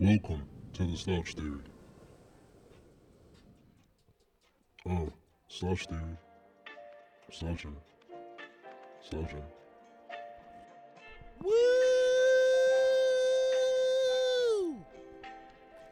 Welcome 0.00 0.42
to 0.72 0.82
the 0.82 0.96
Slouch 0.96 1.34
Theory. 1.34 1.60
Oh, 4.88 5.12
Slouch 5.46 5.86
Theory. 5.86 6.18
Slouching. 7.30 7.76
Slouching. 9.08 9.44
Woo! 11.40 11.52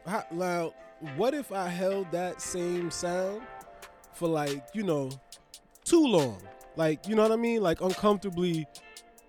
How, 0.05 0.25
now, 0.31 0.73
what 1.15 1.33
if 1.33 1.53
I 1.53 1.69
held 1.69 2.11
that 2.11 2.41
same 2.41 2.91
sound 2.91 3.41
for 4.11 4.27
like, 4.27 4.65
you 4.73 4.83
know, 4.83 5.11
too 5.85 6.05
long? 6.05 6.41
Like, 6.75 7.07
you 7.07 7.15
know 7.15 7.21
what 7.21 7.31
I 7.31 7.37
mean? 7.37 7.61
Like 7.63 7.79
uncomfortably 7.79 8.67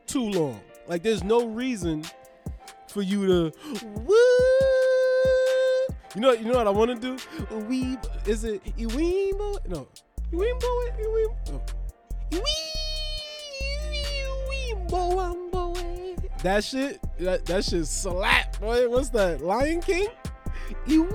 too 0.08 0.30
long. 0.30 0.60
Like 0.88 1.04
there's 1.04 1.22
no 1.22 1.46
reason 1.46 2.02
for 2.88 3.02
you 3.02 3.26
to 3.26 3.52
woo. 3.84 4.23
You 6.14 6.20
know, 6.20 6.32
you 6.32 6.44
know 6.44 6.58
what 6.58 6.66
I 6.68 6.70
want 6.70 7.02
to 7.02 7.16
do? 7.16 7.18
We 7.66 7.98
is 8.24 8.44
it 8.44 8.62
Iwimbo? 8.76 9.66
No, 9.68 9.88
Iwimbo, 10.32 10.70
Iwimbo. 11.02 11.60
Iwimbo, 14.88 15.76
eh. 15.76 16.14
That 16.44 16.62
shit, 16.62 17.00
that 17.18 17.44
that 17.46 17.64
shit 17.64 17.86
slap, 17.88 18.60
boy. 18.60 18.88
What's 18.88 19.08
that? 19.10 19.40
Lion 19.40 19.80
King? 19.80 20.06
Iwimbo, 20.86 21.08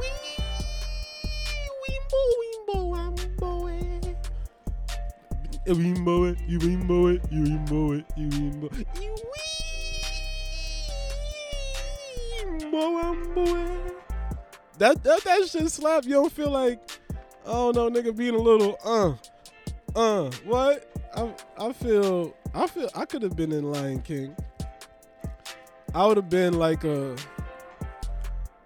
Wimbo, 2.67 2.89
Wambo, 2.91 3.69
Iwimbo, 5.65 6.35
Iwimbo, 6.49 7.19
Iwimbo, 7.31 7.95
eh. 7.95 8.03
Eh. 8.17 8.21
Iwimbo, 8.21 8.67
Iwimbo, 12.73 13.78
That 14.79 15.03
that 15.03 15.23
that 15.25 15.47
shit 15.47 15.69
slap. 15.69 16.05
You 16.05 16.13
don't 16.13 16.31
feel 16.31 16.49
like, 16.49 16.79
oh 17.45 17.71
no, 17.71 17.89
nigga, 17.89 18.15
being 18.15 18.33
a 18.33 18.39
little 18.39 18.77
uh, 18.83 19.13
uh, 19.93 20.31
what? 20.45 20.89
I 21.13 21.33
I 21.57 21.73
feel 21.73 22.33
I 22.53 22.65
feel 22.65 22.89
I 22.95 23.03
could 23.03 23.21
have 23.23 23.35
been 23.35 23.51
in 23.51 23.69
Lion 23.71 24.01
King. 24.01 24.35
I 25.93 26.07
would 26.07 26.15
have 26.15 26.29
been 26.29 26.53
like 26.53 26.85
a 26.85 27.17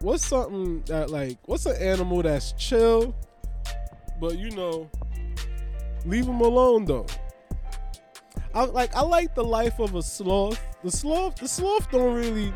what's 0.01 0.23
something 0.23 0.83
that 0.83 1.09
like 1.09 1.39
what's 1.45 1.65
an 1.65 1.81
animal 1.81 2.21
that's 2.21 2.51
chill, 2.53 3.16
but 4.21 4.38
you 4.38 4.51
know, 4.51 4.91
leave 6.05 6.27
them 6.27 6.41
alone 6.41 6.85
though. 6.85 7.07
I 8.53 8.66
like 8.66 8.95
I 8.95 9.01
like 9.01 9.33
the 9.33 9.43
life 9.43 9.79
of 9.79 9.95
a 9.95 10.03
sloth. 10.03 10.61
The 10.83 10.91
sloth, 10.91 11.38
the 11.38 11.47
sloth 11.47 11.89
don't 11.89 12.13
really 12.13 12.53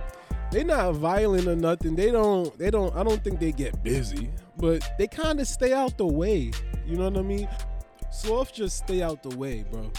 they 0.52 0.64
not 0.64 0.96
violent 0.96 1.48
or 1.48 1.56
nothing. 1.56 1.96
They 1.96 2.12
don't 2.12 2.58
they 2.58 2.72
don't 2.72 2.96
I 2.96 3.04
don't 3.04 3.24
think 3.24 3.40
they 3.40 3.52
get 3.52 3.84
busy, 3.84 4.30
but 4.58 4.84
they 4.98 5.08
kind 5.08 5.40
of 5.40 5.48
stay 5.48 5.74
out 5.74 5.98
the 5.98 6.06
way. 6.06 6.52
You 6.86 6.96
know 6.96 7.10
what 7.10 7.18
I 7.18 7.22
mean? 7.22 7.50
Sloth 8.12 8.54
just 8.54 8.78
stay 8.78 9.02
out 9.02 9.24
the 9.24 9.36
way, 9.36 9.66
bro. 9.70 9.92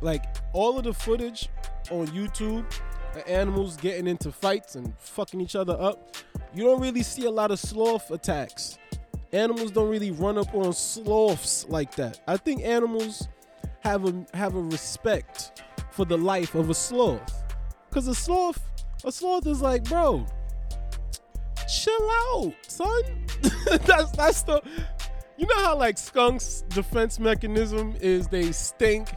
Like 0.00 0.24
all 0.52 0.78
of 0.78 0.84
the 0.84 0.94
footage 0.94 1.48
on 1.90 2.06
YouTube 2.08 2.64
of 3.16 3.22
animals 3.26 3.76
getting 3.76 4.06
into 4.06 4.30
fights 4.30 4.76
and 4.76 4.94
fucking 4.98 5.40
each 5.40 5.56
other 5.56 5.76
up, 5.80 6.16
you 6.54 6.64
don't 6.64 6.80
really 6.80 7.02
see 7.02 7.24
a 7.24 7.30
lot 7.30 7.50
of 7.50 7.58
sloth 7.58 8.10
attacks. 8.10 8.78
Animals 9.32 9.70
don't 9.70 9.88
really 9.88 10.10
run 10.10 10.38
up 10.38 10.54
on 10.54 10.72
sloths 10.72 11.66
like 11.68 11.94
that. 11.96 12.20
I 12.26 12.36
think 12.36 12.62
animals 12.62 13.28
have 13.80 14.04
a 14.06 14.26
have 14.36 14.54
a 14.54 14.60
respect 14.60 15.62
for 15.92 16.04
the 16.04 16.18
life 16.18 16.54
of 16.54 16.70
a 16.70 16.74
sloth. 16.74 17.44
Cause 17.90 18.06
a 18.06 18.14
sloth, 18.14 18.60
a 19.04 19.12
sloth 19.12 19.46
is 19.46 19.60
like, 19.60 19.84
bro, 19.84 20.26
chill 21.68 22.10
out, 22.10 22.52
son. 22.66 23.02
that's 23.86 24.10
that's 24.12 24.42
the 24.42 24.62
you 25.36 25.46
know 25.46 25.64
how 25.64 25.76
like 25.76 25.96
skunks 25.96 26.62
defense 26.68 27.18
mechanism 27.18 27.94
is 28.00 28.28
they 28.28 28.52
stink 28.52 29.08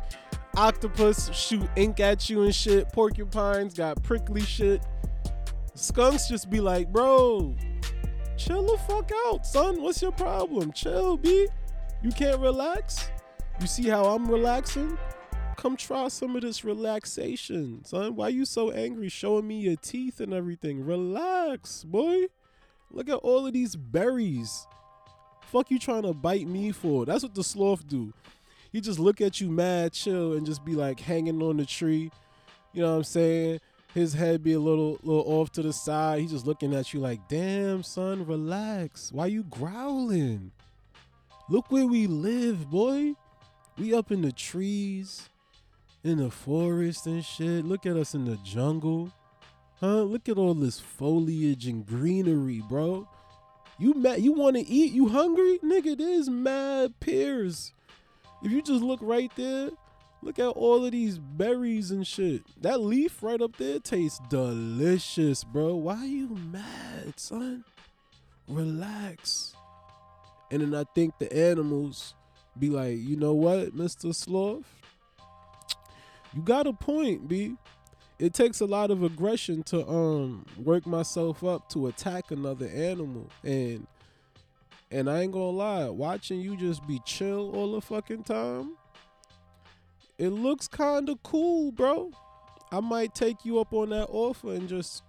octopus 0.56 1.34
shoot 1.34 1.68
ink 1.76 2.00
at 2.00 2.30
you 2.30 2.44
and 2.44 2.56
shit 2.56 2.88
porcupines 2.94 3.74
got 3.74 4.02
prickly 4.04 4.42
shit. 4.42 4.82
Skunks 5.76 6.30
just 6.30 6.50
be 6.50 6.62
like 6.62 6.92
bro 6.92 7.56
chill 8.38 8.64
the 8.64 8.78
fuck 8.88 9.12
out 9.28 9.46
son. 9.46 9.82
What's 9.82 10.02
your 10.02 10.12
problem? 10.12 10.72
Chill 10.72 11.18
b. 11.18 11.48
You 12.02 12.12
can't 12.12 12.40
relax? 12.40 13.10
You 13.60 13.68
see 13.68 13.88
how 13.88 14.06
i'm 14.06 14.26
relaxing 14.30 14.98
come 15.56 15.78
try 15.78 16.08
some 16.08 16.36
of 16.36 16.42
this 16.42 16.64
relaxation 16.64 17.84
son 17.86 18.16
why 18.16 18.28
you 18.28 18.46
so 18.46 18.72
angry 18.72 19.10
showing 19.10 19.48
me 19.48 19.60
your 19.60 19.76
teeth 19.78 20.20
and 20.20 20.34
everything 20.34 20.86
relax 20.86 21.84
boy 21.84 22.26
look 22.92 23.10
at 23.10 23.16
all 23.16 23.46
of 23.46 23.54
these 23.54 23.76
berries 23.76 24.68
fuck 25.54 25.70
you 25.70 25.78
trying 25.78 26.02
to 26.02 26.14
bite 26.14 26.48
me 26.48 26.72
for? 26.72 27.06
That's 27.06 27.22
what 27.22 27.36
the 27.36 27.44
sloth 27.44 27.88
do. 27.88 28.12
He 28.72 28.82
just 28.82 28.98
look 28.98 29.22
at 29.22 29.40
you 29.40 29.50
mad 29.50 29.94
chill 29.94 30.34
and 30.34 30.48
just 30.48 30.66
be 30.66 30.74
like 30.74 31.00
hanging 31.00 31.40
on 31.44 31.58
the 31.58 31.66
tree. 31.66 32.10
You 32.74 32.82
know 32.82 32.90
what 32.90 32.98
I'm 32.98 33.04
saying? 33.04 33.60
His 33.94 34.14
head 34.14 34.44
be 34.44 34.54
a 34.54 34.60
little 34.60 34.98
little 35.04 35.24
off 35.28 35.52
to 35.52 35.62
the 35.62 35.72
side. 35.72 36.22
He 36.22 36.28
just 36.28 36.48
looking 36.48 36.74
at 36.74 36.92
you 36.92 37.00
like, 37.00 37.20
damn 37.30 37.84
son, 37.84 38.26
relax. 38.26 39.12
Why 39.12 39.28
you 39.28 39.44
growling? 39.44 40.52
Look 41.50 41.72
where 41.72 41.86
we 41.86 42.08
live, 42.08 42.72
boy. 42.72 43.14
We 43.78 43.94
up 43.94 44.12
in 44.12 44.24
the 44.24 44.32
trees, 44.32 45.30
in 46.04 46.18
the 46.18 46.30
forest 46.30 47.08
and 47.08 47.24
shit. 47.24 47.66
Look 47.66 47.86
at 47.86 47.96
us 47.96 48.14
in 48.14 48.26
the 48.26 48.38
jungle. 48.38 49.12
Huh? 49.80 50.04
Look 50.04 50.30
at 50.30 50.38
all 50.38 50.54
this 50.54 50.80
foliage 50.80 51.66
and 51.68 51.86
greenery, 51.86 52.62
bro. 52.68 53.08
You 53.80 53.94
mad? 53.96 54.22
You 54.22 54.34
want 54.34 54.56
to 54.56 54.68
eat? 54.68 54.94
You 54.94 55.10
hungry, 55.10 55.60
nigga? 55.64 55.98
There's 55.98 56.30
mad 56.30 57.00
pears. 57.00 57.74
If 58.44 58.52
you 58.52 58.62
just 58.62 58.84
look 58.84 59.00
right 59.02 59.32
there, 59.36 59.72
look 60.22 60.40
at 60.40 60.48
all 60.48 60.86
of 60.86 60.92
these 60.92 61.18
berries 61.18 61.92
and 61.92 62.06
shit. 62.06 62.44
That 62.62 62.82
leaf 62.82 63.24
right 63.24 63.42
up 63.42 63.58
there 63.58 63.80
tastes 63.80 64.20
delicious, 64.30 65.44
bro. 65.44 65.76
Why 65.76 65.98
are 65.98 66.06
you 66.06 66.30
mad, 66.52 67.20
son? 67.20 67.64
Relax. 68.48 69.56
And 70.52 70.62
then 70.62 70.76
I 70.76 70.84
think 70.94 71.18
the 71.18 71.34
animals 71.34 72.14
be 72.60 72.70
like, 72.70 72.98
you 72.98 73.16
know 73.16 73.34
what, 73.34 73.76
Mr. 73.76 74.14
Sloth? 74.14 74.83
You 76.36 76.42
got 76.42 76.68
a 76.68 76.74
point, 76.74 77.28
B 77.28 77.56
it 78.20 78.34
takes 78.34 78.62
a 78.62 78.66
lot 78.66 78.90
of 78.92 79.04
aggression 79.04 79.64
to 79.64 79.86
um 79.88 80.46
work 80.58 80.86
myself 80.86 81.44
up 81.44 81.68
to 81.70 81.88
attack 81.88 82.32
another 82.32 82.68
animal 82.68 83.30
and 83.44 83.86
and 84.92 85.10
I 85.10 85.22
ain't 85.22 85.32
gonna 85.32 85.50
lie, 85.50 85.90
watching 85.90 86.40
you 86.40 86.56
just 86.56 86.86
be 86.88 87.02
chill 87.04 87.52
all 87.56 87.72
the 87.74 87.82
fucking 87.82 88.24
time, 88.24 88.78
it 90.20 90.30
looks 90.30 90.68
kind 90.68 91.10
of 91.10 91.22
cool, 91.24 91.72
bro. 91.72 92.12
I 92.72 92.80
might 92.80 93.16
take 93.16 93.44
you 93.44 93.60
up 93.60 93.74
on 93.74 93.90
that 93.90 94.08
offer 94.12 94.54
and 94.54 94.70
just 94.70 95.02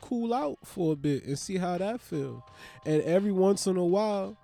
cool 0.00 0.32
out 0.32 0.58
for 0.64 0.94
a 0.94 0.96
bit 0.96 1.26
and 1.26 1.38
see 1.38 1.58
how 1.58 1.76
that 1.76 2.00
feel. 2.00 2.42
And 2.86 3.02
every 3.02 3.32
once 3.32 3.66
in 3.66 3.76
a 3.76 3.84
while, 3.84 4.34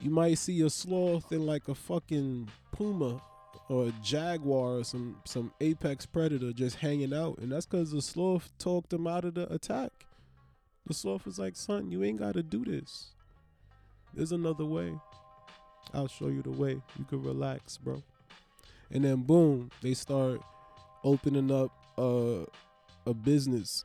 you 0.00 0.10
might 0.10 0.38
see 0.38 0.60
a 0.62 0.70
sloth 0.70 1.30
in 1.30 1.46
like 1.46 1.68
a 1.68 1.74
fucking 1.74 2.48
puma 2.72 3.22
or 3.68 3.86
a 3.88 3.92
jaguar 4.02 4.78
or 4.78 4.84
some 4.84 5.16
some 5.24 5.52
apex 5.60 6.06
predator 6.06 6.52
just 6.52 6.76
hanging 6.76 7.14
out, 7.14 7.38
and 7.38 7.50
that's 7.50 7.66
because 7.66 7.90
the 7.90 8.02
sloth 8.02 8.50
talked 8.58 8.92
him 8.92 9.06
out 9.06 9.24
of 9.24 9.34
the 9.34 9.52
attack. 9.52 9.92
The 10.86 10.94
sloth 10.94 11.24
was 11.24 11.38
like, 11.38 11.56
"Son, 11.56 11.90
you 11.90 12.02
ain't 12.04 12.18
got 12.18 12.34
to 12.34 12.42
do 12.42 12.64
this. 12.64 13.12
There's 14.12 14.32
another 14.32 14.64
way. 14.64 14.92
I'll 15.92 16.08
show 16.08 16.28
you 16.28 16.42
the 16.42 16.50
way. 16.50 16.80
You 16.98 17.04
can 17.08 17.22
relax, 17.22 17.78
bro." 17.78 18.02
And 18.90 19.04
then 19.04 19.22
boom, 19.22 19.70
they 19.80 19.94
start 19.94 20.40
opening 21.02 21.50
up 21.50 21.70
uh, 21.98 22.44
a 23.06 23.14
business. 23.14 23.84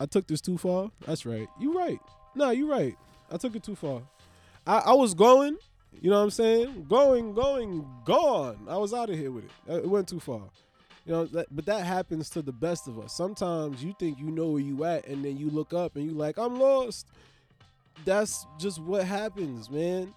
I 0.00 0.06
took 0.06 0.26
this 0.26 0.40
too 0.40 0.58
far. 0.58 0.90
That's 1.06 1.24
right. 1.24 1.48
You 1.60 1.76
right. 1.78 2.00
No, 2.34 2.50
you 2.50 2.70
right. 2.70 2.96
I 3.30 3.36
took 3.36 3.54
it 3.54 3.62
too 3.62 3.76
far. 3.76 4.02
I, 4.66 4.78
I 4.78 4.92
was 4.94 5.14
going 5.14 5.56
you 6.00 6.10
know 6.10 6.18
what 6.18 6.24
I'm 6.24 6.30
saying? 6.30 6.86
Going, 6.88 7.34
going, 7.34 7.86
gone. 8.04 8.66
I 8.68 8.76
was 8.76 8.94
out 8.94 9.10
of 9.10 9.16
here 9.18 9.30
with 9.30 9.44
it. 9.44 9.50
It 9.68 9.88
went 9.88 10.08
too 10.08 10.20
far. 10.20 10.42
You 11.04 11.12
know, 11.12 11.24
that, 11.26 11.46
but 11.50 11.66
that 11.66 11.84
happens 11.84 12.30
to 12.30 12.42
the 12.42 12.52
best 12.52 12.86
of 12.86 12.98
us. 12.98 13.12
Sometimes 13.12 13.82
you 13.82 13.94
think 13.98 14.18
you 14.18 14.30
know 14.30 14.50
where 14.50 14.62
you 14.62 14.84
at, 14.84 15.06
and 15.06 15.24
then 15.24 15.36
you 15.36 15.50
look 15.50 15.72
up 15.72 15.96
and 15.96 16.04
you 16.04 16.12
like, 16.12 16.38
I'm 16.38 16.58
lost. 16.58 17.06
That's 18.04 18.46
just 18.58 18.80
what 18.80 19.04
happens, 19.04 19.70
man. 19.70 20.14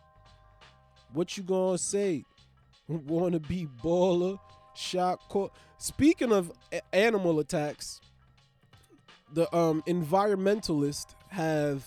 What 1.14 1.36
you 1.38 1.44
gonna 1.44 1.78
say? 1.78 2.24
Want 2.88 3.34
to 3.34 3.40
be 3.40 3.68
baller, 3.84 4.40
shot? 4.76 5.20
Speaking 5.78 6.32
of 6.32 6.52
animal 6.92 7.40
attacks, 7.40 8.00
the 9.34 9.54
um, 9.56 9.82
environmentalists 9.88 11.16
have 11.30 11.86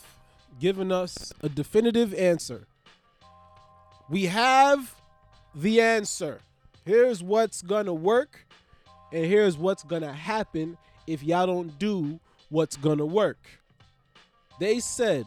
given 0.59 0.91
us 0.91 1.33
a 1.43 1.49
definitive 1.49 2.12
answer 2.15 2.67
we 4.08 4.25
have 4.26 4.94
the 5.55 5.81
answer. 5.81 6.41
Here's 6.85 7.23
what's 7.23 7.62
gonna 7.62 7.94
work, 7.94 8.47
and 9.12 9.26
here's 9.26 9.56
what's 9.56 9.82
gonna 9.82 10.12
happen 10.12 10.76
if 11.06 11.23
y'all 11.23 11.47
don't 11.47 11.79
do 11.79 12.20
what's 12.49 12.76
gonna 12.76 13.06
work. 13.06 13.38
They 14.61 14.81
said 14.81 15.26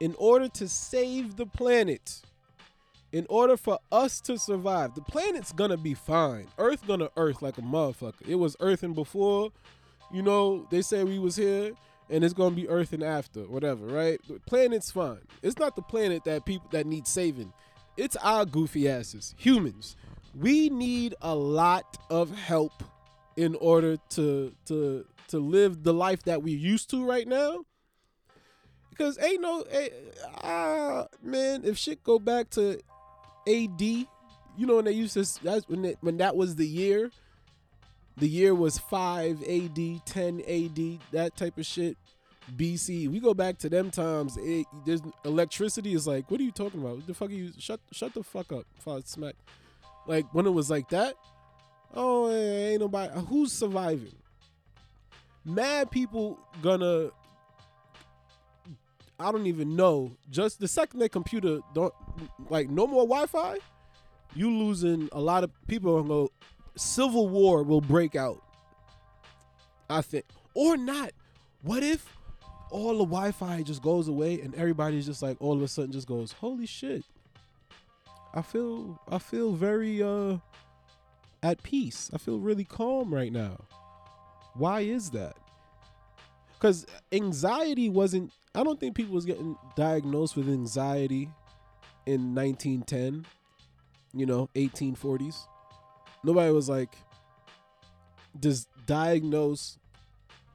in 0.00 0.14
order 0.18 0.48
to 0.48 0.68
save 0.68 1.36
the 1.36 1.46
planet, 1.46 2.22
in 3.12 3.26
order 3.30 3.56
for 3.56 3.78
us 3.92 4.20
to 4.22 4.38
survive, 4.38 4.94
the 4.94 5.00
planet's 5.02 5.52
gonna 5.52 5.76
be 5.76 5.94
fine. 5.94 6.48
Earth 6.58 6.86
gonna 6.86 7.10
earth 7.16 7.40
like 7.40 7.58
a 7.58 7.62
motherfucker. 7.62 8.26
It 8.26 8.34
was 8.34 8.56
earthing 8.60 8.92
before, 8.92 9.52
you 10.12 10.22
know, 10.22 10.66
they 10.70 10.82
say 10.82 11.04
we 11.04 11.18
was 11.18 11.36
here, 11.36 11.72
and 12.10 12.24
it's 12.24 12.34
gonna 12.34 12.54
be 12.54 12.68
earthing 12.68 13.02
after, 13.02 13.42
whatever, 13.42 13.86
right? 13.86 14.20
The 14.26 14.40
planet's 14.40 14.90
fine. 14.90 15.20
It's 15.42 15.58
not 15.58 15.76
the 15.76 15.82
planet 15.82 16.24
that 16.24 16.44
people 16.44 16.68
that 16.72 16.86
need 16.86 17.06
saving. 17.06 17.52
It's 17.96 18.16
our 18.16 18.44
goofy 18.44 18.88
asses, 18.88 19.34
humans. 19.38 19.96
We 20.34 20.68
need 20.68 21.14
a 21.22 21.34
lot 21.34 21.96
of 22.10 22.36
help 22.36 22.84
in 23.36 23.54
order 23.56 23.96
to 24.10 24.54
to 24.66 25.06
to 25.28 25.38
live 25.38 25.82
the 25.82 25.94
life 25.94 26.22
that 26.24 26.42
we're 26.42 26.58
used 26.58 26.90
to 26.90 27.04
right 27.04 27.26
now. 27.26 27.64
Because 28.90 29.18
ain't 29.22 29.42
no, 29.42 29.62
eh, 29.70 29.88
ah, 30.42 31.06
man, 31.22 31.62
if 31.64 31.76
shit 31.76 32.02
go 32.02 32.18
back 32.18 32.48
to 32.50 32.80
AD, 33.46 33.80
you 33.80 34.06
know 34.58 34.76
when 34.76 34.86
they 34.86 34.92
used 34.92 35.14
to, 35.14 35.44
that's 35.44 35.68
when 35.68 35.82
they, 35.82 35.96
when 36.00 36.16
that 36.18 36.36
was 36.36 36.56
the 36.56 36.66
year. 36.66 37.10
The 38.18 38.28
year 38.28 38.54
was 38.54 38.78
five 38.78 39.42
AD, 39.42 40.06
ten 40.06 40.40
AD, 40.48 41.00
that 41.12 41.36
type 41.36 41.58
of 41.58 41.66
shit. 41.66 41.98
BC. 42.54 43.08
We 43.08 43.20
go 43.20 43.34
back 43.34 43.58
to 43.58 43.68
them 43.68 43.90
times. 43.90 44.36
It, 44.38 44.66
there's 44.84 45.02
electricity 45.24 45.94
is 45.94 46.06
like, 46.06 46.30
what 46.30 46.40
are 46.40 46.44
you 46.44 46.52
talking 46.52 46.80
about? 46.80 46.96
What 46.96 47.06
the 47.06 47.14
fuck 47.14 47.30
are 47.30 47.34
you? 47.34 47.52
Shut 47.58 47.80
shut 47.92 48.14
the 48.14 48.22
fuck 48.22 48.52
up. 48.52 48.64
I 48.86 49.00
smack. 49.04 49.34
Like 50.06 50.32
when 50.32 50.46
it 50.46 50.50
was 50.50 50.70
like 50.70 50.88
that. 50.90 51.14
Oh, 51.94 52.26
eh, 52.26 52.34
eh, 52.34 52.68
ain't 52.70 52.80
nobody. 52.80 53.12
Uh, 53.12 53.20
who's 53.20 53.52
surviving? 53.52 54.12
Mad 55.44 55.90
people 55.90 56.38
gonna. 56.62 57.10
I 59.18 59.32
don't 59.32 59.46
even 59.46 59.76
know. 59.76 60.16
Just 60.30 60.60
the 60.60 60.68
second 60.68 61.00
their 61.00 61.08
computer 61.08 61.60
don't 61.74 61.94
like 62.50 62.68
no 62.68 62.86
more 62.86 63.04
Wi-Fi, 63.04 63.56
you 64.34 64.50
losing 64.50 65.08
a 65.12 65.20
lot 65.20 65.42
of 65.42 65.50
people. 65.66 66.02
Go, 66.02 66.30
civil 66.76 67.28
war 67.28 67.62
will 67.62 67.80
break 67.80 68.14
out. 68.14 68.42
I 69.88 70.02
think, 70.02 70.24
or 70.54 70.76
not. 70.76 71.12
What 71.62 71.82
if 71.82 72.15
all 72.70 72.98
the 72.98 73.04
Wi-Fi 73.04 73.62
just 73.62 73.82
goes 73.82 74.08
away 74.08 74.40
and 74.40 74.54
everybody's 74.54 75.06
just 75.06 75.22
like 75.22 75.36
all 75.40 75.54
of 75.54 75.62
a 75.62 75.68
sudden 75.68 75.92
just 75.92 76.08
goes, 76.08 76.32
holy 76.32 76.66
shit. 76.66 77.04
I 78.34 78.42
feel 78.42 79.00
I 79.08 79.18
feel 79.18 79.52
very 79.52 80.02
uh 80.02 80.38
at 81.42 81.62
peace. 81.62 82.10
I 82.12 82.18
feel 82.18 82.38
really 82.38 82.64
calm 82.64 83.14
right 83.14 83.32
now. 83.32 83.58
Why 84.54 84.80
is 84.80 85.10
that? 85.10 85.36
Cuz 86.58 86.86
anxiety 87.12 87.88
wasn't 87.88 88.32
I 88.54 88.64
don't 88.64 88.80
think 88.80 88.94
people 88.94 89.14
was 89.14 89.26
getting 89.26 89.56
diagnosed 89.76 90.36
with 90.36 90.48
anxiety 90.48 91.30
in 92.06 92.34
1910, 92.34 93.26
you 94.14 94.26
know, 94.26 94.48
1840s. 94.54 95.46
Nobody 96.24 96.52
was 96.52 96.68
like 96.68 96.96
just 98.40 98.68
diagnosed 98.86 99.78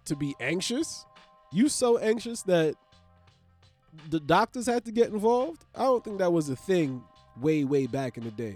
to 0.06 0.16
be 0.16 0.36
anxious 0.40 1.06
you 1.52 1.70
so 1.70 1.98
anxious 1.98 2.42
that 2.44 2.76
the 4.10 4.20
doctors 4.20 4.66
had 4.66 4.86
to 4.86 4.92
get 4.92 5.10
involved. 5.10 5.66
I 5.76 5.84
don't 5.84 6.04
think 6.04 6.20
that 6.20 6.32
was 6.32 6.50
a 6.50 6.56
thing 6.56 7.04
way 7.40 7.64
way 7.64 7.88
back 7.88 8.18
in 8.18 8.24
the 8.24 8.32
day. 8.32 8.56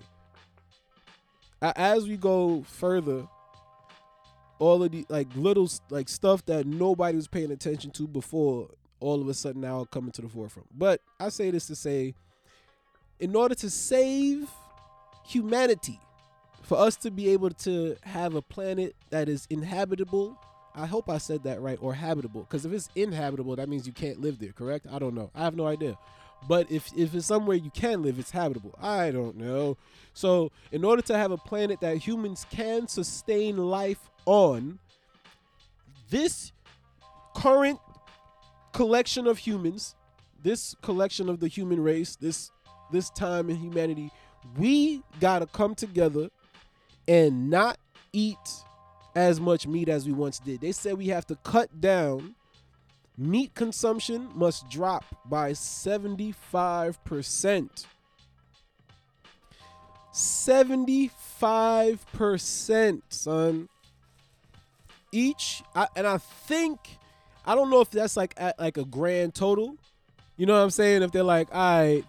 As 1.61 2.07
we 2.07 2.17
go 2.17 2.63
further, 2.63 3.27
all 4.59 4.83
of 4.83 4.91
the 4.91 5.05
like 5.09 5.27
little 5.35 5.69
like 5.89 6.07
stuff 6.07 6.45
that 6.45 6.65
nobody 6.65 7.15
was 7.15 7.27
paying 7.27 7.51
attention 7.51 7.91
to 7.91 8.07
before, 8.07 8.69
all 8.99 9.21
of 9.21 9.27
a 9.27 9.33
sudden 9.33 9.61
now 9.61 9.85
coming 9.85 10.11
to 10.11 10.21
the 10.21 10.29
forefront. 10.29 10.67
But 10.77 11.01
I 11.19 11.29
say 11.29 11.51
this 11.51 11.67
to 11.67 11.75
say, 11.75 12.13
in 13.19 13.35
order 13.35 13.55
to 13.55 13.69
save 13.69 14.49
humanity, 15.25 15.99
for 16.61 16.77
us 16.77 16.95
to 16.97 17.11
be 17.11 17.29
able 17.29 17.51
to 17.51 17.95
have 18.03 18.35
a 18.35 18.41
planet 18.41 18.95
that 19.09 19.29
is 19.29 19.47
inhabitable 19.49 20.37
I 20.75 20.85
hope 20.85 21.09
I 21.09 21.17
said 21.17 21.43
that 21.43 21.61
right, 21.61 21.77
or 21.81 21.93
habitable. 21.93 22.41
Because 22.41 22.65
if 22.65 22.73
it's 22.73 22.89
inhabitable, 22.95 23.55
that 23.55 23.69
means 23.69 23.87
you 23.87 23.93
can't 23.93 24.19
live 24.19 24.39
there, 24.39 24.51
correct? 24.51 24.87
I 24.91 24.99
don't 24.99 25.15
know. 25.15 25.31
I 25.33 25.43
have 25.43 25.55
no 25.55 25.67
idea. 25.67 25.97
But 26.47 26.69
if, 26.69 26.91
if 26.95 27.15
it's 27.15 27.25
somewhere 27.25 27.55
you 27.55 27.71
can 27.71 28.03
live, 28.03 28.19
it's 28.19 28.31
habitable. 28.31 28.75
I 28.81 29.11
don't 29.11 29.37
know. 29.37 29.77
So, 30.13 30.51
in 30.71 30.83
order 30.83 31.01
to 31.03 31.17
have 31.17 31.31
a 31.31 31.37
planet 31.37 31.79
that 31.81 31.97
humans 31.97 32.45
can 32.49 32.87
sustain 32.87 33.57
life 33.57 34.09
on, 34.25 34.79
this 36.09 36.51
current 37.35 37.79
collection 38.73 39.27
of 39.27 39.37
humans, 39.39 39.95
this 40.43 40.75
collection 40.81 41.29
of 41.29 41.39
the 41.39 41.47
human 41.47 41.81
race, 41.81 42.15
this 42.15 42.51
this 42.91 43.09
time 43.09 43.49
in 43.49 43.55
humanity, 43.55 44.11
we 44.57 45.01
gotta 45.19 45.47
come 45.47 45.73
together 45.73 46.29
and 47.07 47.49
not 47.49 47.77
eat 48.13 48.37
as 49.15 49.39
much 49.39 49.65
meat 49.65 49.89
as 49.89 50.05
we 50.05 50.11
once 50.11 50.37
did. 50.39 50.61
They 50.61 50.71
said 50.71 50.95
we 50.97 51.07
have 51.07 51.25
to 51.27 51.35
cut 51.37 51.81
down. 51.81 52.35
Meat 53.17 53.55
consumption 53.55 54.29
must 54.35 54.69
drop 54.69 55.05
by 55.25 55.53
75%. 55.53 57.85
75%, 60.13 63.01
son. 63.09 63.69
Each, 65.11 65.61
I, 65.73 65.87
and 65.95 66.05
I 66.05 66.17
think, 66.17 66.99
I 67.45 67.55
don't 67.55 67.69
know 67.69 67.79
if 67.79 67.89
that's 67.89 68.17
like 68.17 68.33
at 68.37 68.59
like 68.59 68.75
a 68.77 68.83
grand 68.83 69.33
total. 69.35 69.77
You 70.35 70.45
know 70.45 70.53
what 70.53 70.63
I'm 70.63 70.69
saying? 70.69 71.03
If 71.03 71.11
they're 71.11 71.23
like, 71.23 71.47
all 71.53 71.79
right, 71.79 72.03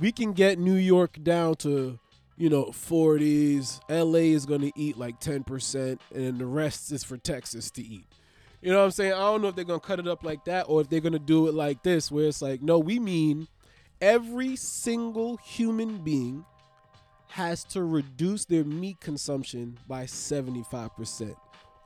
we 0.00 0.12
can 0.12 0.32
get 0.32 0.60
New 0.60 0.74
York 0.74 1.18
down 1.22 1.54
to 1.56 1.98
you 2.36 2.48
know, 2.48 2.66
40s. 2.66 3.80
LA 3.88 4.34
is 4.34 4.46
going 4.46 4.62
to 4.62 4.72
eat 4.76 4.96
like 4.96 5.20
10%, 5.20 5.98
and 6.14 6.38
the 6.38 6.46
rest 6.46 6.92
is 6.92 7.04
for 7.04 7.16
Texas 7.16 7.70
to 7.72 7.82
eat. 7.82 8.06
You 8.60 8.72
know 8.72 8.78
what 8.78 8.84
I'm 8.86 8.90
saying? 8.92 9.12
I 9.12 9.18
don't 9.18 9.42
know 9.42 9.48
if 9.48 9.56
they're 9.56 9.64
going 9.64 9.80
to 9.80 9.86
cut 9.86 9.98
it 9.98 10.08
up 10.08 10.24
like 10.24 10.46
that 10.46 10.62
or 10.68 10.80
if 10.80 10.88
they're 10.88 11.00
going 11.00 11.12
to 11.12 11.18
do 11.18 11.48
it 11.48 11.54
like 11.54 11.82
this, 11.82 12.10
where 12.10 12.26
it's 12.26 12.40
like, 12.40 12.62
no, 12.62 12.78
we 12.78 12.98
mean 12.98 13.46
every 14.00 14.56
single 14.56 15.36
human 15.36 15.98
being 15.98 16.44
has 17.28 17.64
to 17.64 17.82
reduce 17.82 18.44
their 18.46 18.64
meat 18.64 19.00
consumption 19.00 19.78
by 19.86 20.04
75% 20.04 21.34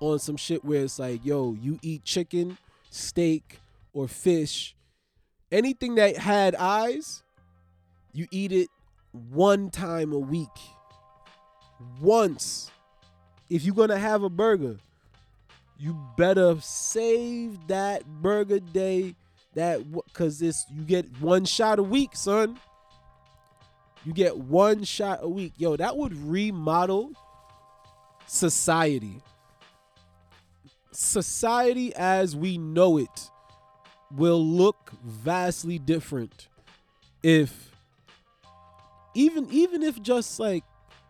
on 0.00 0.18
some 0.18 0.36
shit 0.36 0.64
where 0.64 0.84
it's 0.84 0.98
like, 0.98 1.24
yo, 1.24 1.56
you 1.60 1.78
eat 1.82 2.04
chicken, 2.04 2.56
steak, 2.90 3.58
or 3.92 4.06
fish, 4.06 4.76
anything 5.50 5.96
that 5.96 6.16
had 6.16 6.54
eyes, 6.54 7.22
you 8.12 8.26
eat 8.30 8.52
it 8.52 8.68
one 9.12 9.70
time 9.70 10.12
a 10.12 10.18
week. 10.18 10.48
Once. 12.00 12.70
If 13.50 13.64
you're 13.64 13.74
going 13.74 13.88
to 13.88 13.98
have 13.98 14.22
a 14.22 14.28
burger, 14.28 14.76
you 15.78 15.98
better 16.16 16.56
save 16.60 17.68
that 17.68 18.04
burger 18.06 18.60
day 18.60 19.14
that 19.54 19.80
cuz 20.12 20.38
this 20.38 20.64
you 20.70 20.82
get 20.82 21.20
one 21.20 21.44
shot 21.44 21.78
a 21.78 21.82
week, 21.82 22.14
son. 22.14 22.58
You 24.04 24.12
get 24.12 24.36
one 24.36 24.84
shot 24.84 25.20
a 25.22 25.28
week. 25.28 25.54
Yo, 25.56 25.76
that 25.76 25.96
would 25.96 26.16
remodel 26.16 27.12
society. 28.26 29.22
Society 30.92 31.94
as 31.94 32.36
we 32.36 32.58
know 32.58 32.98
it 32.98 33.30
will 34.10 34.44
look 34.44 34.92
vastly 35.04 35.78
different 35.78 36.48
if 37.22 37.67
even 39.18 39.48
even 39.50 39.82
if 39.82 40.00
just 40.00 40.38
like 40.38 40.64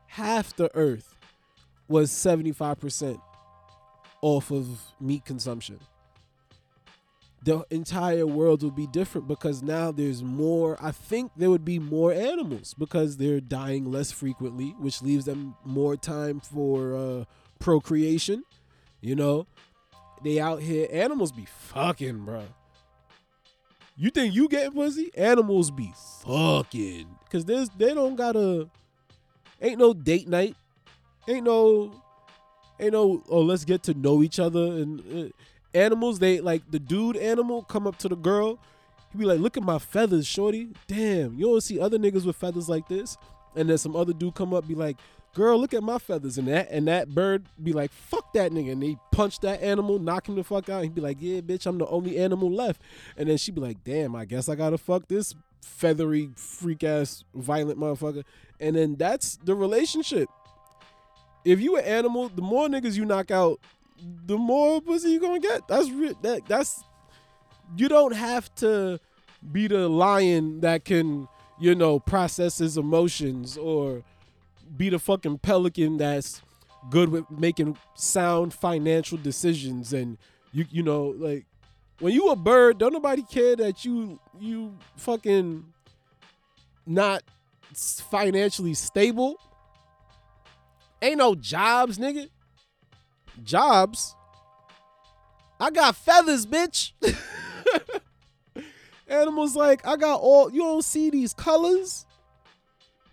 half 0.07 0.57
the 0.57 0.71
earth 0.75 1.15
was 1.89 2.11
75% 2.11 3.21
off 4.23 4.51
of 4.51 4.67
meat 5.01 5.25
consumption 5.25 5.79
the 7.45 7.65
entire 7.71 8.27
world 8.27 8.63
would 8.63 8.75
be 8.75 8.87
different 8.89 9.29
because 9.29 9.63
now 9.63 9.93
there's 9.93 10.23
more 10.23 10.77
i 10.81 10.91
think 10.91 11.31
there 11.37 11.51
would 11.51 11.65
be 11.65 11.79
more 11.79 12.13
animals 12.13 12.75
because 12.75 13.17
they're 13.17 13.41
dying 13.41 13.91
less 13.91 14.11
frequently 14.11 14.75
which 14.79 15.03
leaves 15.03 15.27
them 15.27 15.55
more 15.65 15.97
time 15.97 16.41
for 16.41 16.97
uh, 16.97 17.25
procreation 17.59 18.43
you 19.01 19.15
know? 19.15 19.47
They 20.25 20.41
out 20.41 20.61
here 20.61 20.89
animals 20.91 21.31
be 21.31 21.45
fucking 21.45 22.25
bro 22.25 22.45
you 23.99 24.11
think 24.11 24.35
you 24.35 24.49
getting 24.49 24.73
pussy? 24.73 25.11
Animals 25.17 25.71
be 25.71 25.93
fucking. 26.23 27.09
Cause 27.31 27.45
there's 27.45 27.69
they 27.71 27.93
don't 27.93 28.17
gotta 28.17 28.69
ain't 29.61 29.79
no 29.79 29.93
date 29.93 30.29
night. 30.29 30.57
Ain't 31.27 31.45
no 31.45 31.93
ain't 32.81 32.93
no 32.93 33.23
oh 33.29 33.43
let's 33.43 33.65
get 33.65 33.83
to 33.83 33.95
know 33.95 34.23
each 34.23 34.39
other 34.39 34.61
and 34.61 35.03
uh, 35.13 35.29
animals 35.75 36.19
they 36.19 36.41
like 36.41 36.63
the 36.71 36.79
dude 36.79 37.17
animal 37.17 37.63
come 37.63 37.87
up 37.87 37.97
to 37.99 38.09
the 38.09 38.17
girl 38.17 38.59
he 39.13 39.19
be 39.19 39.25
like 39.25 39.41
look 39.41 39.57
at 39.57 39.63
my 39.63 39.79
feathers 39.79 40.27
shorty 40.27 40.69
damn 40.87 41.37
you 41.37 41.47
don't 41.47 41.61
see 41.61 41.81
other 41.81 41.99
niggas 41.99 42.25
with 42.25 42.37
feathers 42.37 42.69
like 42.69 42.87
this 42.89 43.17
and 43.57 43.69
then 43.69 43.77
some 43.77 43.97
other 43.97 44.13
dude 44.13 44.35
come 44.35 44.55
up 44.55 44.67
be 44.67 44.75
like 44.75 44.97
girl, 45.39 45.57
look 45.57 45.73
at 45.73 45.85
my 45.85 45.99
feathers, 45.99 46.37
and 46.37 46.49
that 46.49 46.69
and 46.69 46.89
that 46.89 47.15
bird 47.15 47.45
be 47.63 47.73
like, 47.73 47.93
fuck 47.93 48.33
that 48.33 48.51
nigga, 48.51 48.73
and 48.73 48.83
he 48.83 48.99
punch 49.13 49.39
that 49.39 49.63
animal, 49.63 50.01
knock 50.01 50.29
him 50.29 50.35
the 50.35 50.43
fuck 50.43 50.69
out. 50.69 50.83
He'd 50.83 50.97
be 50.97 51.01
like, 51.01 51.19
yeah, 51.21 51.41
bitch, 51.41 51.65
I'm 51.65 51.79
the 51.79 51.87
only 51.87 52.19
animal 52.19 52.51
left, 52.51 52.83
and 53.17 53.29
then 53.29 53.37
she'd 53.37 53.55
be 53.55 53.61
like, 53.61 53.85
damn, 53.85 54.17
I 54.17 54.25
guess 54.25 54.49
I 54.49 54.57
gotta 54.57 54.77
fuck 54.77 55.07
this 55.07 55.37
feathery 55.63 56.31
freak 56.35 56.83
ass 56.83 57.23
violent 57.37 57.79
motherfucker, 57.79 58.25
and 58.59 58.75
then 58.75 58.97
that's 58.97 59.37
the 59.45 59.55
relationship. 59.55 60.29
If 61.45 61.61
you 61.61 61.77
an 61.77 61.85
animal, 61.85 62.31
the 62.31 62.43
more 62.43 62.67
niggas 62.67 62.97
you 62.97 63.05
knock 63.05 63.31
out, 63.31 63.61
the 64.27 64.37
more 64.37 64.81
pussy 64.81 65.11
you 65.11 65.21
gonna 65.21 65.39
get. 65.39 65.69
That's 65.69 65.89
re- 65.89 66.17
that 66.23 66.47
that's 66.49 66.83
you 67.77 67.89
don't 67.89 68.15
have 68.15 68.53
to 68.57 68.99
be 69.53 69.69
the 69.69 69.89
lion 69.89 70.63
that 70.63 70.85
can 70.85 71.29
you 71.61 71.77
know 71.77 72.01
process 72.01 72.59
his 72.59 72.77
emotions 72.77 73.57
or 73.57 74.03
be 74.77 74.89
the 74.89 74.99
fucking 74.99 75.39
pelican 75.39 75.97
that's 75.99 76.43
good 76.91 77.09
with 77.09 77.31
making 77.31 77.77
sound 77.95 78.55
financial 78.55 79.19
decisions. 79.19 79.93
And 79.93 80.19
you 80.53 80.67
you 80.71 80.83
know 80.83 81.15
like 81.17 81.47
when 82.01 82.13
you 82.13 82.29
a 82.31 82.37
bird 82.37 82.79
don't 82.79 82.93
nobody 82.93 83.23
care 83.23 83.57
that 83.57 83.85
you 83.85 84.21
you 84.39 84.77
fucking 84.97 85.65
not 86.87 87.23
financially 88.11 88.75
stable. 88.75 89.39
Ain't 91.01 91.19
no 91.19 91.35
jobs 91.35 91.99
nigga. 91.99 92.29
Jobs. 93.43 94.15
I 95.61 95.71
got 95.71 95.97
feathers 95.97 96.47
bitch. 96.47 96.93
Animals 99.09 99.57
like 99.57 99.87
i 99.87 99.97
got 99.97 100.21
all 100.21 100.53
you 100.53 100.61
don't 100.61 100.85
see 100.85 101.09
these 101.09 101.33
colors 101.33 102.05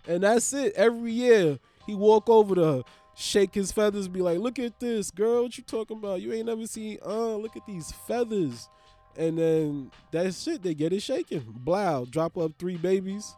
and 0.06 0.22
that's 0.22 0.52
it. 0.52 0.74
Every 0.74 1.12
year 1.12 1.58
he 1.86 1.94
walk 1.94 2.28
over 2.28 2.54
to 2.54 2.64
her, 2.64 2.82
shake 3.14 3.54
his 3.54 3.72
feathers, 3.72 4.08
be 4.08 4.20
like, 4.20 4.38
"Look 4.38 4.58
at 4.58 4.78
this, 4.80 5.10
girl. 5.10 5.44
What 5.44 5.56
you 5.58 5.64
talking 5.64 5.98
about? 5.98 6.20
You 6.22 6.32
ain't 6.32 6.46
never 6.46 6.66
seen. 6.66 6.98
Uh, 7.04 7.36
look 7.36 7.56
at 7.56 7.66
these 7.66 7.92
feathers." 8.06 8.68
And 9.16 9.38
then 9.38 9.90
that's 10.10 10.42
shit. 10.42 10.62
They 10.62 10.74
get 10.74 10.92
it 10.92 11.00
shaking. 11.00 11.44
Blow. 11.48 12.06
Drop 12.10 12.36
up 12.36 12.52
three 12.58 12.76
babies. 12.76 13.34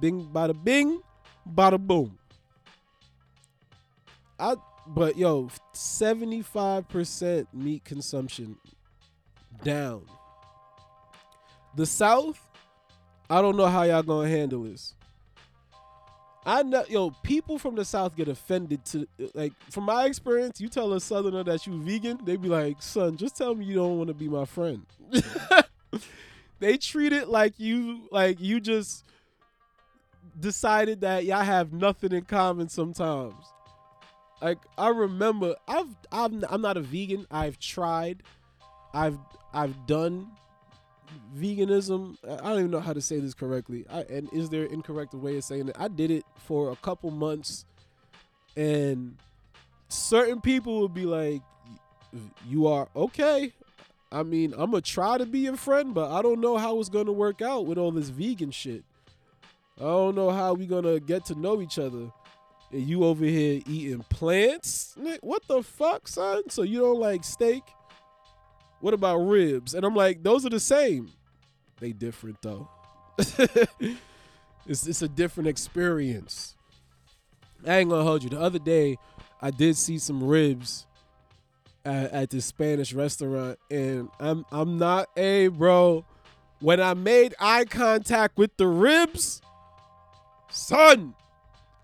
Bing, 0.00 0.26
bada 0.26 0.52
bing, 0.62 1.00
bada 1.48 1.78
boom. 1.78 2.18
I 4.38 4.56
but 4.86 5.16
yo, 5.16 5.48
seventy 5.72 6.42
five 6.42 6.88
percent 6.88 7.48
meat 7.54 7.84
consumption 7.84 8.56
down. 9.62 10.02
The 11.76 11.86
South, 11.86 12.38
I 13.30 13.40
don't 13.40 13.56
know 13.56 13.66
how 13.66 13.82
y'all 13.84 14.02
gonna 14.02 14.28
handle 14.28 14.64
this. 14.64 14.94
I 16.46 16.62
know, 16.62 16.84
yo, 16.88 17.10
people 17.22 17.58
from 17.58 17.74
the 17.74 17.84
South 17.84 18.16
get 18.16 18.28
offended 18.28 18.84
to 18.86 19.06
like. 19.32 19.52
From 19.70 19.84
my 19.84 20.04
experience, 20.04 20.60
you 20.60 20.68
tell 20.68 20.92
a 20.92 21.00
Southerner 21.00 21.42
that 21.44 21.66
you 21.66 21.80
vegan, 21.80 22.20
they 22.24 22.36
be 22.36 22.48
like, 22.48 22.82
"Son, 22.82 23.16
just 23.16 23.36
tell 23.36 23.54
me 23.54 23.64
you 23.64 23.74
don't 23.76 23.96
want 23.96 24.08
to 24.08 24.14
be 24.14 24.28
my 24.28 24.44
friend." 24.44 24.84
they 26.60 26.76
treat 26.76 27.12
it 27.12 27.28
like 27.28 27.58
you, 27.58 28.08
like 28.10 28.40
you 28.40 28.60
just 28.60 29.04
decided 30.38 31.00
that 31.00 31.24
y'all 31.24 31.42
have 31.42 31.72
nothing 31.72 32.12
in 32.12 32.24
common. 32.24 32.68
Sometimes, 32.68 33.34
like 34.42 34.58
I 34.76 34.88
remember, 34.88 35.54
I've, 35.66 35.88
I'm, 36.12 36.44
I'm 36.50 36.60
not 36.60 36.76
a 36.76 36.82
vegan. 36.82 37.26
I've 37.30 37.58
tried, 37.58 38.22
I've, 38.92 39.18
I've 39.54 39.86
done 39.86 40.26
veganism 41.36 42.16
i 42.24 42.36
don't 42.36 42.58
even 42.58 42.70
know 42.70 42.80
how 42.80 42.92
to 42.92 43.00
say 43.00 43.18
this 43.18 43.34
correctly. 43.34 43.84
I, 43.90 44.00
and 44.02 44.32
is 44.32 44.50
there 44.50 44.64
an 44.64 44.72
incorrect 44.72 45.14
way 45.14 45.36
of 45.36 45.44
saying 45.44 45.68
it? 45.68 45.76
I 45.78 45.88
did 45.88 46.10
it 46.10 46.24
for 46.36 46.70
a 46.70 46.76
couple 46.76 47.10
months 47.10 47.64
and 48.56 49.16
certain 49.88 50.40
people 50.40 50.80
would 50.80 50.94
be 50.94 51.06
like 51.06 51.42
you 52.46 52.66
are 52.66 52.88
okay. 52.94 53.52
I 54.12 54.22
mean 54.22 54.52
i'm 54.52 54.70
gonna 54.70 54.80
try 54.80 55.18
to 55.18 55.26
be 55.26 55.40
your 55.40 55.56
friend 55.56 55.92
but 55.94 56.10
i 56.10 56.22
don't 56.22 56.40
know 56.40 56.56
how 56.56 56.78
it's 56.78 56.88
gonna 56.88 57.12
work 57.12 57.42
out 57.42 57.66
with 57.66 57.78
all 57.78 57.90
this 57.90 58.08
vegan 58.08 58.50
shit. 58.50 58.84
I 59.78 59.82
don't 59.82 60.14
know 60.14 60.30
how 60.30 60.54
we 60.54 60.66
gonna 60.66 61.00
get 61.00 61.24
to 61.26 61.34
know 61.34 61.60
each 61.60 61.78
other. 61.78 62.10
And 62.70 62.82
you 62.82 63.04
over 63.04 63.24
here 63.24 63.60
eating 63.66 64.04
plants? 64.08 64.96
What 65.20 65.46
the 65.46 65.62
fuck 65.62 66.08
son? 66.08 66.48
So 66.48 66.62
you 66.62 66.80
don't 66.80 66.98
like 67.00 67.24
steak 67.24 67.62
what 68.80 68.94
about 68.94 69.18
ribs? 69.18 69.74
And 69.74 69.84
I'm 69.84 69.94
like, 69.94 70.22
those 70.22 70.44
are 70.44 70.50
the 70.50 70.60
same. 70.60 71.10
They 71.80 71.92
different 71.92 72.40
though. 72.42 72.68
it's 74.66 74.86
it's 74.86 75.02
a 75.02 75.08
different 75.08 75.48
experience. 75.48 76.56
I 77.66 77.76
ain't 77.78 77.90
gonna 77.90 78.04
hold 78.04 78.22
you. 78.22 78.30
The 78.30 78.40
other 78.40 78.58
day, 78.58 78.96
I 79.40 79.50
did 79.50 79.76
see 79.76 79.98
some 79.98 80.22
ribs 80.22 80.86
at, 81.84 82.12
at 82.12 82.30
this 82.30 82.46
Spanish 82.46 82.92
restaurant, 82.92 83.58
and 83.70 84.08
I'm 84.20 84.44
I'm 84.50 84.78
not 84.78 85.08
a 85.16 85.48
bro. 85.48 86.04
When 86.60 86.80
I 86.80 86.94
made 86.94 87.34
eye 87.38 87.64
contact 87.64 88.38
with 88.38 88.56
the 88.56 88.66
ribs, 88.66 89.42
son, 90.50 91.14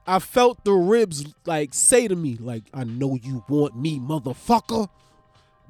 I 0.07 0.19
felt 0.19 0.65
the 0.65 0.73
ribs 0.73 1.35
like 1.45 1.75
say 1.75 2.09
to 2.09 2.17
me, 2.17 2.37
like, 2.41 2.65
I 2.73 2.85
know 2.85 3.19
you 3.23 3.45
want 3.49 3.77
me, 3.77 3.99
motherfucker 3.99 4.89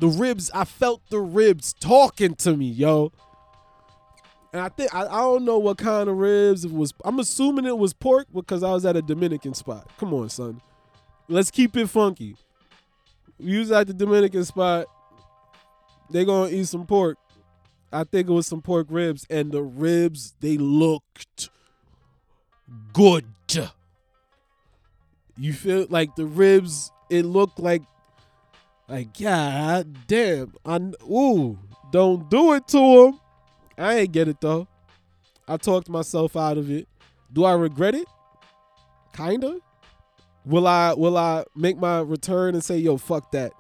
the 0.00 0.09
ribs 0.09 0.50
i 0.52 0.64
felt 0.64 1.02
the 1.11 1.21
ribs 1.21 1.73
talking 1.75 2.35
to 2.35 2.57
me 2.57 2.66
yo. 2.66 3.12
And 4.52 4.61
i 4.62 4.69
think 4.69 4.92
I, 4.95 5.02
I 5.02 5.21
don't 5.21 5.45
know 5.45 5.59
what 5.59 5.78
kind 5.78 6.09
of 6.09 6.16
ribs 6.16 6.64
it 6.64 6.73
was. 6.73 6.92
I'm 7.04 7.21
assuming 7.21 7.66
it 7.66 7.78
was 7.78 7.92
pork 7.92 8.26
because 8.35 8.62
i 8.62 8.73
was 8.73 8.85
at 8.85 8.97
a 8.97 9.02
dominican 9.02 9.54
spot. 9.54 9.88
Come 9.99 10.12
on 10.14 10.28
son. 10.28 10.61
Let's 11.28 11.50
keep 11.50 11.76
it 11.76 11.87
funky. 11.87 12.35
We 13.38 13.59
was 13.59 13.71
at 13.71 13.87
the 13.87 13.95
dominican 13.95 14.45
spot. 14.45 14.87
They 16.11 16.25
gonna 16.25 16.50
eat 16.50 16.66
some 16.66 16.87
pork. 16.87 17.19
I 17.92 18.04
think 18.04 18.28
it 18.28 18.33
was 18.33 18.47
some 18.47 18.62
pork 18.62 18.87
ribs 18.90 19.26
and 19.30 19.52
the 19.52 19.62
ribs 19.62 20.35
they 20.40 20.57
looked 20.59 21.50
good. 22.92 23.26
You 25.37 25.52
feel 25.52 25.87
like 25.88 26.16
the 26.16 26.26
ribs 26.26 26.90
it 27.09 27.25
looked 27.25 27.59
like 27.59 27.83
like, 28.90 29.16
God 29.16 30.06
damn. 30.09 30.52
I, 30.64 30.76
ooh, 31.04 31.56
don't 31.92 32.28
do 32.28 32.54
it 32.54 32.66
to 32.68 32.78
him. 32.78 33.20
I 33.78 33.99
ain't 33.99 34.12
get 34.12 34.26
it 34.26 34.40
though. 34.40 34.66
I 35.47 35.56
talked 35.56 35.88
myself 35.88 36.37
out 36.37 36.59
of 36.59 36.70
it. 36.70 36.88
Do 37.32 37.44
I 37.44 37.52
regret 37.52 37.94
it? 37.94 38.06
Kinda. 39.14 39.59
Will 40.44 40.66
I 40.66 40.92
will 40.94 41.16
I 41.16 41.44
make 41.54 41.78
my 41.78 42.00
return 42.00 42.54
and 42.54 42.64
say, 42.64 42.78
yo, 42.78 42.97
fuck 42.97 43.30
that. 43.30 43.52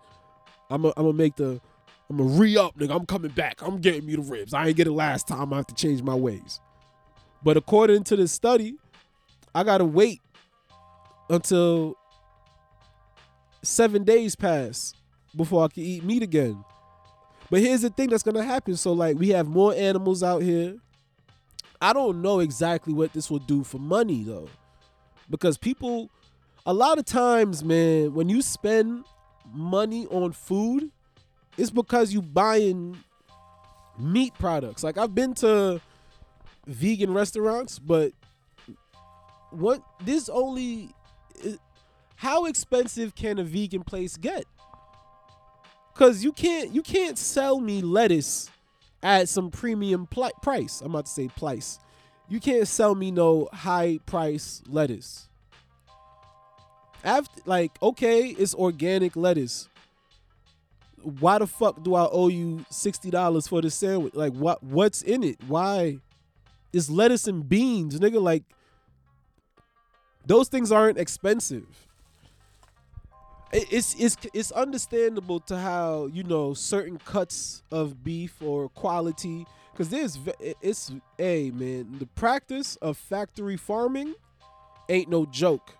I'm 0.68 0.82
gonna 0.82 1.12
make 1.12 1.36
the 1.36 1.60
I'm 2.08 2.16
gonna 2.16 2.30
re 2.30 2.56
up, 2.56 2.76
nigga. 2.76 2.94
I'm 2.94 3.06
coming 3.06 3.30
back. 3.30 3.62
I'm 3.62 3.78
getting 3.78 4.06
me 4.06 4.16
the 4.16 4.22
ribs. 4.22 4.52
I 4.52 4.66
ain't 4.66 4.76
get 4.76 4.88
it 4.88 4.92
last 4.92 5.28
time. 5.28 5.52
I 5.52 5.58
have 5.58 5.66
to 5.68 5.74
change 5.74 6.02
my 6.02 6.14
ways. 6.14 6.60
But 7.44 7.56
according 7.56 8.02
to 8.04 8.16
this 8.16 8.32
study, 8.32 8.74
I 9.54 9.62
gotta 9.62 9.84
wait 9.84 10.20
until 11.28 11.94
seven 13.62 14.02
days 14.02 14.34
pass 14.34 14.94
before 15.34 15.64
I 15.64 15.68
can 15.68 15.82
eat 15.82 16.04
meat 16.04 16.22
again. 16.22 16.64
But 17.50 17.60
here's 17.60 17.82
the 17.82 17.90
thing 17.90 18.10
that's 18.10 18.22
gonna 18.22 18.44
happen. 18.44 18.76
So 18.76 18.92
like 18.92 19.18
we 19.18 19.30
have 19.30 19.48
more 19.48 19.74
animals 19.74 20.22
out 20.22 20.42
here. 20.42 20.76
I 21.80 21.92
don't 21.92 22.22
know 22.22 22.40
exactly 22.40 22.92
what 22.92 23.12
this 23.12 23.30
will 23.30 23.38
do 23.38 23.64
for 23.64 23.78
money 23.78 24.22
though. 24.22 24.48
Because 25.28 25.58
people 25.58 26.10
a 26.66 26.74
lot 26.74 26.98
of 26.98 27.04
times, 27.04 27.64
man, 27.64 28.14
when 28.14 28.28
you 28.28 28.42
spend 28.42 29.04
money 29.52 30.06
on 30.06 30.32
food, 30.32 30.90
it's 31.56 31.70
because 31.70 32.12
you 32.12 32.22
buying 32.22 32.96
meat 33.98 34.32
products. 34.38 34.84
Like 34.84 34.98
I've 34.98 35.14
been 35.14 35.34
to 35.34 35.80
vegan 36.66 37.12
restaurants, 37.12 37.78
but 37.78 38.12
what 39.50 39.82
this 40.04 40.28
only 40.28 40.94
how 42.16 42.44
expensive 42.44 43.14
can 43.14 43.38
a 43.38 43.44
vegan 43.44 43.82
place 43.82 44.16
get? 44.16 44.44
Cause 46.00 46.24
you 46.24 46.32
can't 46.32 46.74
you 46.74 46.80
can't 46.80 47.18
sell 47.18 47.60
me 47.60 47.82
lettuce 47.82 48.48
at 49.02 49.28
some 49.28 49.50
premium 49.50 50.06
pl- 50.06 50.30
price. 50.40 50.80
I'm 50.80 50.92
about 50.92 51.04
to 51.04 51.12
say 51.12 51.28
price. 51.28 51.78
You 52.26 52.40
can't 52.40 52.66
sell 52.66 52.94
me 52.94 53.10
no 53.10 53.50
high 53.52 53.98
price 54.06 54.62
lettuce. 54.66 55.28
After 57.04 57.42
like 57.44 57.72
okay, 57.82 58.28
it's 58.28 58.54
organic 58.54 59.14
lettuce. 59.14 59.68
Why 61.02 61.36
the 61.36 61.46
fuck 61.46 61.82
do 61.82 61.94
I 61.94 62.08
owe 62.10 62.28
you 62.28 62.64
sixty 62.70 63.10
dollars 63.10 63.46
for 63.46 63.60
this 63.60 63.74
sandwich? 63.74 64.14
Like 64.14 64.32
what 64.32 64.62
what's 64.62 65.02
in 65.02 65.22
it? 65.22 65.36
Why? 65.48 65.98
It's 66.72 66.88
lettuce 66.88 67.28
and 67.28 67.46
beans, 67.46 68.00
nigga. 68.00 68.22
Like 68.22 68.44
those 70.24 70.48
things 70.48 70.72
aren't 70.72 70.96
expensive 70.96 71.66
it's 73.52 73.94
it's 73.98 74.16
it's 74.32 74.52
understandable 74.52 75.40
to 75.40 75.58
how 75.58 76.06
you 76.06 76.22
know 76.22 76.54
certain 76.54 76.98
cuts 76.98 77.62
of 77.70 78.04
beef 78.04 78.40
or 78.40 78.68
quality 78.70 79.46
because 79.72 79.88
there's 79.88 80.18
it's 80.60 80.92
a 81.18 81.50
man 81.50 81.96
the 81.98 82.06
practice 82.06 82.76
of 82.76 82.96
factory 82.96 83.56
farming 83.56 84.14
ain't 84.88 85.08
no 85.08 85.26
joke 85.26 85.74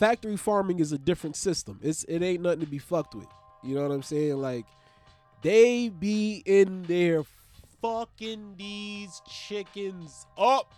Factory 0.00 0.38
farming 0.38 0.78
is 0.78 0.92
a 0.92 0.98
different 0.98 1.36
system. 1.36 1.78
It's 1.82 2.04
it 2.04 2.22
ain't 2.22 2.42
nothing 2.42 2.60
to 2.60 2.66
be 2.66 2.78
fucked 2.78 3.14
with. 3.14 3.26
You 3.62 3.74
know 3.74 3.82
what 3.82 3.90
I'm 3.90 4.02
saying? 4.02 4.40
Like 4.40 4.64
they 5.42 5.90
be 5.90 6.42
in 6.46 6.84
there 6.84 7.22
fucking 7.82 8.54
these 8.56 9.20
chickens 9.28 10.24
up. 10.38 10.72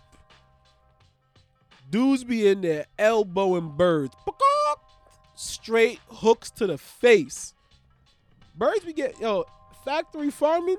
Dudes 1.89 2.25
be 2.25 2.49
in 2.49 2.59
there 2.59 2.85
elbowing 2.99 3.69
birds. 3.77 4.13
Straight 5.43 5.99
hooks 6.07 6.49
to 6.51 6.67
the 6.67 6.77
face. 6.77 7.53
Birds 8.55 8.85
be 8.85 8.93
get 8.93 9.19
yo, 9.19 9.45
factory 9.83 10.31
farming. 10.31 10.77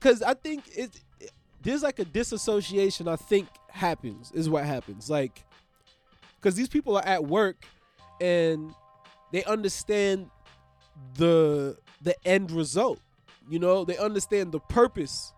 Cause 0.00 0.22
I 0.22 0.34
think 0.34 0.64
it, 0.68 0.90
it 1.18 1.30
there's 1.62 1.82
like 1.82 1.98
a 1.98 2.04
disassociation 2.04 3.08
I 3.08 3.16
think 3.16 3.48
happens, 3.70 4.32
is 4.32 4.48
what 4.48 4.64
happens. 4.64 5.08
Like 5.08 5.44
because 6.36 6.56
these 6.56 6.68
people 6.68 6.96
are 6.96 7.04
at 7.04 7.24
work 7.24 7.64
and 8.20 8.74
they 9.32 9.44
understand 9.44 10.30
the 11.14 11.78
the 12.02 12.14
end 12.26 12.50
result. 12.50 13.00
You 13.48 13.58
know, 13.58 13.84
they 13.84 13.96
understand 13.96 14.52
the 14.52 14.60
purpose 14.60 15.32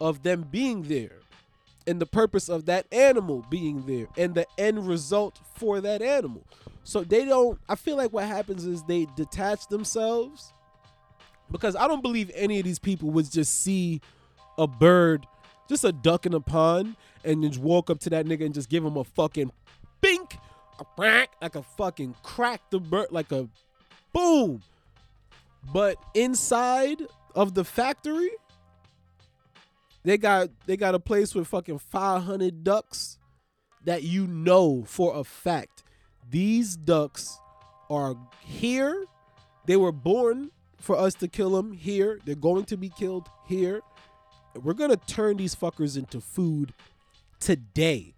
of 0.00 0.22
them 0.22 0.46
being 0.50 0.82
there 0.82 1.20
and 1.86 2.00
the 2.00 2.06
purpose 2.06 2.48
of 2.48 2.66
that 2.66 2.86
animal 2.92 3.44
being 3.50 3.86
there 3.86 4.06
and 4.16 4.34
the 4.34 4.46
end 4.58 4.86
result 4.86 5.38
for 5.56 5.80
that 5.80 6.02
animal. 6.02 6.46
So 6.84 7.04
they 7.04 7.24
don't 7.24 7.58
I 7.68 7.74
feel 7.74 7.96
like 7.96 8.12
what 8.12 8.24
happens 8.24 8.64
is 8.64 8.82
they 8.84 9.06
detach 9.16 9.68
themselves 9.68 10.52
because 11.50 11.76
I 11.76 11.88
don't 11.88 12.02
believe 12.02 12.30
any 12.34 12.58
of 12.58 12.64
these 12.64 12.78
people 12.78 13.10
would 13.10 13.30
just 13.30 13.60
see 13.60 14.00
a 14.58 14.66
bird, 14.66 15.26
just 15.68 15.84
a 15.84 15.92
duck 15.92 16.26
in 16.26 16.34
a 16.34 16.40
pond 16.40 16.96
and 17.24 17.42
just 17.42 17.60
walk 17.60 17.90
up 17.90 17.98
to 18.00 18.10
that 18.10 18.26
nigga 18.26 18.44
and 18.44 18.54
just 18.54 18.68
give 18.68 18.84
him 18.84 18.96
a 18.96 19.04
fucking 19.04 19.50
bink, 20.00 20.36
a 20.78 20.84
crack, 20.96 21.30
like 21.42 21.54
a 21.54 21.62
fucking 21.62 22.14
crack 22.22 22.60
the 22.70 22.78
bird, 22.78 23.08
like 23.10 23.32
a 23.32 23.48
boom. 24.12 24.62
But 25.72 25.96
inside 26.14 27.02
of 27.34 27.54
the 27.54 27.64
factory, 27.64 28.30
they 30.02 30.16
got 30.16 30.48
they 30.66 30.76
got 30.76 30.94
a 30.94 31.00
place 31.00 31.34
with 31.34 31.48
fucking 31.48 31.78
500 31.78 32.64
ducks 32.64 33.18
that 33.84 34.02
you 34.02 34.26
know 34.26 34.84
for 34.86 35.16
a 35.16 35.24
fact 35.24 35.84
these 36.30 36.76
ducks 36.76 37.38
are 37.88 38.16
here. 38.40 39.04
They 39.66 39.76
were 39.76 39.92
born 39.92 40.50
for 40.80 40.96
us 40.96 41.14
to 41.14 41.28
kill 41.28 41.50
them 41.50 41.72
here. 41.72 42.20
They're 42.24 42.34
going 42.34 42.64
to 42.66 42.76
be 42.76 42.88
killed 42.88 43.28
here. 43.46 43.80
We're 44.54 44.74
gonna 44.74 44.96
turn 44.96 45.36
these 45.36 45.54
fuckers 45.54 45.96
into 45.96 46.20
food 46.20 46.72
today 47.38 48.14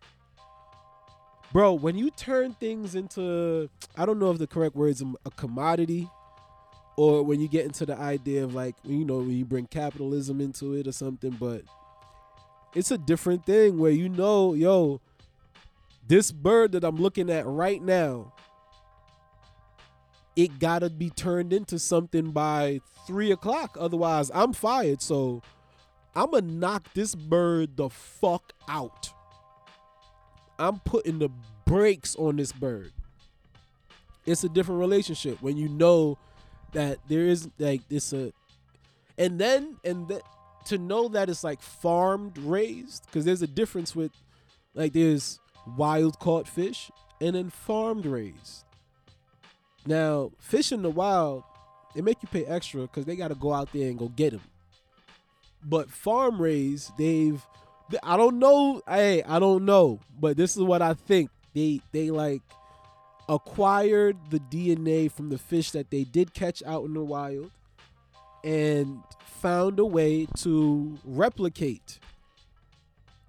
bro 1.53 1.73
when 1.75 1.97
you 1.97 2.11
turn 2.11 2.55
things 2.55 2.95
into 2.95 3.69
i 3.97 4.07
don't 4.07 4.19
know 4.19 4.31
if 4.31 4.39
the 4.39 4.47
correct 4.47 4.75
word 4.75 4.89
is 4.89 5.03
um, 5.03 5.17
a 5.25 5.31
commodity 5.31 6.09
or 6.97 7.23
when 7.23 7.41
you 7.41 7.49
get 7.49 7.65
into 7.65 7.87
the 7.87 7.97
idea 7.97 8.43
of 8.43 8.55
like 8.55 8.75
you 8.85 9.05
know 9.05 9.19
when 9.19 9.31
you 9.31 9.45
bring 9.45 9.67
capitalism 9.67 10.41
into 10.41 10.75
it 10.75 10.87
or 10.87 10.93
something 10.93 11.31
but 11.31 11.63
it's 12.75 12.91
a 12.91 12.99
different 12.99 13.45
thing 13.45 13.79
where 13.79 13.93
you 13.93 14.09
know 14.09 14.55
yo 14.55 15.01
this 16.13 16.31
bird 16.31 16.73
that 16.73 16.85
i'm 16.85 16.97
looking 16.97 17.31
at 17.31 17.47
right 17.47 17.83
now 17.83 18.31
it 20.37 20.59
gotta 20.59 20.91
be 20.91 21.09
turned 21.09 21.55
into 21.55 21.79
something 21.79 22.31
by 22.31 22.81
three 23.07 23.33
o'clock. 23.33 23.77
Otherwise 23.79 24.31
i'm 24.35 24.53
fired. 24.53 25.01
So 25.01 25.43
i'm 26.15 26.31
gonna 26.31 26.47
knock 26.47 26.93
this 26.93 27.15
bird 27.15 27.77
the 27.77 27.89
fuck 27.89 28.53
out. 28.69 29.11
I'm 30.59 30.81
putting 30.81 31.19
the 31.19 31.31
brakes 31.65 32.15
on 32.17 32.37
this 32.37 32.53
bird. 32.53 32.93
It's 34.27 34.45
a 34.45 34.49
different 34.51 34.81
relationship 34.81 35.41
when 35.41 35.57
you 35.57 35.69
know 35.69 36.19
that 36.73 36.99
there 37.09 37.27
is 37.27 37.49
like 37.59 37.89
this 37.89 38.13
a, 38.13 38.33
and 39.17 39.39
then 39.39 39.77
and 39.83 40.09
then 40.09 40.21
to 40.67 40.77
know 40.77 41.09
that 41.09 41.31
it's 41.31 41.43
like 41.43 41.63
farmed 41.63 42.37
raised 42.37 43.07
because 43.07 43.25
there's 43.25 43.43
a 43.43 43.47
difference 43.47 43.97
with 43.97 44.13
like 44.75 44.93
there's 44.93 45.41
wild 45.77 46.19
caught 46.19 46.49
fish 46.49 46.91
and 47.21 47.37
then 47.37 47.51
farmed 47.51 48.07
raised. 48.07 48.65
Now, 49.87 50.31
fish 50.39 50.73
in 50.73 50.83
the 50.83 50.91
wild, 50.91 51.45
they 51.95 52.01
make 52.01 52.23
you 52.23 52.29
pay 52.29 52.45
extra 52.45 52.83
because 52.83 53.05
they 53.05 53.17
got 53.17 53.29
to 53.29 53.35
go 53.35 53.53
out 53.53 53.73
there 53.73 53.89
and 53.89 53.99
go 53.99 54.09
get 54.09 54.33
them. 54.33 54.43
But 55.65 55.91
farm 55.91 56.41
raised, 56.41 56.97
they've 56.99 57.45
I 58.03 58.17
don't 58.17 58.39
know. 58.39 58.81
Hey, 58.89 59.23
I 59.23 59.39
don't 59.39 59.65
know, 59.65 60.01
but 60.19 60.37
this 60.37 60.57
is 60.57 60.63
what 60.63 60.83
I 60.83 60.95
think. 60.95 61.31
They 61.55 61.81
they 61.93 62.11
like 62.11 62.43
acquired 63.29 64.17
the 64.31 64.41
DNA 64.41 65.11
from 65.11 65.29
the 65.29 65.39
fish 65.39 65.71
that 65.73 65.91
they 65.91 66.05
did 66.05 66.35
catch 66.35 66.63
out 66.65 66.85
in 66.85 66.95
the 66.95 67.05
wild 67.05 67.51
and 68.43 69.03
found 69.25 69.79
a 69.79 69.85
way 69.85 70.27
to 70.39 70.99
replicate 71.05 71.99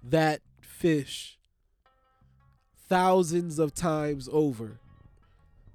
that 0.02 0.40
fish 0.60 1.38
thousands 2.94 3.58
of 3.58 3.74
times 3.74 4.28
over. 4.30 4.78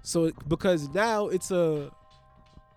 So 0.04 0.32
because 0.48 0.88
now 0.94 1.28
it's 1.28 1.52
a 1.52 1.92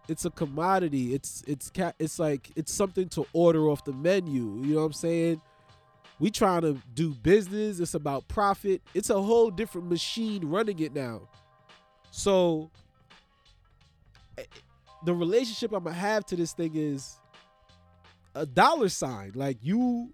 it's 0.08 0.24
a 0.24 0.30
commodity. 0.30 1.14
It's 1.14 1.44
it's 1.46 1.70
it's 2.00 2.18
like 2.18 2.50
it's 2.56 2.74
something 2.74 3.08
to 3.10 3.24
order 3.32 3.70
off 3.70 3.84
the 3.84 3.92
menu. 3.92 4.60
You 4.64 4.74
know 4.74 4.80
what 4.80 4.86
I'm 4.86 4.92
saying? 4.94 5.40
We 6.18 6.32
trying 6.32 6.62
to 6.62 6.76
do 6.92 7.14
business. 7.14 7.78
It's 7.78 7.94
about 7.94 8.26
profit. 8.26 8.82
It's 8.94 9.10
a 9.10 9.22
whole 9.22 9.48
different 9.48 9.88
machine 9.88 10.44
running 10.46 10.80
it 10.80 10.92
now. 10.92 11.28
So 12.10 12.68
eh, 14.38 14.42
the 15.04 15.14
relationship 15.14 15.72
I'm 15.72 15.84
gonna 15.84 15.94
have 15.94 16.26
to 16.26 16.36
this 16.36 16.52
thing 16.52 16.72
is 16.74 17.16
a 18.34 18.44
dollar 18.44 18.88
sign. 18.88 19.34
Like 19.36 19.58
you, 19.62 20.12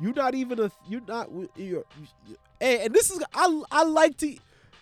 you're 0.00 0.14
not 0.14 0.36
even 0.36 0.60
a 0.60 0.70
you're 0.88 1.02
not 1.08 1.30
you're, 1.56 1.82
and, 2.64 2.82
and 2.82 2.94
this 2.94 3.10
is 3.10 3.22
I 3.34 3.62
I 3.70 3.84
like 3.84 4.16
to 4.18 4.36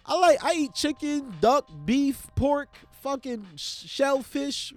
I 0.07 0.19
like 0.19 0.45
I 0.45 0.53
eat 0.55 0.75
chicken, 0.75 1.35
duck, 1.41 1.69
beef, 1.85 2.29
pork, 2.35 2.69
fucking 3.03 3.47
shellfish, 3.57 4.73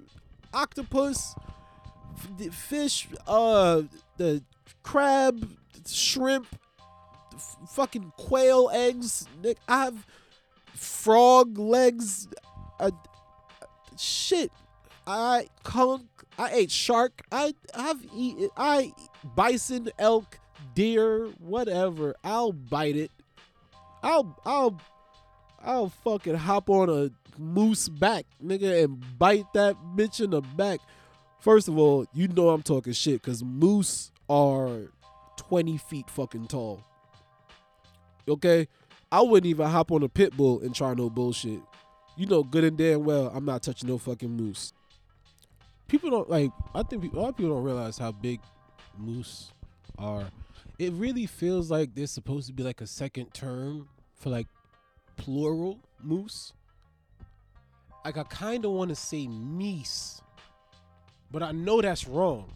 octopus, 0.53 1.35
fish, 2.51 3.07
uh, 3.27 3.83
the 4.17 4.43
crab, 4.83 5.49
shrimp, 5.87 6.47
fucking 7.69 8.11
quail 8.17 8.69
eggs. 8.73 9.27
I 9.67 9.85
have 9.85 10.05
frog 10.73 11.57
legs. 11.57 12.27
Uh, 12.79 12.91
shit. 13.97 14.51
I 15.07 15.49
conk. 15.63 16.03
I 16.37 16.49
ate 16.51 16.71
shark. 16.71 17.21
I 17.31 17.53
have 17.73 18.03
eaten. 18.15 18.49
I 18.57 18.93
bison, 19.35 19.89
elk, 19.97 20.39
deer, 20.75 21.27
whatever. 21.39 22.15
I'll 22.23 22.51
bite 22.51 22.95
it. 22.95 23.11
I'll 24.03 24.39
I'll 24.45 24.79
I'll 25.63 25.89
fucking 25.89 26.35
hop 26.35 26.69
on 26.69 26.89
a 26.89 27.09
moose 27.39 27.89
back, 27.89 28.25
nigga, 28.43 28.83
and 28.83 29.03
bite 29.17 29.51
that 29.53 29.75
bitch 29.95 30.23
in 30.23 30.29
the 30.29 30.41
back. 30.41 30.79
First 31.39 31.67
of 31.67 31.77
all, 31.77 32.05
you 32.13 32.27
know 32.27 32.49
I'm 32.49 32.61
talking 32.61 32.93
shit 32.93 33.21
because 33.21 33.43
moose 33.43 34.11
are 34.29 34.91
20 35.38 35.77
feet 35.77 36.09
fucking 36.09 36.47
tall. 36.47 36.83
Okay? 38.27 38.67
I 39.11 39.21
wouldn't 39.21 39.45
even 39.45 39.67
hop 39.67 39.91
on 39.91 40.03
a 40.03 40.09
pit 40.09 40.35
bull 40.35 40.61
and 40.61 40.73
try 40.73 40.93
no 40.93 41.09
bullshit. 41.09 41.59
You 42.17 42.25
know 42.27 42.43
good 42.43 42.63
and 42.63 42.77
damn 42.77 43.03
well 43.03 43.31
I'm 43.33 43.45
not 43.45 43.61
touching 43.61 43.89
no 43.89 43.97
fucking 43.97 44.31
moose. 44.31 44.73
People 45.88 46.09
don't 46.09 46.29
like 46.29 46.51
I 46.73 46.83
think 46.83 47.01
people, 47.03 47.19
a 47.19 47.21
lot 47.21 47.29
of 47.29 47.38
people 47.38 47.55
don't 47.55 47.63
realize 47.63 47.97
how 47.97 48.11
big 48.11 48.39
moose 48.97 49.51
are. 49.97 50.25
It 50.77 50.91
really 50.93 51.25
feels 51.25 51.71
like 51.71 51.95
there's 51.95 52.11
supposed 52.11 52.47
to 52.47 52.53
be 52.53 52.63
like 52.63 52.81
a 52.81 52.88
second 52.88 53.33
term 53.33 53.88
for 54.13 54.29
like 54.29 54.47
plural 55.15 55.79
moose. 56.03 56.51
Like 58.03 58.17
I 58.17 58.23
kind 58.23 58.65
of 58.65 58.71
want 58.71 58.89
to 58.89 58.95
say 58.95 59.27
meese, 59.27 60.21
but 61.31 61.41
I 61.41 61.51
know 61.53 61.81
that's 61.81 62.07
wrong. 62.07 62.53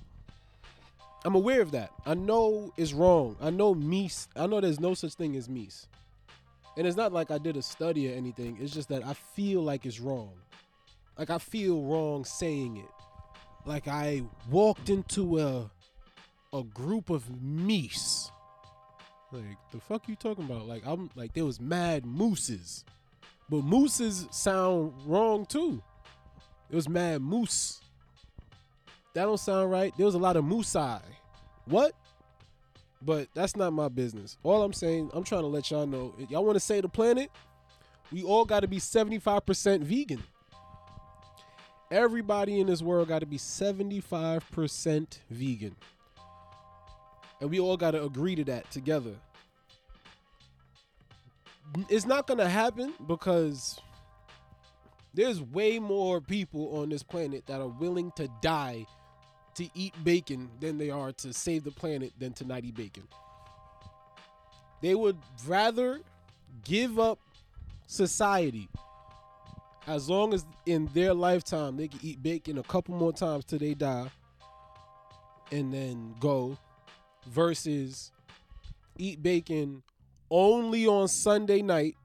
I'm 1.25 1.35
aware 1.35 1.61
of 1.61 1.71
that. 1.71 1.91
I 2.05 2.13
know 2.13 2.73
it's 2.77 2.93
wrong. 2.93 3.35
I 3.41 3.49
know 3.49 3.73
meese. 3.73 4.27
I 4.35 4.47
know 4.47 4.61
there's 4.61 4.79
no 4.79 4.93
such 4.93 5.13
thing 5.13 5.35
as 5.35 5.47
meese. 5.47 5.87
And 6.77 6.87
it's 6.87 6.95
not 6.95 7.11
like 7.11 7.31
I 7.31 7.37
did 7.37 7.57
a 7.57 7.61
study 7.61 8.11
or 8.11 8.15
anything. 8.15 8.57
It's 8.61 8.73
just 8.73 8.89
that 8.89 9.05
I 9.05 9.13
feel 9.13 9.61
like 9.61 9.85
it's 9.85 9.99
wrong. 9.99 10.31
Like 11.17 11.29
I 11.29 11.37
feel 11.37 11.81
wrong 11.83 12.23
saying 12.23 12.77
it. 12.77 12.85
Like 13.65 13.87
I 13.87 14.23
walked 14.49 14.89
into 14.89 15.39
a 15.39 15.69
a 16.53 16.63
group 16.63 17.09
of 17.09 17.23
meese. 17.25 18.31
Like 19.31 19.57
the 19.71 19.79
fuck 19.79 20.07
you 20.07 20.15
talking 20.15 20.45
about? 20.45 20.67
Like 20.67 20.83
I'm 20.85 21.09
like 21.15 21.33
there 21.33 21.45
was 21.45 21.59
mad 21.59 22.05
mooses. 22.05 22.83
But 23.49 23.63
mooses 23.63 24.27
sound 24.31 24.93
wrong 25.05 25.45
too. 25.45 25.81
It 26.69 26.75
was 26.75 26.87
mad 26.87 27.21
moose. 27.21 27.81
That 29.13 29.25
don't 29.25 29.39
sound 29.39 29.71
right. 29.71 29.93
There 29.97 30.05
was 30.05 30.15
a 30.15 30.19
lot 30.19 30.37
of 30.37 30.45
moosei. 30.45 31.01
What? 31.65 31.93
But 33.01 33.27
that's 33.33 33.55
not 33.55 33.73
my 33.73 33.87
business. 33.87 34.37
All 34.43 34.61
I'm 34.61 34.73
saying, 34.73 35.09
I'm 35.13 35.23
trying 35.23 35.41
to 35.41 35.47
let 35.47 35.71
y'all 35.71 35.87
know. 35.87 36.13
Y'all 36.29 36.43
want 36.43 36.55
to 36.57 36.59
save 36.59 36.81
the 36.81 36.89
planet, 36.89 37.31
we 38.11 38.23
all 38.23 38.45
got 38.45 38.61
to 38.61 38.67
be 38.67 38.77
75% 38.77 39.81
vegan. 39.81 40.23
Everybody 41.91 42.59
in 42.59 42.67
this 42.67 42.81
world 42.81 43.07
got 43.07 43.19
to 43.19 43.25
be 43.25 43.37
75% 43.37 45.19
vegan. 45.29 45.75
And 47.41 47.49
we 47.49 47.59
all 47.59 47.77
got 47.77 47.91
to 47.91 48.03
agree 48.03 48.35
to 48.35 48.43
that 48.45 48.69
together. 48.71 49.15
It's 51.87 52.05
not 52.05 52.27
going 52.27 52.39
to 52.39 52.49
happen 52.49 52.93
because 53.07 53.79
there's 55.13 55.41
way 55.41 55.79
more 55.79 56.19
people 56.19 56.77
on 56.77 56.89
this 56.89 57.03
planet 57.03 57.45
that 57.47 57.61
are 57.61 57.67
willing 57.67 58.11
to 58.15 58.27
die 58.41 58.85
to 59.55 59.69
eat 59.73 59.93
bacon 60.03 60.49
than 60.59 60.77
they 60.77 60.89
are 60.89 61.11
to 61.11 61.33
save 61.33 61.63
the 61.63 61.71
planet 61.71 62.11
than 62.17 62.33
to 62.33 62.45
not 62.45 62.63
eat 62.63 62.75
bacon. 62.75 63.07
They 64.81 64.95
would 64.95 65.17
rather 65.45 66.01
give 66.63 66.99
up 66.99 67.19
society 67.87 68.69
as 69.87 70.07
long 70.07 70.33
as 70.33 70.45
in 70.65 70.87
their 70.93 71.13
lifetime 71.13 71.75
they 71.75 71.87
can 71.87 71.99
eat 72.03 72.21
bacon 72.21 72.57
a 72.59 72.63
couple 72.63 72.95
more 72.95 73.11
times 73.11 73.43
till 73.45 73.59
they 73.59 73.73
die 73.73 74.09
and 75.51 75.73
then 75.73 76.15
go 76.19 76.57
versus 77.27 78.11
eat 78.97 79.21
bacon 79.21 79.83
only 80.29 80.87
on 80.87 81.07
Sunday 81.07 81.61
night 81.61 81.95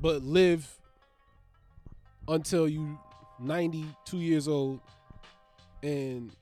but 0.00 0.22
live 0.22 0.68
until 2.28 2.68
you 2.68 2.98
92 3.40 4.18
years 4.18 4.48
old 4.48 4.80
and 5.82 6.32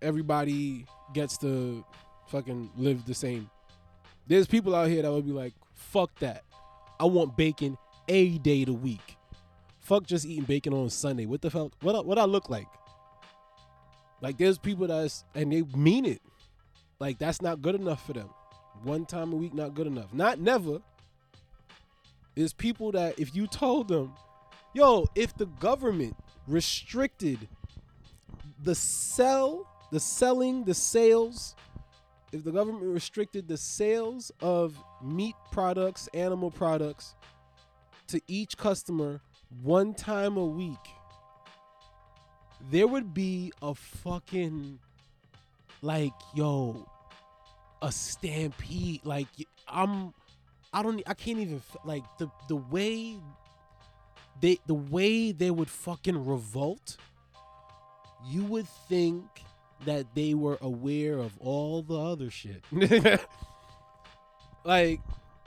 everybody 0.00 0.86
gets 1.12 1.36
to 1.38 1.84
fucking 2.28 2.70
live 2.76 3.04
the 3.04 3.14
same. 3.14 3.50
There's 4.26 4.46
people 4.46 4.74
out 4.74 4.88
here 4.88 5.02
that 5.02 5.12
would 5.12 5.26
be 5.26 5.32
like, 5.32 5.52
fuck 5.74 6.16
that. 6.20 6.42
I 6.98 7.04
want 7.04 7.36
bacon 7.36 7.76
a 8.08 8.38
day 8.38 8.62
of 8.62 8.66
the 8.66 8.72
week. 8.72 9.16
Fuck 9.80 10.06
just 10.06 10.24
eating 10.24 10.44
bacon 10.44 10.72
on 10.72 10.88
Sunday. 10.90 11.26
What 11.26 11.42
the 11.42 11.50
fuck? 11.50 11.72
What 11.80 12.06
what 12.06 12.18
I 12.18 12.24
look 12.24 12.48
like? 12.48 12.68
Like 14.20 14.38
there's 14.38 14.58
people 14.58 14.86
that's 14.86 15.24
and 15.34 15.52
they 15.52 15.62
mean 15.62 16.04
it. 16.04 16.22
Like 17.02 17.18
that's 17.18 17.42
not 17.42 17.60
good 17.62 17.74
enough 17.74 18.06
for 18.06 18.12
them. 18.12 18.28
One 18.84 19.06
time 19.06 19.32
a 19.32 19.36
week 19.36 19.52
not 19.52 19.74
good 19.74 19.88
enough. 19.88 20.14
Not 20.14 20.38
never. 20.38 20.78
There's 22.36 22.52
people 22.52 22.92
that 22.92 23.18
if 23.18 23.34
you 23.34 23.48
told 23.48 23.88
them, 23.88 24.12
yo, 24.72 25.06
if 25.16 25.36
the 25.36 25.46
government 25.46 26.14
restricted 26.46 27.48
the 28.62 28.76
sell, 28.76 29.66
the 29.90 29.98
selling, 29.98 30.62
the 30.62 30.74
sales, 30.74 31.56
if 32.30 32.44
the 32.44 32.52
government 32.52 32.84
restricted 32.84 33.48
the 33.48 33.56
sales 33.56 34.30
of 34.40 34.80
meat 35.02 35.34
products, 35.50 36.08
animal 36.14 36.52
products 36.52 37.16
to 38.06 38.20
each 38.28 38.56
customer 38.56 39.20
one 39.60 39.92
time 39.92 40.36
a 40.36 40.46
week, 40.46 40.86
there 42.70 42.86
would 42.86 43.12
be 43.12 43.52
a 43.60 43.74
fucking 43.74 44.78
like 45.82 46.12
yo 46.34 46.88
a 47.82 47.92
stampede 47.92 49.04
like 49.04 49.26
i'm 49.68 50.14
i 50.72 50.82
don't 50.82 51.02
i 51.06 51.14
can't 51.14 51.38
even 51.38 51.60
like 51.84 52.04
the 52.18 52.30
the 52.48 52.56
way 52.56 53.16
they 54.40 54.58
the 54.66 54.74
way 54.74 55.32
they 55.32 55.50
would 55.50 55.68
fucking 55.68 56.24
revolt 56.24 56.96
you 58.28 58.44
would 58.44 58.68
think 58.88 59.24
that 59.84 60.14
they 60.14 60.34
were 60.34 60.58
aware 60.60 61.18
of 61.18 61.36
all 61.38 61.82
the 61.82 61.98
other 61.98 62.30
shit. 62.30 62.64
like 64.64 65.00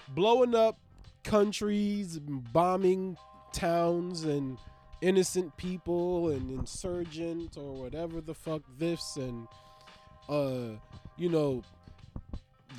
blowing 0.09 0.55
up 0.55 0.77
countries, 1.23 2.19
bombing 2.19 3.17
towns 3.53 4.23
and 4.23 4.57
innocent 5.01 5.55
people 5.57 6.29
and 6.29 6.49
insurgent 6.51 7.57
or 7.57 7.73
whatever 7.73 8.21
the 8.21 8.33
fuck 8.33 8.61
this 8.77 9.17
and 9.17 9.47
uh 10.29 10.69
you 11.17 11.29
know 11.29 11.63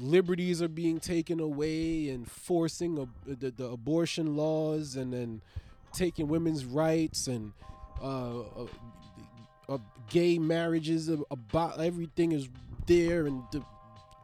liberties 0.00 0.61
are 0.61 0.68
being 0.68 1.00
taken 1.00 1.40
away 1.40 2.09
and 2.11 2.30
forcing 2.30 2.98
a, 2.98 3.35
the, 3.35 3.50
the 3.50 3.64
abortion 3.64 4.37
laws 4.37 4.96
and 4.96 5.12
then 5.12 5.40
taking 5.92 6.28
women's 6.28 6.64
rights 6.64 7.26
and 7.26 7.52
uh, 8.02 8.40
uh, 8.40 8.66
uh, 9.68 9.78
gay 10.11 10.38
marriages, 10.38 11.11
about 11.30 11.80
everything 11.80 12.32
is 12.32 12.48
there, 12.87 13.26
and 13.26 13.42
the, 13.50 13.62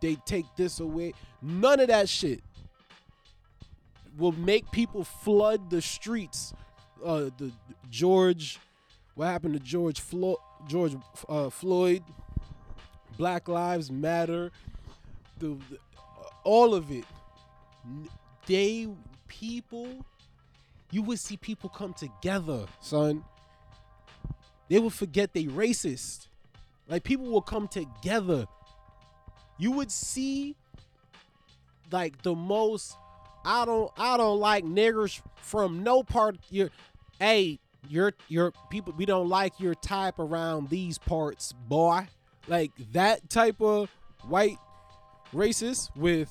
they 0.00 0.14
take 0.26 0.44
this 0.56 0.80
away. 0.80 1.14
None 1.40 1.80
of 1.80 1.88
that 1.88 2.08
shit 2.08 2.42
will 4.18 4.32
make 4.32 4.70
people 4.70 5.04
flood 5.04 5.70
the 5.70 5.80
streets. 5.80 6.52
Uh, 7.04 7.30
the 7.38 7.50
George, 7.90 8.58
what 9.14 9.26
happened 9.26 9.54
to 9.54 9.61
George 9.61 10.00
Floyd? 10.00 10.37
George 10.68 10.94
uh, 11.28 11.50
Floyd, 11.50 12.04
Black 13.16 13.48
Lives 13.48 13.90
Matter, 13.90 14.51
the, 15.38 15.59
the 15.70 15.79
all 16.44 16.75
of 16.75 16.90
it. 16.90 17.05
They 18.46 18.88
people, 19.29 20.05
you 20.90 21.03
would 21.03 21.18
see 21.18 21.37
people 21.37 21.70
come 21.70 21.94
together, 21.94 22.66
son 22.81 23.25
they 24.72 24.79
would 24.79 24.94
forget 24.94 25.35
they 25.35 25.44
racist. 25.44 26.29
Like 26.88 27.05
people 27.05 27.27
will 27.27 27.42
come 27.42 27.68
together. 27.68 28.46
You 29.59 29.70
would 29.72 29.92
see 29.92 30.57
like 31.90 32.22
the 32.22 32.35
most 32.35 32.96
I 33.44 33.66
don't 33.66 33.92
I 33.98 34.16
don't 34.16 34.40
like 34.40 34.64
niggers 34.64 35.20
from 35.37 35.83
no 35.83 36.03
part 36.03 36.38
your 36.48 36.70
hey 37.18 37.59
your 37.87 38.14
your 38.29 38.53
people 38.70 38.94
we 38.96 39.05
don't 39.05 39.29
like 39.29 39.61
your 39.61 39.75
type 39.75 40.18
around 40.18 40.70
these 40.70 40.96
parts 40.96 41.53
boy 41.53 42.07
like 42.48 42.72
that 42.92 43.28
type 43.31 43.61
of 43.61 43.90
white 44.28 44.59
racist 45.33 45.94
with 45.96 46.28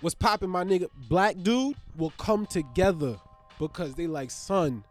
what's 0.00 0.14
popping 0.14 0.50
my 0.50 0.64
nigga 0.64 0.88
black 1.08 1.36
dude 1.42 1.76
will 1.96 2.12
come 2.18 2.46
together 2.46 3.16
because 3.58 3.94
they 3.94 4.06
like 4.06 4.30
son 4.30 4.82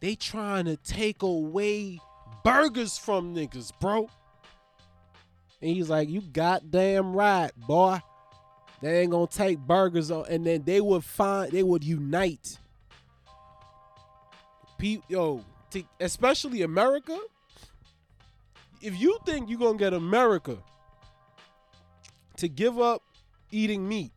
they 0.00 0.14
trying 0.14 0.64
to 0.64 0.76
take 0.76 1.22
away 1.22 2.00
burgers 2.42 2.98
from 2.98 3.34
niggas, 3.34 3.70
bro. 3.80 4.08
And 5.60 5.70
he's 5.70 5.90
like, 5.90 6.08
you 6.08 6.22
goddamn 6.22 7.12
right, 7.14 7.50
boy. 7.56 8.00
They 8.80 9.00
ain't 9.00 9.10
gonna 9.10 9.26
take 9.26 9.58
burgers 9.58 10.10
on, 10.10 10.24
and 10.30 10.44
then 10.46 10.62
they 10.64 10.80
would 10.80 11.04
find 11.04 11.52
they 11.52 11.62
would 11.62 11.84
unite. 11.84 12.58
Pe- 14.78 15.02
yo, 15.06 15.44
especially 16.00 16.62
America. 16.62 17.18
If 18.80 18.98
you 18.98 19.18
think 19.26 19.50
you're 19.50 19.58
gonna 19.58 19.78
get 19.78 19.92
America 19.92 20.58
to 22.36 22.48
give 22.48 22.78
up 22.80 23.02
eating 23.50 23.86
meat, 23.86 24.12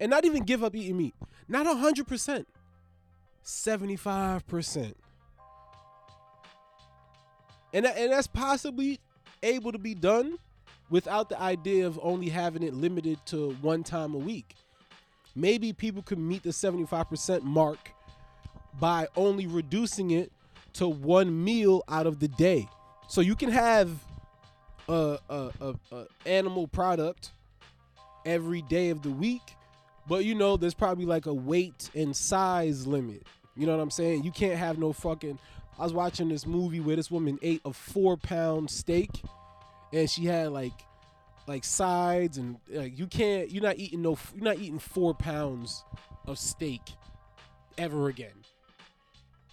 and 0.00 0.10
not 0.10 0.24
even 0.24 0.44
give 0.44 0.62
up 0.64 0.74
eating 0.74 0.96
meat, 0.96 1.14
not 1.48 1.66
hundred 1.66 2.06
percent, 2.06 2.46
75%. 3.44 4.94
And, 7.72 7.86
and 7.86 8.12
that's 8.12 8.26
possibly 8.26 9.00
able 9.42 9.72
to 9.72 9.78
be 9.78 9.94
done 9.94 10.38
without 10.90 11.28
the 11.28 11.40
idea 11.40 11.86
of 11.86 11.98
only 12.02 12.28
having 12.28 12.62
it 12.62 12.74
limited 12.74 13.18
to 13.26 13.52
one 13.60 13.82
time 13.82 14.14
a 14.14 14.18
week. 14.18 14.54
Maybe 15.34 15.72
people 15.72 16.02
could 16.02 16.18
meet 16.18 16.42
the 16.42 16.50
75% 16.50 17.42
mark 17.42 17.92
by 18.80 19.06
only 19.16 19.46
reducing 19.46 20.10
it 20.10 20.32
to 20.74 20.88
one 20.88 21.44
meal 21.44 21.82
out 21.88 22.06
of 22.06 22.20
the 22.20 22.28
day. 22.28 22.68
So 23.08 23.20
you 23.20 23.34
can 23.34 23.50
have 23.50 23.90
a, 24.88 25.18
a, 25.28 25.50
a, 25.60 25.74
a 25.92 26.06
animal 26.26 26.68
product 26.68 27.32
every 28.24 28.62
day 28.62 28.90
of 28.90 29.02
the 29.02 29.10
week, 29.10 29.42
but 30.06 30.24
you 30.24 30.34
know 30.34 30.56
there's 30.56 30.74
probably 30.74 31.06
like 31.06 31.26
a 31.26 31.34
weight 31.34 31.90
and 31.94 32.14
size 32.14 32.86
limit. 32.86 33.26
You 33.56 33.66
know 33.66 33.76
what 33.76 33.82
I'm 33.82 33.90
saying? 33.90 34.24
You 34.24 34.30
can't 34.30 34.58
have 34.58 34.78
no 34.78 34.92
fucking. 34.92 35.38
I 35.78 35.82
was 35.82 35.92
watching 35.92 36.28
this 36.28 36.46
movie 36.46 36.80
where 36.80 36.96
this 36.96 37.10
woman 37.10 37.38
ate 37.42 37.60
a 37.64 37.72
four 37.72 38.16
pound 38.16 38.70
steak, 38.70 39.10
and 39.92 40.08
she 40.08 40.26
had 40.26 40.50
like, 40.50 40.72
like 41.46 41.64
sides 41.64 42.36
and 42.36 42.58
like 42.70 42.98
you 42.98 43.06
can't. 43.06 43.50
You're 43.50 43.62
not 43.62 43.78
eating 43.78 44.02
no. 44.02 44.18
You're 44.34 44.44
not 44.44 44.58
eating 44.58 44.78
four 44.78 45.14
pounds 45.14 45.82
of 46.26 46.38
steak 46.38 46.82
ever 47.78 48.08
again. 48.08 48.44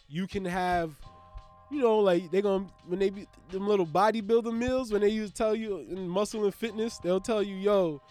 You 0.08 0.28
can 0.28 0.46
have, 0.46 0.92
you 1.76 1.82
know, 1.82 2.00
like 2.00 2.32
they 2.32 2.42
gonna 2.42 2.66
when 2.88 3.00
they 3.00 3.10
be 3.10 3.28
them 3.50 3.68
little 3.68 3.86
bodybuilder 3.86 4.56
meals 4.56 4.92
when 4.92 5.02
they 5.02 5.10
use 5.10 5.32
tell 5.32 5.56
you 5.56 5.86
in 5.90 6.08
muscle 6.08 6.44
and 6.44 6.54
fitness 6.54 6.98
they'll 6.98 7.20
tell 7.20 7.44
you 7.44 7.56
yo 7.56 8.02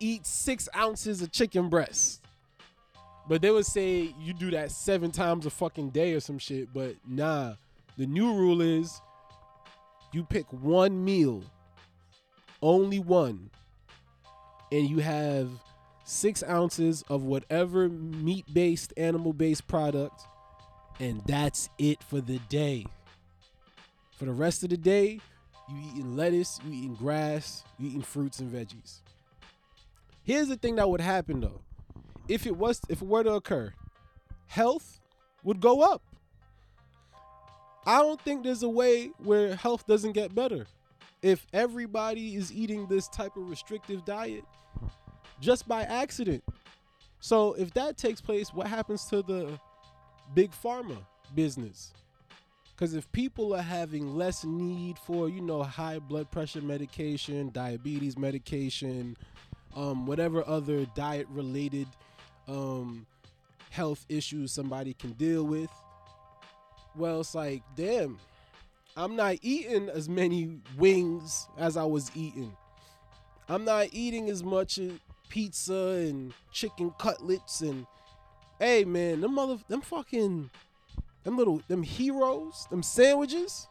eat 0.00 0.24
six 0.24 0.68
ounces 0.76 1.20
of 1.20 1.30
chicken 1.30 1.68
breast 1.68 2.22
but 3.28 3.42
they 3.42 3.50
would 3.50 3.66
say 3.66 4.14
you 4.18 4.32
do 4.32 4.50
that 4.52 4.70
seven 4.70 5.10
times 5.10 5.44
a 5.44 5.50
fucking 5.50 5.90
day 5.90 6.14
or 6.14 6.20
some 6.20 6.38
shit. 6.38 6.72
But 6.72 6.96
nah, 7.06 7.54
the 7.98 8.06
new 8.06 8.32
rule 8.32 8.62
is 8.62 9.00
you 10.12 10.24
pick 10.24 10.50
one 10.50 11.04
meal 11.04 11.44
only 12.62 12.98
one, 12.98 13.50
and 14.72 14.88
you 14.88 14.98
have 14.98 15.48
six 16.04 16.42
ounces 16.42 17.04
of 17.08 17.22
whatever 17.22 17.88
meat 17.88 18.46
based, 18.52 18.92
animal 18.96 19.32
based 19.32 19.68
product, 19.68 20.22
and 21.00 21.22
that's 21.26 21.68
it 21.78 22.02
for 22.02 22.20
the 22.20 22.38
day. 22.48 22.86
For 24.16 24.24
the 24.24 24.32
rest 24.32 24.64
of 24.64 24.70
the 24.70 24.76
day, 24.76 25.20
you 25.68 25.76
eating 25.90 26.16
lettuce, 26.16 26.58
you 26.64 26.72
eating 26.72 26.94
grass, 26.94 27.64
you 27.78 27.88
eating 27.88 28.02
fruits 28.02 28.40
and 28.40 28.52
veggies. 28.52 29.00
Here's 30.22 30.48
the 30.48 30.56
thing 30.56 30.76
that 30.76 30.88
would 30.88 31.00
happen 31.00 31.40
though. 31.40 31.60
If 32.28 32.46
it 32.46 32.56
was 32.56 32.80
if 32.88 33.00
it 33.00 33.08
were 33.08 33.22
to 33.22 33.34
occur, 33.34 33.72
health 34.46 35.00
would 35.44 35.60
go 35.60 35.80
up. 35.80 36.02
I 37.86 38.00
don't 38.00 38.20
think 38.20 38.44
there's 38.44 38.62
a 38.62 38.68
way 38.68 39.12
where 39.18 39.54
health 39.54 39.86
doesn't 39.86 40.12
get 40.12 40.34
better. 40.34 40.66
If 41.22 41.46
everybody 41.52 42.34
is 42.34 42.52
eating 42.52 42.86
this 42.86 43.08
type 43.08 43.36
of 43.36 43.48
restrictive 43.48 44.04
diet 44.04 44.44
just 45.40 45.66
by 45.66 45.82
accident. 45.82 46.44
So 47.20 47.54
if 47.54 47.72
that 47.74 47.96
takes 47.96 48.20
place, 48.20 48.52
what 48.52 48.66
happens 48.66 49.04
to 49.06 49.22
the 49.22 49.58
big 50.34 50.52
pharma 50.52 50.98
business? 51.34 51.92
Because 52.74 52.94
if 52.94 53.10
people 53.10 53.54
are 53.54 53.62
having 53.62 54.16
less 54.16 54.44
need 54.44 54.98
for, 54.98 55.28
you 55.28 55.40
know, 55.40 55.62
high 55.64 55.98
blood 55.98 56.30
pressure 56.30 56.62
medication, 56.62 57.50
diabetes 57.50 58.16
medication, 58.16 59.16
um, 59.74 60.06
whatever 60.06 60.46
other 60.46 60.86
diet 60.94 61.26
related 61.30 61.88
um, 62.46 63.04
health 63.70 64.06
issues 64.08 64.52
somebody 64.52 64.94
can 64.94 65.12
deal 65.12 65.44
with, 65.44 65.70
well, 66.94 67.20
it's 67.20 67.34
like, 67.34 67.62
damn, 67.76 68.18
I'm 68.96 69.16
not 69.16 69.36
eating 69.42 69.88
as 69.88 70.08
many 70.08 70.60
wings 70.76 71.48
as 71.58 71.76
I 71.76 71.84
was 71.84 72.10
eating. 72.14 72.56
I'm 73.48 73.64
not 73.64 73.88
eating 73.92 74.28
as 74.30 74.42
much 74.44 74.78
pizza 75.28 76.04
and 76.06 76.32
chicken 76.52 76.92
cutlets 76.98 77.60
and 77.60 77.86
hey 78.58 78.84
man, 78.84 79.20
them 79.20 79.34
mother 79.34 79.58
them 79.68 79.80
fucking 79.80 80.50
them 81.24 81.36
little 81.36 81.62
them 81.68 81.82
heroes, 81.82 82.66
them 82.70 82.82
sandwiches. 82.82 83.66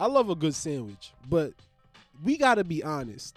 I 0.00 0.06
love 0.06 0.28
a 0.30 0.34
good 0.34 0.54
sandwich, 0.54 1.12
but 1.28 1.52
we 2.22 2.36
gotta 2.36 2.64
be 2.64 2.82
honest. 2.82 3.36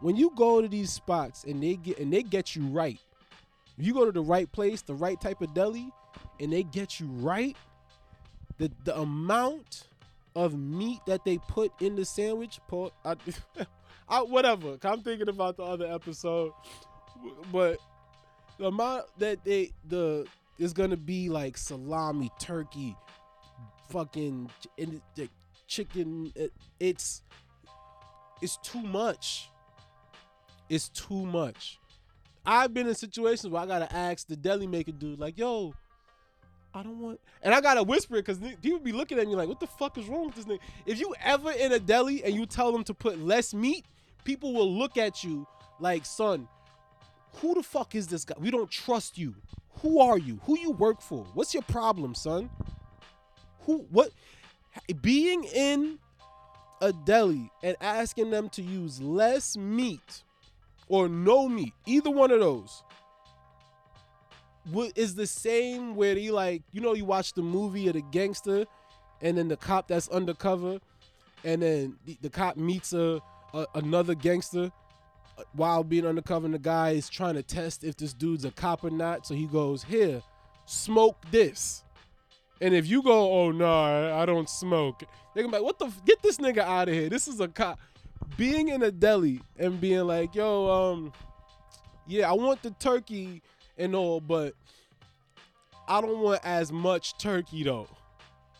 When 0.00 0.14
you 0.14 0.30
go 0.36 0.60
to 0.60 0.68
these 0.68 0.92
spots 0.92 1.44
and 1.44 1.62
they 1.62 1.76
get 1.76 1.98
and 1.98 2.12
they 2.12 2.22
get 2.22 2.54
you 2.54 2.66
right, 2.66 3.00
you 3.78 3.94
go 3.94 4.04
to 4.04 4.12
the 4.12 4.22
right 4.22 4.50
place, 4.50 4.82
the 4.82 4.94
right 4.94 5.20
type 5.20 5.42
of 5.42 5.54
deli, 5.54 5.90
and 6.40 6.52
they 6.52 6.62
get 6.62 7.00
you 7.00 7.06
right, 7.06 7.56
the 8.58 8.70
the 8.84 8.96
amount 8.98 9.88
of 10.36 10.56
meat 10.56 11.00
that 11.06 11.24
they 11.24 11.38
put 11.38 11.72
in 11.80 11.96
the 11.96 12.04
sandwich, 12.04 12.60
I, 13.04 13.16
I, 14.08 14.20
whatever. 14.20 14.76
I'm 14.82 15.00
thinking 15.00 15.30
about 15.30 15.56
the 15.56 15.62
other 15.62 15.86
episode, 15.86 16.52
but 17.50 17.78
the 18.58 18.66
amount 18.66 19.06
that 19.18 19.44
they 19.44 19.70
the 19.88 20.26
is 20.58 20.72
gonna 20.72 20.96
be 20.96 21.28
like 21.28 21.56
salami, 21.56 22.30
turkey, 22.40 22.96
fucking 23.90 24.50
and 24.78 25.00
the 25.14 25.28
chicken. 25.66 26.32
It, 26.34 26.52
it's 26.80 27.22
it's 28.40 28.58
too 28.58 28.82
much. 28.82 29.50
It's 30.68 30.88
too 30.88 31.24
much. 31.26 31.78
I've 32.44 32.72
been 32.72 32.86
in 32.86 32.94
situations 32.94 33.52
where 33.52 33.62
I 33.62 33.66
gotta 33.66 33.92
ask 33.92 34.26
the 34.26 34.36
deli 34.36 34.66
maker 34.66 34.92
dude, 34.92 35.18
like, 35.18 35.36
"Yo, 35.36 35.74
I 36.72 36.82
don't 36.82 37.00
want," 37.00 37.20
and 37.42 37.54
I 37.54 37.60
gotta 37.60 37.82
whisper 37.82 38.16
it 38.16 38.24
because 38.24 38.38
people 38.62 38.78
be 38.78 38.92
looking 38.92 39.18
at 39.18 39.26
me 39.26 39.34
like, 39.34 39.48
"What 39.48 39.60
the 39.60 39.66
fuck 39.66 39.98
is 39.98 40.06
wrong 40.06 40.26
with 40.26 40.36
this 40.36 40.44
thing?" 40.44 40.60
If 40.86 41.00
you 41.00 41.14
ever 41.20 41.50
in 41.52 41.72
a 41.72 41.78
deli 41.78 42.24
and 42.24 42.34
you 42.34 42.46
tell 42.46 42.72
them 42.72 42.84
to 42.84 42.94
put 42.94 43.18
less 43.18 43.52
meat, 43.52 43.84
people 44.24 44.52
will 44.52 44.72
look 44.72 44.96
at 44.96 45.24
you 45.24 45.46
like, 45.80 46.06
"Son, 46.06 46.48
who 47.36 47.54
the 47.54 47.62
fuck 47.62 47.94
is 47.94 48.06
this 48.06 48.24
guy? 48.24 48.34
We 48.38 48.50
don't 48.50 48.70
trust 48.70 49.18
you. 49.18 49.34
Who 49.82 50.00
are 50.00 50.18
you? 50.18 50.40
Who 50.44 50.58
you 50.58 50.70
work 50.70 51.00
for? 51.00 51.26
What's 51.34 51.52
your 51.52 51.62
problem, 51.64 52.14
son? 52.14 52.50
Who? 53.60 53.86
What? 53.90 54.10
Being 55.00 55.44
in 55.44 55.98
a 56.80 56.92
deli 56.92 57.50
and 57.62 57.76
asking 57.80 58.30
them 58.30 58.48
to 58.50 58.62
use 58.62 59.00
less 59.00 59.56
meat 59.56 60.22
or 60.88 61.08
no 61.08 61.48
meat, 61.48 61.72
either 61.86 62.10
one 62.10 62.30
of 62.30 62.40
those, 62.40 62.82
is 64.94 65.14
the 65.14 65.26
same 65.26 65.94
where 65.94 66.14
he 66.14 66.30
like, 66.30 66.62
you 66.72 66.80
know, 66.80 66.94
you 66.94 67.04
watch 67.04 67.32
the 67.32 67.42
movie 67.42 67.88
of 67.88 67.94
the 67.94 68.02
gangster, 68.12 68.66
and 69.22 69.38
then 69.38 69.48
the 69.48 69.56
cop 69.56 69.88
that's 69.88 70.08
undercover, 70.08 70.78
and 71.44 71.62
then 71.62 71.96
the, 72.04 72.16
the 72.22 72.30
cop 72.30 72.56
meets 72.56 72.92
a, 72.92 73.20
a 73.54 73.66
another 73.74 74.14
gangster 74.14 74.70
while 75.52 75.84
being 75.84 76.06
undercover, 76.06 76.46
and 76.46 76.54
the 76.54 76.58
guy 76.58 76.90
is 76.90 77.08
trying 77.08 77.34
to 77.34 77.42
test 77.42 77.84
if 77.84 77.96
this 77.96 78.12
dude's 78.12 78.44
a 78.44 78.50
cop 78.50 78.84
or 78.84 78.90
not. 78.90 79.26
So 79.26 79.34
he 79.34 79.46
goes, 79.46 79.84
"Here, 79.84 80.22
smoke 80.64 81.16
this." 81.30 81.84
And 82.60 82.74
if 82.74 82.86
you 82.86 83.02
go, 83.02 83.32
"Oh 83.32 83.50
no, 83.50 83.66
I, 83.66 84.22
I 84.22 84.26
don't 84.26 84.48
smoke," 84.48 85.02
they're 85.34 85.42
gonna 85.42 85.52
be 85.52 85.58
like, 85.58 85.66
"What 85.66 85.78
the? 85.78 85.86
F- 85.86 86.04
get 86.04 86.22
this 86.22 86.38
nigga 86.38 86.58
out 86.58 86.88
of 86.88 86.94
here! 86.94 87.08
This 87.08 87.28
is 87.28 87.40
a 87.40 87.48
cop." 87.48 87.78
Being 88.36 88.68
in 88.68 88.82
a 88.82 88.90
deli 88.90 89.40
and 89.58 89.80
being 89.80 90.06
like, 90.06 90.34
"Yo, 90.34 90.70
um, 90.70 91.12
yeah, 92.06 92.30
I 92.30 92.32
want 92.32 92.62
the 92.62 92.70
turkey 92.70 93.42
and 93.76 93.94
all, 93.94 94.20
but 94.20 94.54
I 95.86 96.00
don't 96.00 96.20
want 96.20 96.40
as 96.44 96.72
much 96.72 97.18
turkey 97.18 97.62
though. 97.62 97.88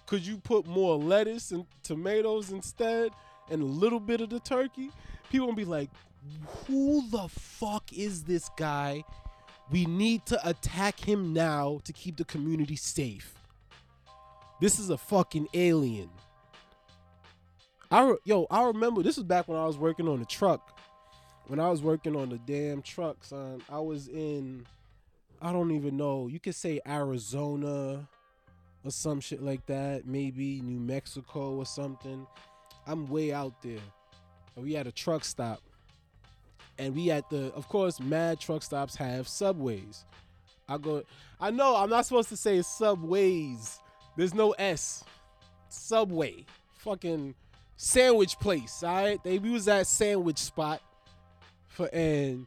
Could 0.07 0.27
you 0.27 0.39
put 0.39 0.67
more 0.67 0.97
lettuce 0.97 1.51
and 1.51 1.67
tomatoes 1.83 2.51
instead, 2.53 3.13
and 3.51 3.63
a 3.63 3.67
little 3.67 4.01
bit 4.01 4.21
of 4.21 4.29
the 4.29 4.41
turkey?" 4.41 4.91
People 5.31 5.49
gonna 5.49 5.57
be 5.57 5.65
like, 5.65 5.91
who 6.67 7.09
the 7.11 7.29
fuck 7.29 7.93
is 7.93 8.25
this 8.25 8.49
guy? 8.57 9.05
We 9.71 9.85
need 9.85 10.27
to 10.27 10.49
attack 10.49 11.01
him 11.01 11.33
now 11.33 11.81
to 11.85 11.93
keep 11.93 12.17
the 12.17 12.25
community 12.25 12.77
safe. 12.77 13.35
This 14.61 14.79
is 14.79 14.91
a 14.91 14.97
fucking 14.97 15.49
alien. 15.55 16.11
I 17.91 18.03
re- 18.03 18.17
yo, 18.25 18.47
I 18.51 18.65
remember 18.65 19.03
this 19.03 19.17
was 19.17 19.25
back 19.25 19.49
when 19.49 19.59
I 19.59 19.67
was 19.67 19.79
working 19.79 20.09
on 20.09 20.19
the 20.19 20.25
truck. 20.25 20.79
When 21.47 21.61
I 21.61 21.71
was 21.71 21.83
working 21.83 22.17
on 22.17 22.31
the 22.31 22.39
damn 22.39 22.83
truck, 22.83 23.23
son, 23.23 23.63
I 23.71 23.79
was 23.79 24.09
in 24.09 24.67
I 25.41 25.53
don't 25.53 25.71
even 25.73 25.97
know. 25.97 26.29
You 26.29 26.41
could 26.41 26.55
say 26.55 26.81
Arizona 26.87 28.09
or 28.85 28.91
some 28.91 29.21
shit 29.21 29.43
like 29.43 29.67
that, 29.67 30.07
maybe 30.07 30.61
New 30.63 30.81
Mexico 30.81 31.55
or 31.57 31.67
something. 31.67 32.27
I'm 32.87 33.07
way 33.07 33.33
out 33.33 33.61
there. 33.63 33.79
And 34.55 34.65
we 34.65 34.73
had 34.73 34.87
a 34.87 34.93
truck 34.93 35.25
stop 35.25 35.61
and 36.79 36.95
we 36.95 37.11
at 37.11 37.29
the 37.31 37.53
of 37.55 37.69
course 37.69 38.01
mad 38.01 38.41
truck 38.41 38.63
stops 38.63 38.97
have 38.97 39.29
subways. 39.29 40.05
I 40.69 40.79
go 40.79 41.03
i 41.41 41.51
know 41.51 41.77
i'm 41.77 41.91
not 41.91 42.07
supposed 42.07 42.29
to 42.31 42.37
say 42.37 42.63
subways. 42.63 43.79
There's 44.17 44.35
no 44.35 44.53
s. 44.53 45.05
Subway. 45.69 46.47
Fucking 46.79 47.35
sandwich 47.77 48.39
place 48.39 48.83
all 48.83 48.95
right? 48.95 49.23
They 49.23 49.39
use 49.39 49.67
that 49.67 49.87
sandwich 49.87 50.39
spot 50.39 50.81
for 51.69 51.89
and 51.93 52.47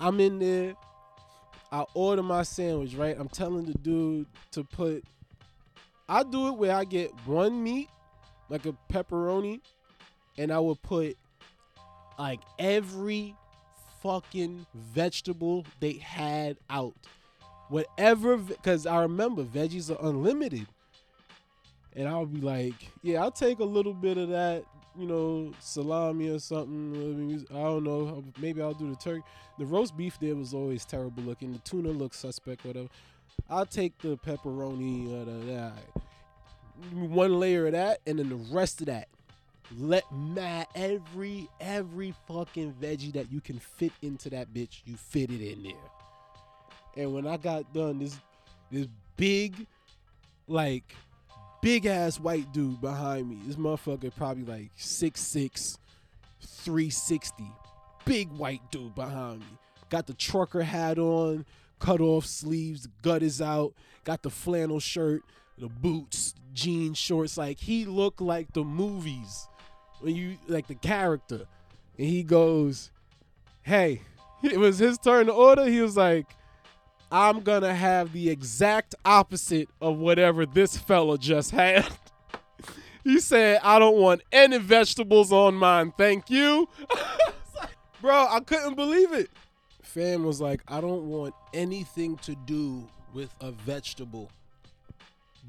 i'm 0.00 0.20
in 0.20 0.38
there. 0.38 0.74
I 1.72 1.84
order 1.94 2.22
my 2.22 2.42
sandwich 2.42 2.94
right? 2.94 3.16
I'm 3.18 3.28
telling 3.28 3.64
the 3.64 3.74
dude 3.74 4.26
to 4.52 4.64
put 4.64 5.04
i 6.08 6.22
do 6.22 6.48
it 6.48 6.52
where 6.52 6.74
i 6.74 6.84
get 6.84 7.10
one 7.24 7.62
meat 7.62 7.88
like 8.50 8.66
a 8.66 8.74
pepperoni 8.92 9.60
and 10.36 10.52
i 10.52 10.58
will 10.58 10.76
put 10.76 11.16
like 12.18 12.40
every 12.58 13.34
fucking 14.02 14.66
vegetable 14.74 15.64
they 15.80 15.94
had 15.94 16.56
out. 16.68 16.94
Whatever, 17.68 18.36
because 18.36 18.86
I 18.86 19.00
remember 19.02 19.42
veggies 19.42 19.90
are 19.90 20.06
unlimited. 20.06 20.66
And 21.96 22.08
I'll 22.08 22.26
be 22.26 22.40
like, 22.40 22.74
yeah, 23.02 23.22
I'll 23.22 23.30
take 23.30 23.60
a 23.60 23.64
little 23.64 23.94
bit 23.94 24.18
of 24.18 24.28
that, 24.30 24.64
you 24.98 25.06
know, 25.06 25.52
salami 25.60 26.28
or 26.28 26.38
something. 26.38 27.46
I 27.50 27.54
don't 27.54 27.84
know. 27.84 28.24
Maybe 28.38 28.60
I'll 28.60 28.74
do 28.74 28.90
the 28.90 28.96
turkey. 28.96 29.22
The 29.58 29.64
roast 29.64 29.96
beef 29.96 30.18
there 30.20 30.34
was 30.34 30.52
always 30.52 30.84
terrible 30.84 31.22
looking. 31.22 31.52
The 31.52 31.58
tuna 31.60 31.90
looked 31.90 32.16
suspect, 32.16 32.64
whatever. 32.64 32.88
I'll 33.48 33.66
take 33.66 33.96
the 33.98 34.16
pepperoni, 34.18 35.22
uh, 35.22 35.46
that. 35.52 35.72
one 36.92 37.38
layer 37.38 37.66
of 37.66 37.72
that, 37.72 38.00
and 38.06 38.18
then 38.18 38.28
the 38.28 38.36
rest 38.36 38.80
of 38.80 38.86
that 38.88 39.08
let 39.78 40.04
mad 40.12 40.66
every 40.74 41.48
every 41.60 42.14
fucking 42.28 42.74
veggie 42.80 43.12
that 43.14 43.32
you 43.32 43.40
can 43.40 43.58
fit 43.58 43.92
into 44.02 44.30
that 44.30 44.52
bitch, 44.52 44.82
you 44.84 44.96
fit 44.96 45.30
it 45.30 45.40
in 45.40 45.62
there. 45.62 45.72
And 46.96 47.14
when 47.14 47.26
I 47.26 47.36
got 47.36 47.72
done, 47.72 47.98
this 47.98 48.18
this 48.70 48.86
big, 49.16 49.66
like 50.46 50.94
big 51.60 51.86
ass 51.86 52.20
white 52.20 52.52
dude 52.52 52.80
behind 52.80 53.28
me. 53.28 53.38
This 53.46 53.56
motherfucker 53.56 54.14
probably 54.14 54.44
like 54.44 54.76
6'6, 54.76 55.78
360. 56.40 57.44
Big 58.04 58.30
white 58.32 58.60
dude 58.70 58.94
behind 58.94 59.40
me. 59.40 59.58
Got 59.88 60.06
the 60.06 60.14
trucker 60.14 60.62
hat 60.62 60.98
on, 60.98 61.46
cut 61.78 62.00
off 62.00 62.26
sleeves, 62.26 62.88
gut 63.02 63.22
is 63.22 63.40
out, 63.40 63.72
got 64.04 64.22
the 64.22 64.30
flannel 64.30 64.80
shirt, 64.80 65.22
the 65.56 65.68
boots, 65.68 66.34
jean 66.52 66.94
shorts. 66.94 67.38
Like 67.38 67.58
he 67.60 67.84
looked 67.84 68.20
like 68.20 68.52
the 68.52 68.64
movies 68.64 69.48
when 70.04 70.14
you 70.14 70.36
like 70.48 70.66
the 70.66 70.74
character. 70.74 71.46
and 71.98 72.06
he 72.06 72.22
goes, 72.22 72.90
"Hey, 73.62 74.02
it 74.42 74.58
was 74.58 74.78
his 74.78 74.98
turn 74.98 75.26
to 75.26 75.32
order." 75.32 75.64
He 75.64 75.80
was 75.80 75.96
like, 75.96 76.26
"I'm 77.10 77.40
gonna 77.40 77.74
have 77.74 78.12
the 78.12 78.28
exact 78.28 78.94
opposite 79.04 79.68
of 79.80 79.96
whatever 79.96 80.44
this 80.44 80.76
fella 80.76 81.16
just 81.16 81.52
had." 81.52 81.88
he 83.04 83.18
said, 83.18 83.60
"I 83.62 83.78
don't 83.78 83.96
want 83.96 84.20
any 84.30 84.58
vegetables 84.58 85.32
on 85.32 85.54
mine, 85.54 85.94
thank 85.96 86.28
you." 86.28 86.68
Bro, 88.02 88.26
I 88.28 88.40
couldn't 88.40 88.74
believe 88.74 89.14
it. 89.14 89.30
Fam 89.82 90.24
was 90.24 90.38
like, 90.38 90.60
"I 90.68 90.82
don't 90.82 91.08
want 91.08 91.34
anything 91.54 92.18
to 92.18 92.34
do 92.44 92.86
with 93.14 93.34
a 93.40 93.52
vegetable. 93.52 94.30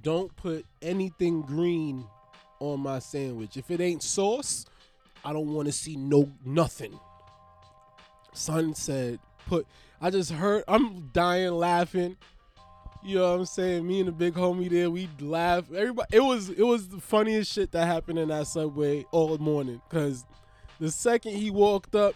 Don't 0.01 0.33
put 0.37 0.65
anything 0.81 1.41
green 1.41 2.05
on 2.73 2.79
my 2.81 2.99
sandwich. 2.99 3.57
If 3.57 3.71
it 3.71 3.81
ain't 3.81 4.03
sauce, 4.03 4.65
I 5.23 5.33
don't 5.33 5.53
want 5.53 5.67
to 5.67 5.71
see 5.71 5.95
no 5.95 6.31
nothing. 6.45 6.99
Son 8.33 8.75
said, 8.75 9.19
put 9.47 9.65
I 10.01 10.09
just 10.09 10.31
heard 10.31 10.63
I'm 10.67 11.09
dying 11.13 11.53
laughing. 11.53 12.17
You 13.03 13.17
know 13.17 13.31
what 13.31 13.39
I'm 13.39 13.45
saying? 13.45 13.87
Me 13.87 13.99
and 13.99 14.07
the 14.07 14.11
big 14.11 14.33
homie 14.33 14.69
there, 14.69 14.89
we 14.89 15.07
laugh. 15.19 15.71
Everybody 15.71 16.07
it 16.11 16.21
was 16.21 16.49
it 16.49 16.63
was 16.63 16.89
the 16.89 16.99
funniest 16.99 17.51
shit 17.51 17.71
that 17.71 17.85
happened 17.85 18.19
in 18.19 18.29
that 18.29 18.47
subway 18.47 19.05
all 19.11 19.37
morning. 19.37 19.81
Cause 19.89 20.25
the 20.79 20.91
second 20.91 21.33
he 21.33 21.51
walked 21.51 21.95
up, 21.95 22.15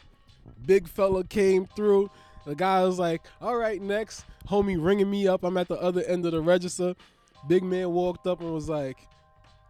big 0.66 0.88
fella 0.88 1.24
came 1.24 1.66
through. 1.66 2.10
The 2.46 2.56
guy 2.56 2.84
was 2.84 2.98
like, 2.98 3.22
all 3.42 3.56
right, 3.56 3.82
next. 3.82 4.26
Homie 4.48 4.84
ringing 4.84 5.10
me 5.10 5.28
up. 5.28 5.44
I'm 5.44 5.58
at 5.58 5.68
the 5.68 5.80
other 5.80 6.02
end 6.02 6.26
of 6.26 6.32
the 6.32 6.42
register. 6.42 6.96
Big 7.48 7.64
man 7.64 7.92
walked 7.92 8.26
up 8.26 8.42
and 8.42 8.52
was 8.52 8.68
like, 8.68 8.98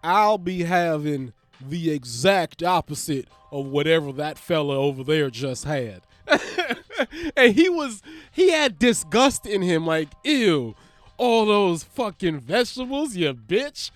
I'll 0.03 0.38
be 0.38 0.63
having 0.63 1.33
the 1.62 1.91
exact 1.91 2.63
opposite 2.63 3.27
of 3.51 3.65
whatever 3.65 4.12
that 4.13 4.38
fella 4.38 4.77
over 4.77 5.03
there 5.03 5.29
just 5.29 5.65
had. 5.65 6.01
and 7.35 7.53
he 7.53 7.69
was, 7.69 8.01
he 8.31 8.51
had 8.51 8.79
disgust 8.79 9.45
in 9.45 9.62
him, 9.62 9.85
like, 9.85 10.09
ew, 10.23 10.75
all 11.17 11.45
those 11.45 11.83
fucking 11.83 12.39
vegetables, 12.39 13.15
you 13.15 13.33
bitch. 13.33 13.91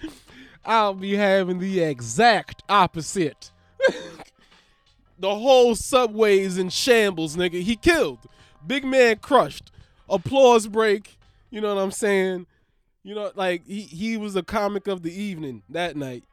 I'll 0.66 0.94
be 0.94 1.16
having 1.16 1.60
the 1.60 1.82
exact 1.82 2.64
opposite. 2.70 3.52
the 5.20 5.36
whole 5.36 5.76
subway's 5.76 6.58
in 6.58 6.70
shambles, 6.70 7.36
nigga. 7.36 7.62
He 7.62 7.76
killed. 7.76 8.20
Big 8.66 8.86
man 8.86 9.18
crushed. 9.18 9.72
Applause 10.10 10.68
break. 10.68 11.18
You 11.50 11.62
know 11.62 11.76
what 11.76 11.82
I'm 11.82 11.92
saying? 11.92 12.48
You 13.04 13.16
know, 13.16 13.32
like 13.36 13.66
he, 13.68 13.82
he 13.82 14.18
was 14.18 14.36
a 14.36 14.44
comic 14.44 14.88
of 14.88 15.04
the 15.04 15.14
evening 15.14 15.64
that 15.70 15.96
night. 15.96 16.24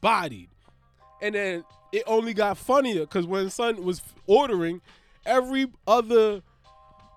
Bodied. 0.00 0.48
And 1.20 1.34
then 1.34 1.64
it 1.92 2.02
only 2.06 2.34
got 2.34 2.56
funnier 2.58 3.00
because 3.00 3.26
when 3.26 3.50
son 3.50 3.84
was 3.84 4.02
ordering, 4.26 4.80
every 5.24 5.66
other 5.86 6.42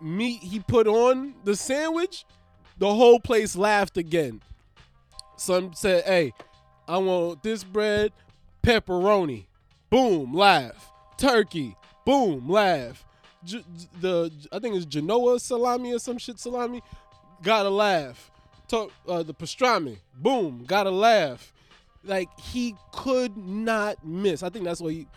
meat 0.02 0.42
he 0.44 0.60
put 0.60 0.88
on 0.88 1.34
the 1.44 1.56
sandwich, 1.56 2.26
the 2.78 2.94
whole 2.94 3.20
place 3.20 3.56
laughed 3.56 3.98
again. 3.98 4.42
Son 5.38 5.74
said, 5.74 6.04
Hey, 6.04 6.34
I 6.88 6.98
want 6.98 7.44
this 7.44 7.64
bread, 7.64 8.12
pepperoni. 8.64 9.46
Boom, 9.90 10.34
laugh. 10.34 10.92
Turkey. 11.18 11.76
Boom, 12.06 12.50
laugh. 12.50 13.06
J- 13.44 13.64
the 14.02 14.32
I 14.52 14.60
think 14.60 14.76
it's 14.76 14.86
Genoa 14.86 15.40
salami 15.40 15.94
or 15.94 16.00
some 16.00 16.18
shit 16.18 16.40
salami. 16.40 16.82
Gotta 17.42 17.70
laugh. 17.70 18.32
To, 18.70 18.90
uh, 19.08 19.24
the 19.24 19.34
pastrami. 19.34 19.98
Boom, 20.16 20.64
gotta 20.66 20.92
laugh. 20.92 21.54
Like 22.04 22.30
he 22.40 22.76
could 22.92 23.36
not 23.38 24.06
miss. 24.06 24.44
I 24.44 24.50
think 24.50 24.66
that's 24.66 24.82
what 24.82 24.94
he. 24.94 25.08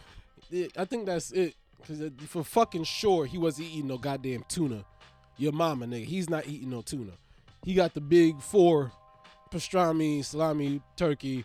I 0.76 0.84
think 0.84 1.06
that's 1.06 1.30
it. 1.32 1.54
Cause 1.86 2.00
for 2.28 2.44
fucking 2.44 2.84
sure 2.84 3.26
he 3.26 3.38
wasn't 3.38 3.68
eating 3.68 3.88
no 3.88 3.98
goddamn 3.98 4.44
tuna. 4.48 4.84
Your 5.36 5.52
mama 5.52 5.86
nigga, 5.86 6.04
he's 6.04 6.30
not 6.30 6.46
eating 6.46 6.70
no 6.70 6.82
tuna. 6.82 7.12
He 7.64 7.74
got 7.74 7.94
the 7.94 8.00
big 8.00 8.40
four 8.40 8.92
pastrami, 9.50 10.24
salami, 10.24 10.80
turkey, 10.96 11.44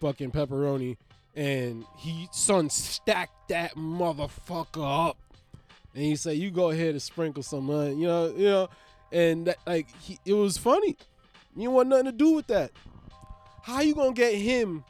fucking 0.00 0.32
pepperoni, 0.32 0.96
and 1.34 1.84
he 1.98 2.28
son 2.32 2.68
stacked 2.70 3.48
that 3.48 3.74
motherfucker 3.74 5.08
up 5.08 5.16
and 5.94 6.04
he 6.04 6.16
said, 6.16 6.36
"You 6.36 6.50
go 6.50 6.70
ahead 6.70 6.90
and 6.90 7.02
sprinkle 7.02 7.42
some 7.42 7.64
money, 7.64 7.94
you 7.94 8.06
know, 8.06 8.32
you 8.36 8.44
know." 8.44 8.68
And 9.12 9.46
that, 9.46 9.58
like, 9.66 9.88
he, 10.00 10.18
it 10.24 10.34
was 10.34 10.56
funny. 10.56 10.96
You 11.62 11.70
want 11.70 11.88
nothing 11.88 12.06
to 12.06 12.12
do 12.12 12.32
with 12.32 12.46
that. 12.48 12.72
How 13.62 13.80
you 13.80 13.94
gonna 13.94 14.12
get 14.12 14.34
him 14.34 14.84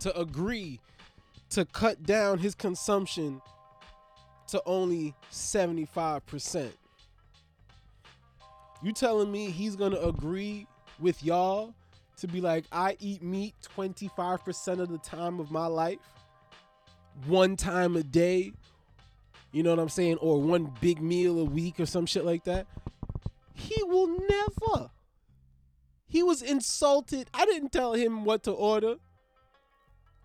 to 0.00 0.18
agree 0.18 0.80
to 1.50 1.64
cut 1.64 2.04
down 2.04 2.38
his 2.38 2.54
consumption 2.54 3.42
to 4.48 4.62
only 4.66 5.14
seventy 5.30 5.84
five 5.84 6.24
percent? 6.26 6.72
You 8.82 8.92
telling 8.92 9.30
me 9.30 9.50
he's 9.50 9.76
gonna 9.76 9.98
agree 9.98 10.66
with 10.98 11.22
y'all 11.22 11.74
to 12.20 12.28
be 12.28 12.40
like, 12.40 12.64
I 12.70 12.96
eat 13.00 13.22
meat 13.22 13.54
25% 13.76 14.80
of 14.80 14.88
the 14.90 14.98
time 14.98 15.40
of 15.40 15.50
my 15.50 15.66
life, 15.66 15.98
one 17.26 17.56
time 17.56 17.96
a 17.96 18.02
day, 18.02 18.52
you 19.52 19.62
know 19.62 19.70
what 19.70 19.78
I'm 19.78 19.88
saying, 19.88 20.18
or 20.18 20.40
one 20.40 20.72
big 20.80 21.00
meal 21.00 21.38
a 21.38 21.44
week 21.44 21.80
or 21.80 21.86
some 21.86 22.06
shit 22.06 22.24
like 22.24 22.44
that, 22.44 22.66
he 23.54 23.82
will 23.84 24.18
never. 24.28 24.90
He 26.10 26.22
was 26.22 26.42
insulted. 26.42 27.30
I 27.32 27.46
didn't 27.46 27.72
tell 27.72 27.94
him 27.94 28.24
what 28.24 28.42
to 28.42 28.50
order. 28.50 28.96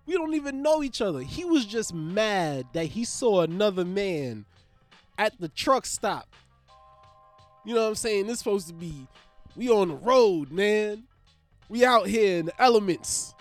We 0.06 0.14
don't 0.14 0.34
even 0.34 0.62
know 0.62 0.84
each 0.84 1.02
other. 1.02 1.22
He 1.22 1.46
was 1.46 1.66
just 1.66 1.94
mad 1.94 2.66
that 2.74 2.88
he 2.88 3.06
saw 3.06 3.42
another 3.42 3.86
man 3.86 4.46
at 5.18 5.40
the 5.40 5.48
truck 5.48 5.86
stop. 5.86 6.28
You 7.64 7.76
know 7.76 7.84
what 7.84 7.88
I'm 7.90 7.96
saying? 7.96 8.28
This 8.28 8.40
supposed 8.40 8.68
to 8.68 8.74
be 8.74 9.08
we 9.56 9.70
on 9.70 9.88
the 9.88 9.96
road, 9.96 10.52
man. 10.52 11.04
We 11.70 11.86
out 11.86 12.08
here 12.08 12.40
in 12.40 12.48
the 12.48 12.62
elements 12.62 13.36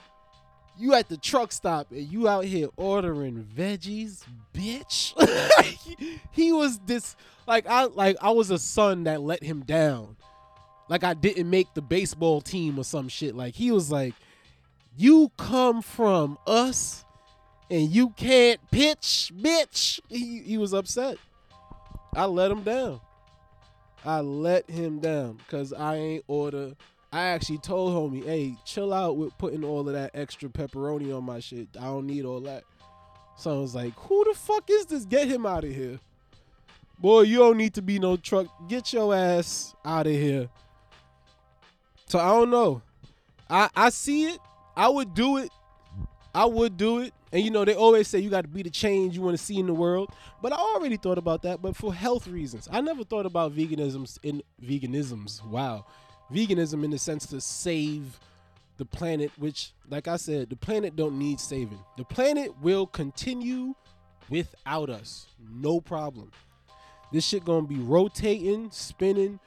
you 0.77 0.95
at 0.95 1.09
the 1.09 1.17
truck 1.17 1.53
stop 1.53 1.91
and 1.91 2.11
you 2.11 2.29
out 2.29 2.45
here 2.45 2.69
ordering 2.77 3.47
veggies, 3.57 4.25
bitch. 4.53 5.15
he, 6.33 6.53
was 6.53 6.79
this 6.81 7.17
like 7.47 7.67
I 7.67 7.85
like 7.85 8.17
I 8.21 8.31
was 8.31 8.51
a 8.51 8.59
son 8.59 9.05
that 9.05 9.21
let 9.21 9.43
him 9.43 9.61
down. 9.61 10.17
Like 10.89 11.05
I 11.05 11.15
didn't 11.15 11.49
make 11.49 11.73
the 11.75 11.83
baseball 11.83 12.41
team 12.41 12.79
or 12.79 12.85
some 12.85 13.09
shit. 13.09 13.35
Like 13.35 13.55
he 13.55 13.71
was 13.71 13.91
like, 13.91 14.15
"You 14.97 15.31
come 15.37 15.83
from 15.83 16.39
us 16.47 17.05
and 17.71 17.91
you 17.91 18.11
can't 18.11 18.61
pitch, 18.71 19.33
bitch." 19.37 20.01
He 20.09 20.41
he 20.41 20.59
was 20.59 20.75
upset. 20.75 21.17
I 22.15 22.27
let 22.27 22.51
him 22.51 22.63
down. 22.63 23.01
I 24.05 24.21
let 24.21 24.69
him 24.69 25.01
down 25.01 25.39
because 25.39 25.73
I 25.73 25.97
ain't 25.97 26.25
order 26.27 26.75
I 27.15 27.27
actually 27.27 27.59
told 27.59 27.93
homie, 27.93 28.25
hey, 28.25 28.57
chill 28.65 28.93
out 28.93 29.17
with 29.17 29.39
putting 29.39 29.63
all 29.63 29.87
of 29.87 29.95
that 29.95 30.11
extra 30.15 30.49
pepperoni 30.49 31.17
on 31.17 31.23
my 31.23 31.39
shit. 31.39 31.69
I 31.79 31.85
don't 31.85 32.09
need 32.09 32.25
all 32.25 32.41
that. 32.41 32.65
So 33.37 33.57
I 33.57 33.61
was 33.61 33.73
like, 33.73 33.95
who 33.95 34.25
the 34.25 34.37
fuck 34.37 34.69
is 34.69 34.87
this? 34.87 35.05
Get 35.05 35.29
him 35.29 35.47
out 35.47 35.63
of 35.63 35.73
here. 35.73 36.01
Boy, 36.99 37.21
you 37.21 37.39
don't 37.39 37.57
need 37.57 37.75
to 37.75 37.83
be 37.83 38.01
no 38.01 38.17
truck. 38.17 38.49
Get 38.69 38.93
your 38.93 39.15
ass 39.15 39.77
out 39.85 40.09
of 40.09 40.13
here. 40.13 40.49
So 42.15 42.21
I 42.21 42.29
don't 42.29 42.51
know. 42.51 42.81
I 43.51 43.69
I 43.75 43.91
see 43.91 44.27
it. 44.27 44.39
I 44.77 44.89
would 44.89 45.15
do 45.15 45.39
it. 45.39 45.51
I 46.33 46.45
would 46.45 46.77
do 46.77 47.01
it. 47.01 47.13
And 47.33 47.43
you 47.43 47.51
know, 47.51 47.65
they 47.65 47.75
always 47.75 48.07
say 48.07 48.21
you 48.21 48.31
got 48.31 48.43
to 48.43 48.49
be 48.49 48.63
the 48.63 48.71
change 48.71 49.17
you 49.17 49.23
want 49.23 49.37
to 49.37 49.45
see 49.45 49.59
in 49.59 49.67
the 49.67 49.75
world. 49.75 50.13
But 50.41 50.53
I 50.53 50.57
already 50.57 50.97
thought 50.97 51.19
about 51.19 51.43
that, 51.43 51.61
but 51.61 51.75
for 51.75 51.93
health 51.93 52.29
reasons. 52.29 52.69
I 52.71 52.81
never 52.83 53.03
thought 53.03 53.27
about 53.27 53.51
veganisms 53.51 54.21
in 54.23 54.45
veganisms. 54.63 55.43
Wow 55.45 55.87
veganism 56.33 56.85
in 56.85 56.93
the 56.93 56.99
sense 56.99 57.27
to 57.27 57.41
save 57.41 58.21
the 58.77 58.85
planet 58.85 59.31
which 59.37 59.73
like 59.91 60.09
i 60.09 60.17
said 60.17 60.49
the 60.51 60.57
planet 60.57 60.97
don't 60.97 61.19
need 61.19 61.39
saving 61.39 61.79
the 61.97 62.05
planet 62.05 62.51
will 62.61 62.87
continue 62.87 63.75
without 64.31 64.89
us 64.89 65.27
no 65.53 65.81
problem 65.81 66.31
this 67.13 67.27
shit 67.27 67.45
gonna 67.45 67.67
be 67.67 67.79
rotating 67.79 68.71
spinning 68.71 69.39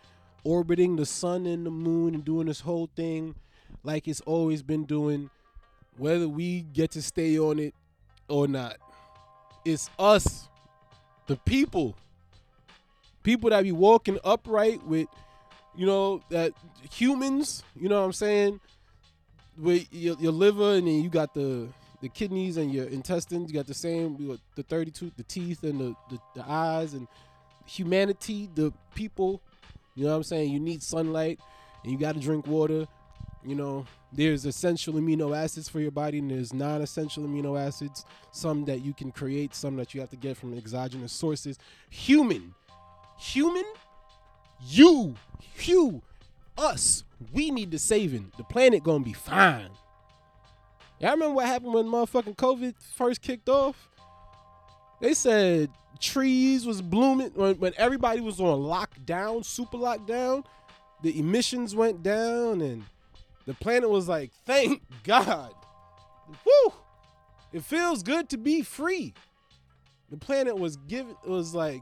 orbiting 0.48 0.96
the 0.96 1.06
sun 1.06 1.46
and 1.46 1.66
the 1.66 1.70
moon 1.70 2.16
and 2.16 2.24
doing 2.24 2.48
this 2.48 2.62
whole 2.62 2.90
thing 2.96 3.36
like 3.84 4.08
it's 4.08 4.22
always 4.22 4.64
been 4.64 4.86
doing 4.86 5.30
whether 5.98 6.30
we 6.30 6.62
get 6.62 6.90
to 6.92 7.02
stay 7.02 7.38
on 7.38 7.60
it 7.60 7.74
or 8.30 8.48
not. 8.48 8.78
It's 9.66 9.90
us 10.00 10.48
the 11.26 11.36
people. 11.36 11.98
People 13.24 13.50
that 13.50 13.64
be 13.64 13.74
walking 13.74 14.20
upright 14.24 14.82
with 14.84 15.10
you 15.76 15.86
know 15.86 16.22
that 16.30 16.54
humans 16.92 17.62
you 17.76 17.90
know 17.90 18.00
what 18.00 18.06
i'm 18.06 18.14
saying? 18.14 18.62
With 19.58 19.86
your, 19.92 20.16
your 20.18 20.32
liver 20.32 20.76
and 20.76 20.88
then 20.88 21.04
you 21.04 21.10
got 21.10 21.34
the 21.34 21.68
the 22.02 22.08
kidneys 22.08 22.56
and 22.56 22.74
your 22.74 22.86
intestines 22.86 23.52
you 23.52 23.58
got 23.58 23.68
the 23.68 23.74
same 23.74 24.40
the 24.56 24.64
32 24.64 25.12
the 25.18 25.24
teeth 25.24 25.64
and 25.64 25.82
the, 25.82 25.96
the, 26.10 26.20
the 26.36 26.46
eyes 26.50 26.94
and 26.94 27.06
humanity 27.66 28.50
the 28.56 28.72
people 28.96 29.42
you 29.98 30.06
know 30.06 30.12
what 30.12 30.18
i'm 30.18 30.24
saying 30.24 30.52
you 30.52 30.60
need 30.60 30.82
sunlight 30.82 31.40
and 31.84 31.92
you 31.92 31.98
got 31.98 32.14
to 32.16 32.22
drink 32.22 32.48
water 32.48 32.88
You 33.48 33.56
know, 33.56 33.86
there's 34.12 34.46
essential 34.46 34.96
amino 34.96 35.34
acids 35.36 35.70
for 35.70 35.80
your 35.80 35.92
body, 35.92 36.20
and 36.20 36.30
there's 36.30 36.54
non-essential 36.54 37.24
amino 37.24 37.58
acids. 37.58 38.04
Some 38.34 38.66
that 38.66 38.82
you 38.84 38.94
can 38.94 39.10
create, 39.10 39.56
some 39.56 39.78
that 39.78 39.94
you 39.94 40.02
have 40.02 40.10
to 40.10 40.18
get 40.18 40.36
from 40.36 40.58
exogenous 40.58 41.14
sources. 41.14 41.58
Human, 41.90 42.54
human, 43.18 43.64
you, 44.66 45.16
you, 45.64 46.02
us. 46.58 47.06
We 47.32 47.52
need 47.52 47.72
the 47.72 47.80
saving. 47.80 48.34
The 48.38 48.44
planet 48.44 48.84
gonna 48.84 49.06
be 49.06 49.14
fine. 49.14 49.70
Y'all 51.00 51.12
remember 51.12 51.36
what 51.36 51.46
happened 51.46 51.74
when 51.74 51.86
motherfucking 51.86 52.36
COVID 52.36 52.74
first 52.96 53.22
kicked 53.22 53.48
off? 53.48 53.88
They 55.00 55.14
said 55.14 55.70
trees 56.00 56.66
was 56.66 56.82
blooming 56.82 57.32
when, 57.34 57.56
when 57.56 57.74
everybody 57.78 58.22
was 58.22 58.40
on 58.40 58.60
lockdown, 58.60 59.46
super 59.46 59.78
lockdown. 59.78 60.44
The 61.04 61.20
emissions 61.20 61.76
went 61.76 62.04
down 62.04 62.62
and 62.62 62.84
the 63.46 63.54
planet 63.54 63.90
was 63.90 64.08
like, 64.08 64.32
thank 64.46 64.82
God. 65.04 65.54
Woo! 66.46 66.74
It 67.54 67.64
feels 67.64 68.04
good 68.04 68.30
to 68.30 68.38
be 68.38 68.62
free. 68.62 69.14
The 70.10 70.18
planet 70.18 70.58
was 70.58 70.78
given 70.78 71.16
was 71.26 71.54
like, 71.54 71.82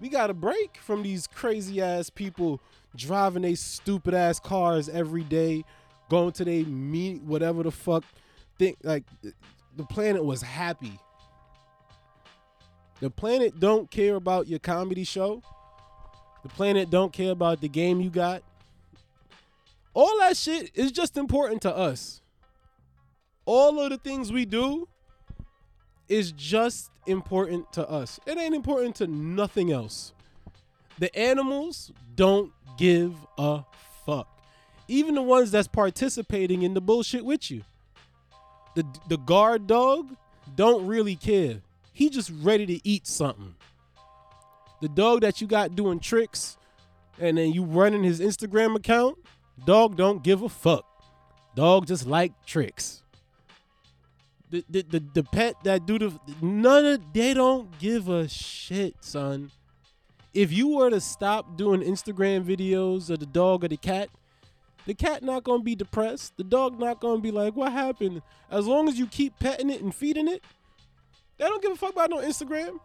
we 0.00 0.08
got 0.08 0.30
a 0.30 0.34
break 0.34 0.76
from 0.78 1.02
these 1.02 1.26
crazy 1.26 1.80
ass 1.80 2.10
people 2.10 2.60
driving 2.96 3.42
they 3.42 3.54
stupid 3.54 4.14
ass 4.14 4.38
cars 4.38 4.88
every 4.88 5.22
day, 5.24 5.64
going 6.08 6.32
to 6.32 6.44
they 6.44 6.64
meet 6.64 7.22
whatever 7.22 7.62
the 7.62 7.70
fuck 7.70 8.04
think 8.58 8.76
like 8.82 9.04
the 9.76 9.84
planet 9.84 10.24
was 10.24 10.42
happy. 10.42 10.98
The 13.04 13.10
planet 13.10 13.60
don't 13.60 13.90
care 13.90 14.14
about 14.14 14.48
your 14.48 14.58
comedy 14.58 15.04
show. 15.04 15.42
The 16.42 16.48
planet 16.48 16.88
don't 16.88 17.12
care 17.12 17.32
about 17.32 17.60
the 17.60 17.68
game 17.68 18.00
you 18.00 18.08
got. 18.08 18.42
All 19.92 20.20
that 20.20 20.38
shit 20.38 20.70
is 20.74 20.90
just 20.90 21.18
important 21.18 21.60
to 21.60 21.76
us. 21.76 22.22
All 23.44 23.78
of 23.78 23.90
the 23.90 23.98
things 23.98 24.32
we 24.32 24.46
do 24.46 24.88
is 26.08 26.32
just 26.32 26.90
important 27.06 27.70
to 27.74 27.86
us. 27.86 28.18
It 28.24 28.38
ain't 28.38 28.54
important 28.54 28.96
to 28.96 29.06
nothing 29.06 29.70
else. 29.70 30.14
The 30.98 31.14
animals 31.14 31.92
don't 32.16 32.52
give 32.78 33.12
a 33.36 33.64
fuck. 34.06 34.28
Even 34.88 35.14
the 35.14 35.20
ones 35.20 35.50
that's 35.50 35.68
participating 35.68 36.62
in 36.62 36.72
the 36.72 36.80
bullshit 36.80 37.26
with 37.26 37.50
you. 37.50 37.64
The 38.74 38.86
the 39.10 39.18
guard 39.18 39.66
dog 39.66 40.16
don't 40.56 40.86
really 40.86 41.16
care. 41.16 41.60
He 41.94 42.10
just 42.10 42.30
ready 42.42 42.66
to 42.66 42.80
eat 42.86 43.06
something. 43.06 43.54
The 44.82 44.88
dog 44.88 45.22
that 45.22 45.40
you 45.40 45.46
got 45.46 45.76
doing 45.76 46.00
tricks 46.00 46.58
and 47.18 47.38
then 47.38 47.52
you 47.52 47.64
running 47.64 48.02
his 48.02 48.20
Instagram 48.20 48.74
account, 48.74 49.16
dog 49.64 49.96
don't 49.96 50.22
give 50.22 50.42
a 50.42 50.48
fuck. 50.48 50.84
Dog 51.54 51.86
just 51.86 52.04
like 52.04 52.32
tricks. 52.44 53.02
The, 54.50 54.64
the, 54.68 54.82
the, 54.82 55.04
the 55.14 55.22
pet 55.22 55.54
that 55.62 55.86
do 55.86 55.98
the 55.98 56.12
none 56.42 56.84
of 56.84 57.12
they 57.12 57.32
don't 57.32 57.78
give 57.78 58.08
a 58.08 58.28
shit, 58.28 58.96
son. 59.00 59.52
If 60.34 60.52
you 60.52 60.76
were 60.76 60.90
to 60.90 61.00
stop 61.00 61.56
doing 61.56 61.80
Instagram 61.80 62.44
videos 62.44 63.08
of 63.08 63.20
the 63.20 63.26
dog 63.26 63.64
or 63.64 63.68
the 63.68 63.76
cat, 63.76 64.08
the 64.84 64.94
cat 64.94 65.22
not 65.22 65.44
gonna 65.44 65.62
be 65.62 65.76
depressed. 65.76 66.36
The 66.36 66.44
dog 66.44 66.78
not 66.80 67.00
gonna 67.00 67.20
be 67.20 67.30
like, 67.30 67.54
what 67.54 67.70
happened? 67.70 68.20
As 68.50 68.66
long 68.66 68.88
as 68.88 68.98
you 68.98 69.06
keep 69.06 69.38
petting 69.38 69.70
it 69.70 69.80
and 69.80 69.94
feeding 69.94 70.26
it, 70.26 70.42
they 71.38 71.44
don't 71.44 71.62
give 71.62 71.72
a 71.72 71.76
fuck 71.76 71.92
about 71.92 72.10
no 72.10 72.18
Instagram. 72.18 72.78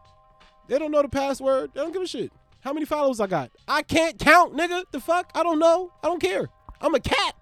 They 0.68 0.78
don't 0.78 0.92
know 0.92 1.02
the 1.02 1.10
password. 1.10 1.72
They 1.74 1.82
don't 1.82 1.92
give 1.92 2.02
a 2.02 2.08
shit. 2.08 2.32
How 2.62 2.74
many 2.74 2.86
followers 2.86 3.20
I 3.20 3.28
got? 3.28 3.52
I 3.68 3.82
can't 3.82 4.20
count, 4.20 4.56
nigga. 4.56 4.84
The 4.92 5.00
fuck? 5.00 5.32
I 5.34 5.44
don't 5.44 5.60
know. 5.60 5.92
I 6.04 6.08
don't 6.08 6.22
care. 6.22 6.50
I'm 6.82 6.94
a 6.94 7.00
cat. 7.00 7.36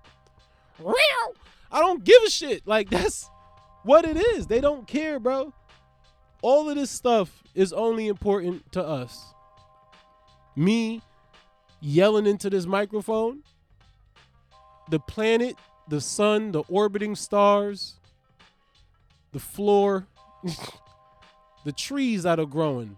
Real. 0.80 0.95
I 1.72 1.80
don't 1.80 2.03
give 2.03 2.22
a 2.24 2.30
shit. 2.30 2.68
Like 2.68 2.89
that's 2.91 3.30
what 3.84 4.05
it 4.05 4.18
is. 4.18 4.47
They 4.47 4.62
don't 4.62 4.88
care, 4.88 5.20
bro. 5.20 5.53
All 6.41 6.70
of 6.70 6.76
this 6.76 6.91
stuff 6.91 7.43
is 7.55 7.74
only 7.74 8.08
important 8.08 8.72
to 8.74 8.84
us. 8.84 9.34
Me 10.55 11.01
yelling 11.82 12.26
into 12.26 12.49
this 12.49 12.66
microphone, 12.66 13.43
the 14.89 14.99
planet, 14.99 15.55
the 15.89 16.01
sun, 16.01 16.51
the 16.51 16.62
orbiting 16.70 17.16
stars, 17.16 17.95
the 19.32 19.39
floor, 19.39 20.08
the 21.68 21.74
trees 21.74 22.24
that 22.24 22.39
are 22.39 22.45
growing. 22.45 22.95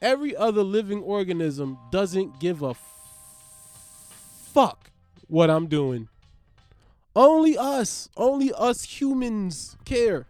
Every 0.00 0.36
other 0.36 0.62
living 0.62 1.02
organism 1.02 1.78
doesn't 1.90 2.38
give 2.38 2.62
a 2.62 2.74
fuck 4.54 4.92
what 5.26 5.50
I'm 5.50 5.66
doing. 5.66 6.08
Only 7.16 7.58
us, 7.58 8.08
only 8.16 8.52
us 8.52 8.84
humans 8.84 9.76
care. 9.84 10.26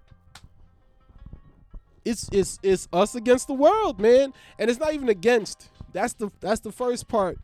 It's 2.07 2.27
it's 2.33 2.59
it's 2.63 2.89
us 2.91 3.15
against 3.15 3.49
the 3.49 3.53
world, 3.53 4.01
man. 4.01 4.33
And 4.59 4.71
it's 4.71 4.81
not 4.81 4.95
even 4.95 5.11
against. 5.11 5.69
That's 5.93 6.15
the 6.15 6.31
that's 6.41 6.61
the 6.61 6.73
first 6.73 7.07
part 7.07 7.39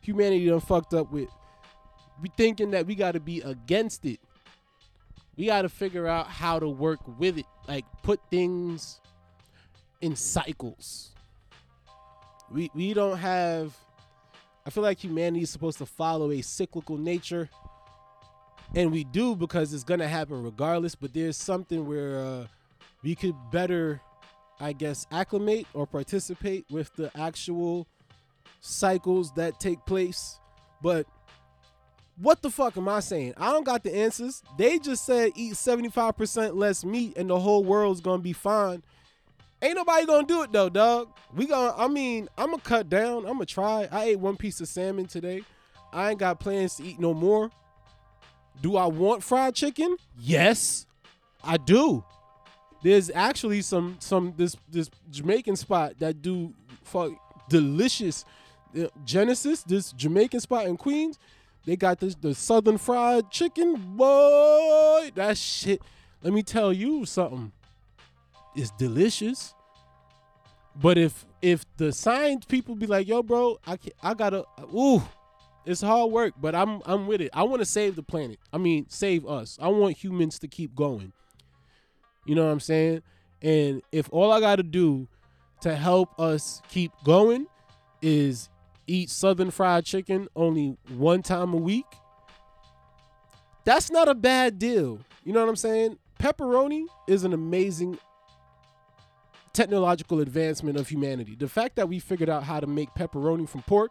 humanity 0.00 0.46
done 0.46 0.60
fucked 0.60 0.94
up 0.94 1.12
with. 1.12 1.28
We 2.22 2.30
thinking 2.38 2.70
that 2.70 2.86
we 2.86 2.94
gotta 2.94 3.20
be 3.20 3.42
against 3.42 4.06
it. 4.06 4.18
We 5.36 5.44
gotta 5.44 5.68
figure 5.68 6.06
out 6.06 6.28
how 6.28 6.58
to 6.58 6.70
work 6.70 7.00
with 7.18 7.36
it. 7.36 7.44
Like 7.68 7.84
put 8.02 8.18
things 8.30 8.98
in 10.00 10.16
cycles. 10.16 11.10
We 12.50 12.70
we 12.74 12.94
don't 12.94 13.18
have 13.18 13.76
I 14.66 14.70
feel 14.70 14.82
like 14.82 15.02
humanity 15.02 15.42
is 15.42 15.50
supposed 15.50 15.78
to 15.78 15.86
follow 15.86 16.30
a 16.30 16.42
cyclical 16.42 16.98
nature. 16.98 17.48
And 18.74 18.92
we 18.92 19.04
do 19.04 19.34
because 19.34 19.74
it's 19.74 19.84
gonna 19.84 20.06
happen 20.08 20.42
regardless, 20.44 20.94
but 20.94 21.12
there's 21.12 21.36
something 21.36 21.86
where 21.86 22.18
uh, 22.18 22.46
we 23.02 23.14
could 23.14 23.34
better, 23.50 24.00
I 24.60 24.72
guess, 24.72 25.06
acclimate 25.10 25.66
or 25.74 25.86
participate 25.86 26.66
with 26.70 26.94
the 26.94 27.10
actual 27.18 27.88
cycles 28.60 29.32
that 29.32 29.58
take 29.58 29.84
place. 29.86 30.38
But 30.82 31.06
what 32.16 32.42
the 32.42 32.50
fuck 32.50 32.76
am 32.76 32.88
I 32.88 33.00
saying? 33.00 33.34
I 33.38 33.50
don't 33.50 33.64
got 33.64 33.82
the 33.82 33.94
answers. 33.94 34.42
They 34.58 34.78
just 34.78 35.04
said 35.04 35.32
eat 35.34 35.54
75% 35.54 36.54
less 36.54 36.84
meat 36.84 37.14
and 37.16 37.30
the 37.30 37.40
whole 37.40 37.64
world's 37.64 38.00
gonna 38.00 38.22
be 38.22 38.34
fine. 38.34 38.82
Ain't 39.62 39.76
nobody 39.76 40.06
gonna 40.06 40.26
do 40.26 40.42
it 40.42 40.52
though, 40.52 40.68
dog. 40.68 41.08
We 41.34 41.46
gonna 41.46 41.74
I 41.76 41.88
mean, 41.88 42.28
I'm 42.38 42.50
gonna 42.50 42.62
cut 42.62 42.88
down. 42.88 43.18
I'm 43.18 43.34
gonna 43.34 43.46
try. 43.46 43.88
I 43.90 44.04
ate 44.04 44.18
one 44.20 44.36
piece 44.36 44.60
of 44.60 44.68
salmon 44.68 45.06
today. 45.06 45.42
I 45.92 46.10
ain't 46.10 46.18
got 46.18 46.40
plans 46.40 46.76
to 46.76 46.84
eat 46.84 46.98
no 46.98 47.12
more. 47.12 47.50
Do 48.62 48.76
I 48.76 48.86
want 48.86 49.22
fried 49.22 49.54
chicken? 49.54 49.96
Yes, 50.18 50.86
I 51.42 51.56
do. 51.56 52.04
There's 52.82 53.10
actually 53.10 53.60
some 53.62 53.96
some 53.98 54.32
this 54.36 54.56
this 54.70 54.90
Jamaican 55.10 55.56
spot 55.56 55.98
that 55.98 56.22
do 56.22 56.54
fuck 56.84 57.12
delicious 57.50 58.24
uh, 58.78 58.86
Genesis. 59.04 59.62
This 59.62 59.92
Jamaican 59.92 60.40
spot 60.40 60.66
in 60.66 60.78
Queens, 60.78 61.18
they 61.66 61.76
got 61.76 62.00
this 62.00 62.14
the 62.14 62.34
Southern 62.34 62.78
fried 62.78 63.30
chicken. 63.30 63.74
Boy, 63.96 65.10
that 65.14 65.36
shit. 65.36 65.82
Let 66.22 66.32
me 66.32 66.42
tell 66.42 66.72
you 66.72 67.04
something. 67.04 67.52
It's 68.54 68.70
delicious. 68.72 69.54
But 70.80 70.98
if 70.98 71.26
if 71.42 71.64
the 71.76 71.92
science 71.92 72.44
people 72.44 72.74
be 72.74 72.86
like, 72.86 73.08
yo, 73.08 73.22
bro, 73.22 73.58
I 73.66 73.76
can, 73.76 73.92
I 74.02 74.14
gotta, 74.14 74.44
ooh, 74.74 75.02
it's 75.66 75.80
hard 75.80 76.10
work, 76.10 76.34
but 76.40 76.54
I'm 76.54 76.80
I'm 76.86 77.06
with 77.06 77.20
it. 77.20 77.30
I 77.32 77.42
want 77.42 77.60
to 77.60 77.66
save 77.66 77.96
the 77.96 78.02
planet. 78.02 78.38
I 78.52 78.58
mean, 78.58 78.86
save 78.88 79.26
us. 79.26 79.58
I 79.60 79.68
want 79.68 79.96
humans 79.96 80.38
to 80.40 80.48
keep 80.48 80.74
going. 80.74 81.12
You 82.24 82.34
know 82.34 82.44
what 82.44 82.52
I'm 82.52 82.60
saying? 82.60 83.02
And 83.42 83.82
if 83.90 84.08
all 84.12 84.32
I 84.32 84.40
got 84.40 84.56
to 84.56 84.62
do 84.62 85.08
to 85.62 85.74
help 85.74 86.18
us 86.18 86.62
keep 86.70 86.92
going 87.04 87.46
is 88.02 88.48
eat 88.86 89.10
southern 89.10 89.50
fried 89.50 89.84
chicken 89.84 90.28
only 90.36 90.76
one 90.96 91.22
time 91.22 91.52
a 91.54 91.56
week, 91.56 91.86
that's 93.64 93.90
not 93.90 94.08
a 94.08 94.14
bad 94.14 94.58
deal. 94.58 95.00
You 95.24 95.32
know 95.32 95.40
what 95.40 95.48
I'm 95.48 95.56
saying? 95.56 95.98
Pepperoni 96.18 96.84
is 97.06 97.24
an 97.24 97.32
amazing 97.32 97.98
technological 99.52 100.20
advancement 100.20 100.78
of 100.78 100.88
humanity. 100.88 101.34
The 101.34 101.48
fact 101.48 101.76
that 101.76 101.88
we 101.88 101.98
figured 101.98 102.28
out 102.28 102.44
how 102.44 102.60
to 102.60 102.66
make 102.66 102.90
pepperoni 102.90 103.48
from 103.48 103.62
pork, 103.62 103.90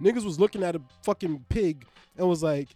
niggas 0.00 0.24
was 0.24 0.40
looking 0.40 0.62
at 0.62 0.76
a 0.76 0.82
fucking 1.02 1.44
pig 1.48 1.86
and 2.16 2.28
was 2.28 2.42
like, 2.42 2.68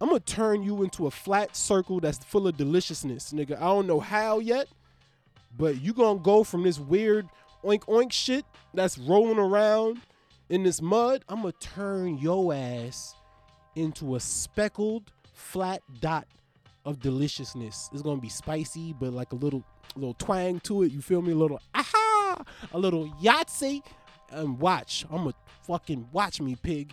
I'm 0.00 0.08
gonna 0.08 0.20
turn 0.20 0.62
you 0.62 0.82
into 0.82 1.06
a 1.06 1.10
flat 1.10 1.56
circle 1.56 2.00
that's 2.00 2.18
full 2.18 2.46
of 2.46 2.56
deliciousness, 2.56 3.32
nigga. 3.32 3.56
I 3.56 3.66
don't 3.66 3.86
know 3.86 4.00
how 4.00 4.40
yet, 4.40 4.68
but 5.56 5.80
you 5.80 5.94
gonna 5.94 6.18
go 6.18 6.44
from 6.44 6.62
this 6.62 6.78
weird 6.78 7.26
oink 7.64 7.84
oink 7.86 8.12
shit 8.12 8.44
that's 8.74 8.98
rolling 8.98 9.38
around 9.38 10.00
in 10.50 10.62
this 10.62 10.82
mud. 10.82 11.24
I'm 11.28 11.40
gonna 11.40 11.52
turn 11.52 12.18
your 12.18 12.52
ass 12.52 13.14
into 13.74 14.16
a 14.16 14.20
speckled 14.20 15.10
flat 15.32 15.82
dot 16.00 16.26
of 16.86 17.00
deliciousness. 17.00 17.90
It's 17.92 18.00
gonna 18.00 18.20
be 18.20 18.30
spicy, 18.30 18.94
but 18.98 19.12
like 19.12 19.32
a 19.32 19.36
little 19.36 19.62
little 19.96 20.14
twang 20.14 20.60
to 20.60 20.84
it. 20.84 20.92
You 20.92 21.02
feel 21.02 21.20
me? 21.20 21.32
A 21.32 21.36
little 21.36 21.60
aha, 21.74 22.42
a 22.72 22.78
little 22.78 23.10
Yahtzee. 23.20 23.82
And 24.30 24.58
watch, 24.58 25.04
I'm 25.10 25.18
gonna 25.18 25.34
fucking 25.62 26.08
watch 26.12 26.40
me, 26.40 26.56
pig. 26.56 26.92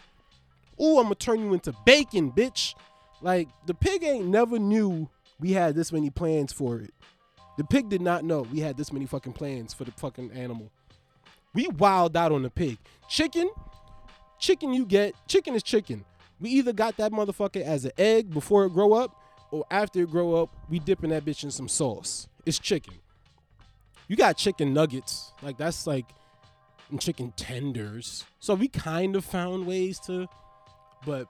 Ooh, 0.81 0.97
I'm 0.97 1.03
gonna 1.03 1.15
turn 1.15 1.39
you 1.39 1.53
into 1.53 1.73
bacon, 1.85 2.31
bitch. 2.31 2.75
Like 3.21 3.47
the 3.67 3.73
pig 3.73 4.03
ain't 4.03 4.25
never 4.25 4.59
knew 4.59 5.09
we 5.39 5.51
had 5.51 5.75
this 5.75 5.91
many 5.91 6.09
plans 6.09 6.51
for 6.51 6.79
it. 6.79 6.93
The 7.57 7.63
pig 7.63 7.87
did 7.87 8.01
not 8.01 8.25
know 8.25 8.41
we 8.41 8.59
had 8.59 8.77
this 8.77 8.91
many 8.91 9.05
fucking 9.05 9.33
plans 9.33 9.73
for 9.73 9.83
the 9.83 9.91
fucking 9.91 10.31
animal. 10.31 10.71
We 11.53 11.67
wild 11.67 12.17
out 12.17 12.31
on 12.31 12.41
the 12.41 12.49
pig. 12.49 12.79
Chicken, 13.07 13.49
chicken 14.39 14.73
you 14.73 14.85
get, 14.87 15.13
chicken 15.27 15.53
is 15.53 15.61
chicken. 15.61 16.03
We 16.39 16.49
either 16.49 16.73
got 16.73 16.97
that 16.97 17.11
motherfucker 17.11 17.61
as 17.61 17.85
an 17.85 17.91
egg 17.97 18.33
before 18.33 18.65
it 18.65 18.73
grow 18.73 18.93
up, 18.93 19.15
or 19.53 19.63
after 19.69 20.01
it 20.01 20.09
grow 20.09 20.33
up, 20.33 20.49
we 20.67 20.79
dipping 20.79 21.11
that 21.11 21.23
bitch 21.23 21.43
in 21.43 21.51
some 21.51 21.67
sauce. 21.67 22.27
It's 22.43 22.57
chicken. 22.57 22.95
You 24.07 24.15
got 24.15 24.35
chicken 24.35 24.73
nuggets, 24.73 25.31
like 25.43 25.59
that's 25.59 25.85
like 25.85 26.05
and 26.89 26.99
chicken 26.99 27.31
tenders. 27.37 28.25
So 28.39 28.55
we 28.55 28.67
kind 28.67 29.15
of 29.15 29.23
found 29.23 29.67
ways 29.67 29.99
to, 30.07 30.27
but 31.05 31.27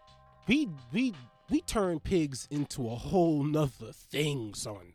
we 0.47 0.69
we 0.93 1.13
we 1.49 1.59
turn 1.61 1.99
pigs 1.99 2.47
into 2.49 2.89
a 2.89 2.95
whole 2.95 3.43
nother 3.43 3.91
thing, 3.91 4.53
son. 4.53 4.93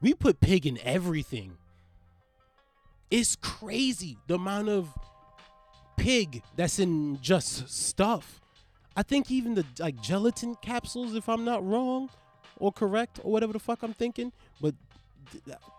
We 0.00 0.14
put 0.14 0.40
pig 0.40 0.68
in 0.68 0.78
everything. 0.84 1.58
It's 3.10 3.34
crazy 3.34 4.18
the 4.28 4.36
amount 4.36 4.68
of 4.68 4.88
pig 5.96 6.42
that's 6.54 6.78
in 6.78 7.20
just 7.20 7.68
stuff. 7.68 8.40
I 8.96 9.02
think 9.02 9.32
even 9.32 9.54
the 9.54 9.64
like 9.80 10.00
gelatin 10.00 10.54
capsules, 10.62 11.16
if 11.16 11.28
I'm 11.28 11.44
not 11.44 11.66
wrong 11.66 12.08
or 12.60 12.70
correct 12.70 13.18
or 13.24 13.32
whatever 13.32 13.52
the 13.52 13.58
fuck 13.58 13.82
I'm 13.82 13.94
thinking, 13.94 14.32
but 14.60 14.74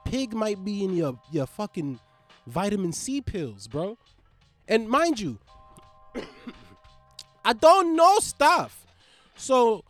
pig 0.05 0.33
might 0.33 0.63
be 0.65 0.83
in 0.83 0.95
your 0.95 1.19
your 1.31 1.45
fucking 1.45 1.99
vitamin 2.47 2.91
C 2.91 3.21
pills, 3.21 3.67
bro. 3.67 3.97
And 4.67 4.89
mind 4.89 5.19
you, 5.19 5.37
I 7.45 7.53
don't 7.53 7.95
know 7.95 8.19
stuff. 8.19 8.85
So 9.35 9.83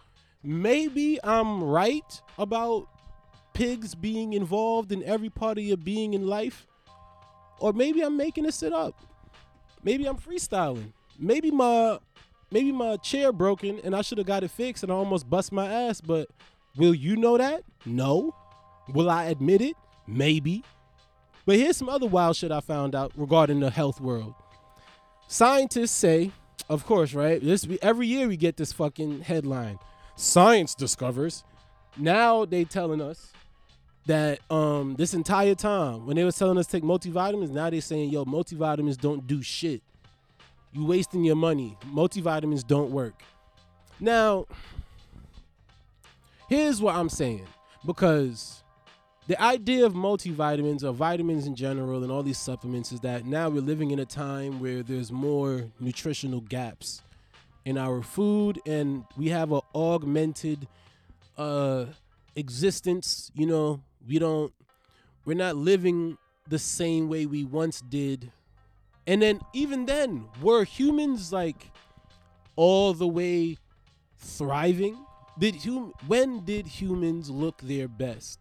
maybe 0.44 1.20
I'm 1.24 1.64
right 1.64 2.22
about 2.38 2.88
pigs 3.54 3.96
being 3.96 4.34
involved 4.34 4.92
in 4.92 5.04
every 5.04 5.30
part 5.30 5.58
of 5.58 5.64
your 5.64 5.78
being 5.78 6.14
in 6.14 6.28
life. 6.28 6.68
Or 7.60 7.74
maybe 7.74 8.02
I'm 8.02 8.18
making 8.18 8.46
this 8.46 8.60
shit 8.60 8.74
up. 8.74 8.96
Maybe 9.84 10.06
I'm 10.06 10.18
freestyling. 10.18 10.94
Maybe 11.20 11.52
my 11.52 12.00
maybe 12.50 12.72
my 12.72 12.98
chair 12.98 13.32
broken 13.32 13.80
and 13.84 13.96
I 13.96 14.02
should 14.02 14.18
have 14.18 14.28
got 14.28 14.44
it 14.44 14.52
fixed 14.52 14.84
and 14.84 14.92
I 14.92 14.96
almost 14.96 15.30
bust 15.30 15.52
my 15.52 15.72
ass, 15.72 16.02
but 16.02 16.28
will 16.76 16.94
you 16.94 17.16
know 17.16 17.38
that? 17.38 17.64
No. 17.86 18.36
Will 18.94 19.10
I 19.10 19.26
admit 19.26 19.62
it? 19.62 19.76
Maybe. 20.08 20.64
But 21.46 21.56
here's 21.58 21.78
some 21.78 21.90
other 21.90 22.06
wild 22.06 22.36
shit 22.36 22.52
I 22.52 22.60
found 22.60 22.96
out 22.96 23.12
regarding 23.16 23.60
the 23.60 23.70
health 23.70 24.00
world. 24.00 24.34
Scientists 25.28 25.92
say, 25.92 26.32
of 26.70 26.86
course, 26.86 27.14
right? 27.14 27.42
This 27.42 27.68
every 27.82 28.08
year 28.08 28.28
we 28.28 28.38
get 28.38 28.58
this 28.58 28.72
fucking 28.72 29.22
headline. 29.22 29.80
Science 30.16 30.76
discovers. 30.76 31.44
Now 31.98 32.46
they 32.46 32.64
telling 32.64 33.02
us 33.02 33.34
that 34.08 34.40
um 34.52 34.96
this 34.96 35.14
entire 35.14 35.54
time 35.54 36.06
when 36.06 36.16
they 36.16 36.24
was 36.24 36.36
telling 36.36 36.58
us 36.58 36.68
take 36.68 36.84
multivitamins, 36.84 37.50
now 37.50 37.70
they're 37.70 37.82
saying, 37.82 38.10
yo, 38.10 38.26
multivitamins 38.26 38.98
don't 38.98 39.26
do 39.26 39.42
shit. 39.42 39.82
You 40.74 40.86
wasting 40.86 41.24
your 41.24 41.36
money. 41.36 41.78
Multivitamins 41.88 42.66
don't 42.66 42.92
work. 42.92 43.22
Now, 44.00 44.48
here's 46.52 46.82
what 46.82 46.96
I'm 46.96 47.10
saying. 47.10 47.48
Because 47.86 48.64
the 49.28 49.42
idea 49.42 49.86
of 49.86 49.94
multivitamins 49.94 50.84
or 50.84 50.92
vitamins 50.92 51.48
in 51.48 51.56
general 51.56 52.04
and 52.04 52.12
all 52.12 52.24
these 52.24 52.38
supplements 52.38 52.92
is 52.92 53.00
that 53.00 53.26
now 53.26 53.50
we're 53.50 53.62
living 53.62 53.92
in 53.92 54.00
a 54.00 54.06
time 54.06 54.60
where 54.60 54.84
there's 54.84 55.12
more 55.12 55.64
nutritional 55.80 56.42
gaps 56.42 57.02
in 57.64 57.78
our 57.78 58.02
food 58.02 58.60
and 58.66 59.06
we 59.16 59.30
have 59.30 59.52
an 59.52 59.62
augmented 59.76 60.68
uh 61.38 61.86
existence 62.36 63.32
you 63.36 63.46
know 63.46 63.80
we 64.08 64.18
don't 64.18 64.52
we're 65.26 65.38
not 65.38 65.56
living 65.56 66.18
the 66.50 66.58
same 66.58 67.08
way 67.08 67.28
we 67.28 67.44
once 67.44 67.82
did 67.82 68.32
and 69.06 69.22
then 69.22 69.40
even 69.54 69.86
then 69.86 70.26
were 70.42 70.64
humans 70.64 71.32
like 71.32 71.70
all 72.56 72.94
the 72.94 73.08
way 73.08 73.56
thriving 74.18 74.98
did 75.38 75.56
hum- 75.64 75.94
when 76.08 76.44
did 76.46 76.68
humans 76.68 77.30
look 77.30 77.62
their 77.62 77.88
best 77.88 78.40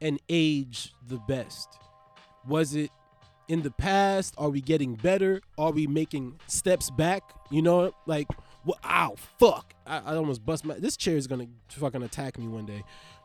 and 0.00 0.20
age 0.28 0.92
the 1.08 1.18
best? 1.28 1.68
Was 2.46 2.74
it 2.74 2.90
in 3.48 3.62
the 3.62 3.70
past? 3.70 4.34
Are 4.38 4.48
we 4.50 4.60
getting 4.60 4.94
better? 4.94 5.40
Are 5.58 5.70
we 5.70 5.86
making 5.86 6.38
steps 6.46 6.90
back? 6.90 7.22
You 7.50 7.62
know, 7.62 7.94
like, 8.06 8.26
well, 8.64 8.78
ow, 8.84 9.14
fuck. 9.38 9.74
I, 9.86 9.98
I 9.98 10.16
almost 10.16 10.44
bust 10.44 10.64
my. 10.64 10.74
This 10.74 10.96
chair 10.96 11.16
is 11.16 11.26
gonna 11.26 11.46
fucking 11.68 12.02
attack 12.02 12.38
me 12.38 12.48
one 12.48 12.66
day. 12.66 12.82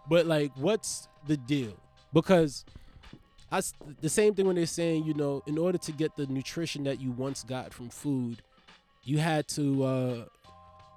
But 0.10 0.26
like, 0.26 0.52
what's 0.56 1.08
the 1.28 1.38
deal? 1.38 1.74
Because 2.14 2.66
I, 3.52 3.62
the 4.02 4.10
same 4.10 4.36
thing 4.36 4.48
when 4.48 4.56
they're 4.56 4.66
saying, 4.66 5.06
you 5.06 5.14
know, 5.14 5.42
in 5.48 5.58
order 5.58 5.78
to 5.78 5.92
get 5.92 6.16
the 6.16 6.28
nutrition 6.28 6.84
that 6.84 7.00
you 7.00 7.12
once 7.12 7.44
got 7.44 7.74
from 7.74 7.90
food, 7.90 8.42
you 9.04 9.18
had 9.18 9.48
to, 9.50 9.84
uh 9.84 10.26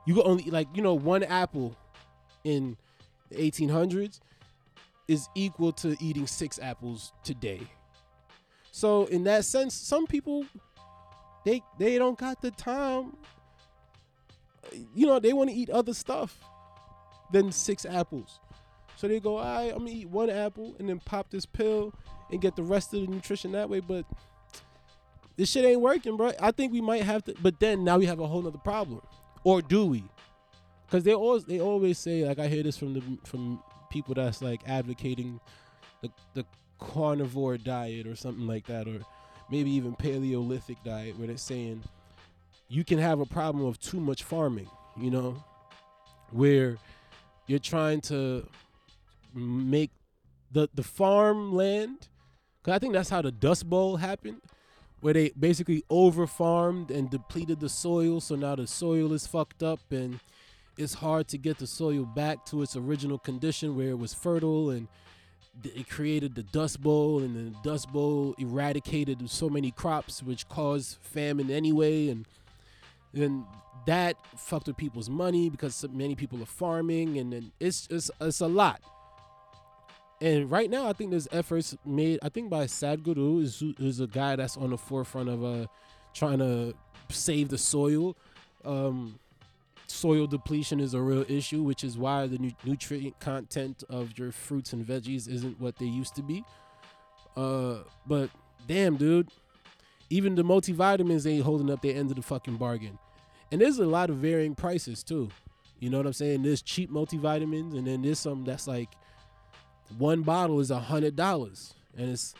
you 0.04 0.14
could 0.14 0.26
only 0.26 0.44
like, 0.44 0.68
you 0.74 0.82
know, 0.82 0.94
one 0.94 1.22
apple 1.22 1.76
in 2.44 2.76
the 3.30 3.36
1800s 3.36 4.20
is 5.08 5.28
equal 5.34 5.72
to 5.72 5.96
eating 6.00 6.26
six 6.26 6.58
apples 6.60 7.12
today. 7.22 7.60
So 8.70 9.06
in 9.06 9.24
that 9.24 9.44
sense, 9.44 9.74
some 9.74 10.06
people 10.06 10.46
they 11.44 11.62
they 11.78 11.98
don't 11.98 12.18
got 12.18 12.40
the 12.40 12.50
time. 12.50 13.16
You 14.94 15.06
know, 15.06 15.18
they 15.18 15.32
want 15.32 15.50
to 15.50 15.56
eat 15.56 15.70
other 15.70 15.92
stuff 15.92 16.38
than 17.32 17.52
six 17.52 17.84
apples. 17.84 18.40
So 18.96 19.08
they 19.08 19.20
go, 19.20 19.38
all 19.38 19.44
right, 19.44 19.72
I'm 19.72 19.80
gonna 19.80 19.90
eat 19.90 20.08
one 20.08 20.30
apple 20.30 20.76
and 20.78 20.88
then 20.88 21.00
pop 21.00 21.30
this 21.30 21.44
pill 21.44 21.92
and 22.30 22.40
get 22.40 22.56
the 22.56 22.62
rest 22.62 22.94
of 22.94 23.00
the 23.00 23.06
nutrition 23.08 23.52
that 23.52 23.68
way. 23.68 23.80
But 23.80 24.06
this 25.36 25.50
shit 25.50 25.64
ain't 25.64 25.80
working, 25.80 26.16
bro. 26.16 26.32
I 26.40 26.52
think 26.52 26.72
we 26.72 26.80
might 26.80 27.02
have 27.02 27.24
to, 27.24 27.34
but 27.42 27.58
then 27.58 27.84
now 27.84 27.98
we 27.98 28.06
have 28.06 28.20
a 28.20 28.26
whole 28.26 28.42
nother 28.42 28.58
problem. 28.58 29.02
Or 29.44 29.62
do 29.62 29.86
we? 29.86 30.04
Because 30.86 31.04
they 31.04 31.14
always 31.14 31.44
they 31.44 31.60
always 31.60 31.98
say, 31.98 32.26
like 32.26 32.38
I 32.38 32.48
hear 32.48 32.62
this 32.62 32.76
from 32.76 32.94
the 32.94 33.02
from 33.24 33.62
people 33.90 34.14
that's 34.14 34.42
like 34.42 34.60
advocating 34.68 35.40
the 36.02 36.10
the 36.34 36.44
carnivore 36.78 37.56
diet 37.56 38.06
or 38.06 38.14
something 38.14 38.46
like 38.46 38.66
that, 38.66 38.86
or 38.86 39.00
maybe 39.50 39.70
even 39.70 39.94
Paleolithic 39.94 40.76
diet, 40.84 41.18
where 41.18 41.28
they're 41.28 41.36
saying 41.36 41.82
you 42.68 42.84
can 42.84 42.98
have 42.98 43.20
a 43.20 43.26
problem 43.26 43.64
of 43.64 43.78
too 43.80 44.00
much 44.00 44.22
farming, 44.22 44.68
you 44.96 45.10
know, 45.10 45.42
where 46.30 46.76
you're 47.46 47.58
trying 47.58 48.00
to 48.02 48.46
make 49.34 49.90
the 50.50 50.68
the 50.74 50.82
farmland. 50.82 52.08
Cause 52.62 52.74
I 52.74 52.78
think 52.78 52.92
that's 52.92 53.10
how 53.10 53.22
the 53.22 53.32
Dust 53.32 53.68
Bowl 53.68 53.96
happened, 53.96 54.40
where 55.02 55.12
they 55.12 55.32
basically 55.38 55.82
over 55.90 56.28
farmed 56.28 56.92
and 56.92 57.10
depleted 57.10 57.58
the 57.58 57.68
soil, 57.68 58.20
so 58.20 58.36
now 58.36 58.54
the 58.54 58.68
soil 58.68 59.12
is 59.12 59.26
fucked 59.26 59.60
up 59.62 59.80
and 59.90 60.20
it's 60.78 60.94
hard 60.94 61.26
to 61.26 61.36
get 61.36 61.58
the 61.58 61.66
soil 61.66 62.04
back 62.04 62.46
to 62.46 62.62
its 62.62 62.76
original 62.76 63.18
condition 63.18 63.76
where 63.76 63.88
it 63.88 63.98
was 63.98 64.14
fertile 64.14 64.70
and 64.70 64.86
it 65.64 65.90
created 65.90 66.36
the 66.36 66.44
dust 66.44 66.80
bowl 66.80 67.18
and 67.18 67.34
the 67.34 67.68
dust 67.68 67.92
bowl 67.92 68.32
eradicated 68.38 69.28
so 69.28 69.50
many 69.50 69.72
crops 69.72 70.22
which 70.22 70.48
caused 70.48 70.96
famine 71.00 71.50
anyway 71.50 72.08
and 72.08 72.24
then 73.12 73.44
that 73.86 74.16
fucked 74.38 74.68
with 74.68 74.76
people's 74.76 75.10
money 75.10 75.50
because 75.50 75.84
many 75.92 76.14
people 76.14 76.40
are 76.40 76.46
farming 76.46 77.18
and 77.18 77.32
then 77.32 77.50
it's 77.58 77.88
it's, 77.90 78.08
it's 78.20 78.40
a 78.40 78.46
lot 78.46 78.80
and 80.22 80.50
right 80.50 80.70
now 80.70 80.88
i 80.88 80.92
think 80.92 81.10
there's 81.10 81.28
efforts 81.32 81.76
made 81.84 82.18
i 82.22 82.28
think 82.28 82.48
by 82.48 82.64
sadhguru 82.64 83.42
is 83.42 83.62
is 83.78 84.00
a 84.00 84.06
guy 84.06 84.36
that's 84.36 84.56
on 84.56 84.70
the 84.70 84.78
forefront 84.78 85.28
of 85.28 85.44
uh 85.44 85.66
trying 86.14 86.38
to 86.38 86.74
save 87.10 87.48
the 87.48 87.58
soil 87.58 88.16
um 88.64 89.18
soil 89.92 90.26
depletion 90.26 90.80
is 90.80 90.94
a 90.94 91.00
real 91.00 91.24
issue, 91.28 91.62
which 91.62 91.84
is 91.84 91.96
why 91.98 92.26
the 92.26 92.38
nu- 92.38 92.52
nutrient 92.64 93.18
content 93.20 93.84
of 93.88 94.18
your 94.18 94.32
fruits 94.32 94.72
and 94.72 94.84
veggies 94.84 95.28
isn't 95.28 95.60
what 95.60 95.76
they 95.76 95.86
used 95.86 96.14
to 96.16 96.22
be. 96.22 96.44
Uh, 97.36 97.78
but 98.06 98.30
damn, 98.66 98.96
dude, 98.96 99.28
even 100.10 100.34
the 100.34 100.42
multivitamins 100.42 101.30
ain't 101.30 101.44
holding 101.44 101.70
up 101.70 101.82
their 101.82 101.94
end 101.96 102.10
of 102.10 102.16
the 102.16 102.22
fucking 102.22 102.56
bargain. 102.56 102.98
And 103.50 103.60
there's 103.60 103.78
a 103.78 103.84
lot 103.84 104.10
of 104.10 104.16
varying 104.16 104.54
prices 104.54 105.02
too. 105.02 105.28
You 105.78 105.90
know 105.90 105.98
what 105.98 106.06
I'm 106.06 106.12
saying? 106.12 106.42
There's 106.42 106.62
cheap 106.62 106.90
multivitamins, 106.90 107.76
and 107.76 107.86
then 107.86 108.02
there's 108.02 108.18
some 108.18 108.44
that's 108.44 108.66
like 108.66 108.88
one 109.98 110.22
bottle 110.22 110.60
is 110.60 110.70
a 110.70 110.78
hundred 110.78 111.16
dollars, 111.16 111.74
and 111.96 112.10
it's 112.10 112.34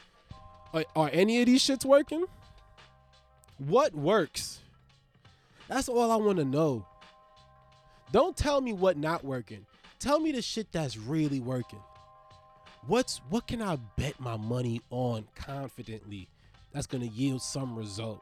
are, 0.72 0.84
are 0.96 1.10
any 1.12 1.40
of 1.40 1.46
these 1.46 1.62
shits 1.62 1.84
working? 1.84 2.24
What 3.58 3.94
works? 3.94 4.60
That's 5.68 5.88
all 5.88 6.10
I 6.10 6.16
want 6.16 6.38
to 6.38 6.44
know. 6.44 6.86
Don't 8.10 8.36
tell 8.36 8.60
me 8.60 8.72
what 8.72 8.96
not 8.96 9.24
working. 9.24 9.64
Tell 9.98 10.18
me 10.18 10.32
the 10.32 10.42
shit 10.42 10.70
that's 10.72 10.96
really 10.96 11.40
working. 11.40 11.78
What's 12.86 13.18
what 13.28 13.46
can 13.46 13.62
I 13.62 13.76
bet 13.96 14.18
my 14.18 14.36
money 14.36 14.82
on 14.90 15.26
confidently 15.34 16.28
that's 16.72 16.86
gonna 16.86 17.06
yield 17.06 17.42
some 17.42 17.76
result? 17.76 18.20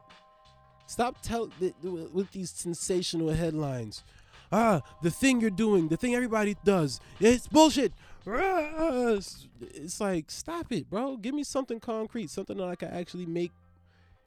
Stop 0.85 1.21
tell 1.21 1.47
th- 1.59 1.73
th- 1.81 2.09
with 2.11 2.31
these 2.31 2.51
sensational 2.51 3.29
headlines. 3.29 4.03
ah, 4.51 4.81
the 5.01 5.09
thing 5.09 5.39
you're 5.39 5.49
doing, 5.49 5.87
the 5.87 5.95
thing 5.97 6.13
everybody 6.13 6.57
does, 6.65 6.99
it's 7.19 7.47
bullshit. 7.47 7.93
It's 8.25 9.47
it's 9.61 9.99
like, 9.99 10.29
stop 10.29 10.71
it, 10.71 10.89
bro. 10.89 11.17
Give 11.17 11.33
me 11.33 11.43
something 11.43 11.79
concrete, 11.79 12.29
something 12.29 12.57
that 12.57 12.67
I 12.67 12.75
can 12.75 12.89
actually 12.89 13.25
make 13.25 13.51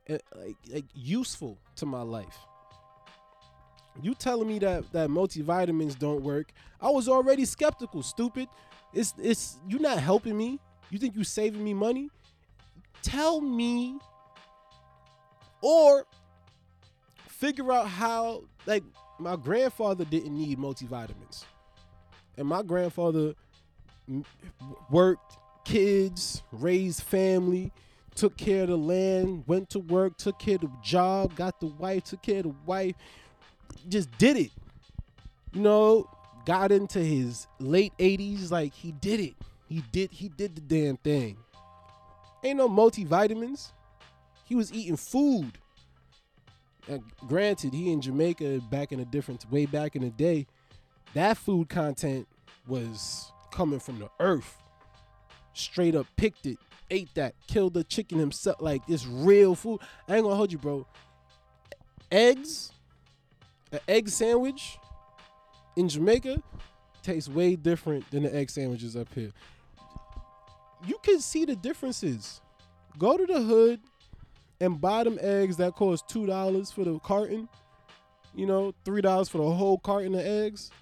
uh, 0.08 0.18
like, 0.36 0.56
like 0.68 0.84
useful 0.94 1.58
to 1.76 1.86
my 1.86 2.02
life. 2.02 2.36
You 4.02 4.14
telling 4.14 4.48
me 4.48 4.58
that 4.58 4.90
that 4.92 5.08
multivitamins 5.08 5.98
don't 5.98 6.22
work? 6.22 6.52
I 6.80 6.90
was 6.90 7.08
already 7.08 7.44
skeptical. 7.44 8.02
Stupid. 8.02 8.48
It's 8.92 9.14
it's 9.22 9.58
you're 9.68 9.80
not 9.80 9.98
helping 9.98 10.36
me. 10.36 10.58
You 10.90 10.98
think 10.98 11.14
you're 11.14 11.24
saving 11.24 11.62
me 11.62 11.74
money? 11.74 12.10
Tell 13.02 13.40
me, 13.40 13.98
or 15.60 16.06
figure 17.28 17.70
out 17.72 17.88
how. 17.88 18.44
Like 18.66 18.82
my 19.20 19.36
grandfather 19.36 20.04
didn't 20.04 20.36
need 20.36 20.58
multivitamins, 20.58 21.44
and 22.36 22.48
my 22.48 22.62
grandfather 22.62 23.34
worked, 24.90 25.38
kids, 25.64 26.42
raised 26.52 27.02
family, 27.02 27.72
took 28.14 28.36
care 28.36 28.62
of 28.62 28.68
the 28.68 28.76
land, 28.76 29.44
went 29.46 29.70
to 29.70 29.78
work, 29.80 30.16
took 30.16 30.38
care 30.38 30.56
of 30.56 30.62
the 30.62 30.70
job, 30.82 31.34
got 31.34 31.60
the 31.60 31.66
wife, 31.66 32.04
took 32.04 32.22
care 32.22 32.38
of 32.38 32.44
the 32.44 32.54
wife, 32.66 32.94
just 33.88 34.10
did 34.18 34.36
it. 34.36 34.50
You 35.52 35.62
know, 35.62 36.10
got 36.44 36.72
into 36.72 36.98
his 36.98 37.46
late 37.58 37.92
80s, 37.98 38.50
like 38.50 38.72
he 38.72 38.92
did 38.92 39.20
it. 39.20 39.34
He 39.68 39.82
did 39.92 40.10
he 40.12 40.28
did 40.28 40.54
the 40.54 40.60
damn 40.60 40.96
thing. 40.96 41.36
Ain't 42.42 42.58
no 42.58 42.68
multivitamins. 42.68 43.72
He 44.44 44.54
was 44.54 44.72
eating 44.72 44.96
food. 44.96 45.58
Uh, 46.90 46.98
granted, 47.26 47.72
he 47.72 47.90
in 47.90 48.02
Jamaica 48.02 48.60
back 48.70 48.92
in 48.92 49.00
a 49.00 49.04
different 49.06 49.50
way 49.50 49.64
back 49.64 49.96
in 49.96 50.02
the 50.02 50.10
day, 50.10 50.46
that 51.14 51.38
food 51.38 51.70
content 51.70 52.28
was 52.66 53.32
coming 53.54 53.78
from 53.78 53.98
the 53.98 54.10
earth. 54.20 54.58
Straight 55.52 55.94
up 55.94 56.06
picked 56.16 56.46
it, 56.46 56.58
ate 56.90 57.14
that, 57.14 57.34
killed 57.46 57.74
the 57.74 57.84
chicken 57.84 58.18
himself. 58.18 58.60
Like 58.60 58.84
this 58.86 59.06
real 59.06 59.54
food. 59.54 59.80
I 60.08 60.16
ain't 60.16 60.24
gonna 60.24 60.34
hold 60.34 60.50
you, 60.52 60.58
bro. 60.58 60.86
Eggs, 62.10 62.72
an 63.72 63.78
egg 63.88 64.08
sandwich 64.08 64.78
in 65.76 65.88
Jamaica 65.88 66.42
tastes 67.02 67.28
way 67.28 67.54
different 67.54 68.10
than 68.10 68.24
the 68.24 68.34
egg 68.34 68.50
sandwiches 68.50 68.96
up 68.96 69.08
here. 69.14 69.30
You 70.86 70.98
can 71.02 71.20
see 71.20 71.44
the 71.44 71.56
differences. 71.56 72.40
Go 72.98 73.16
to 73.16 73.26
the 73.26 73.40
hood 73.40 73.80
and 74.60 74.80
buy 74.80 75.04
them 75.04 75.18
eggs 75.20 75.56
that 75.58 75.74
cost 75.74 76.08
two 76.08 76.26
dollars 76.26 76.70
for 76.70 76.84
the 76.84 76.98
carton. 76.98 77.48
You 78.34 78.46
know, 78.46 78.74
three 78.84 79.00
dollars 79.00 79.28
for 79.28 79.38
the 79.38 79.50
whole 79.50 79.78
carton 79.78 80.14
of 80.14 80.26
eggs, 80.26 80.72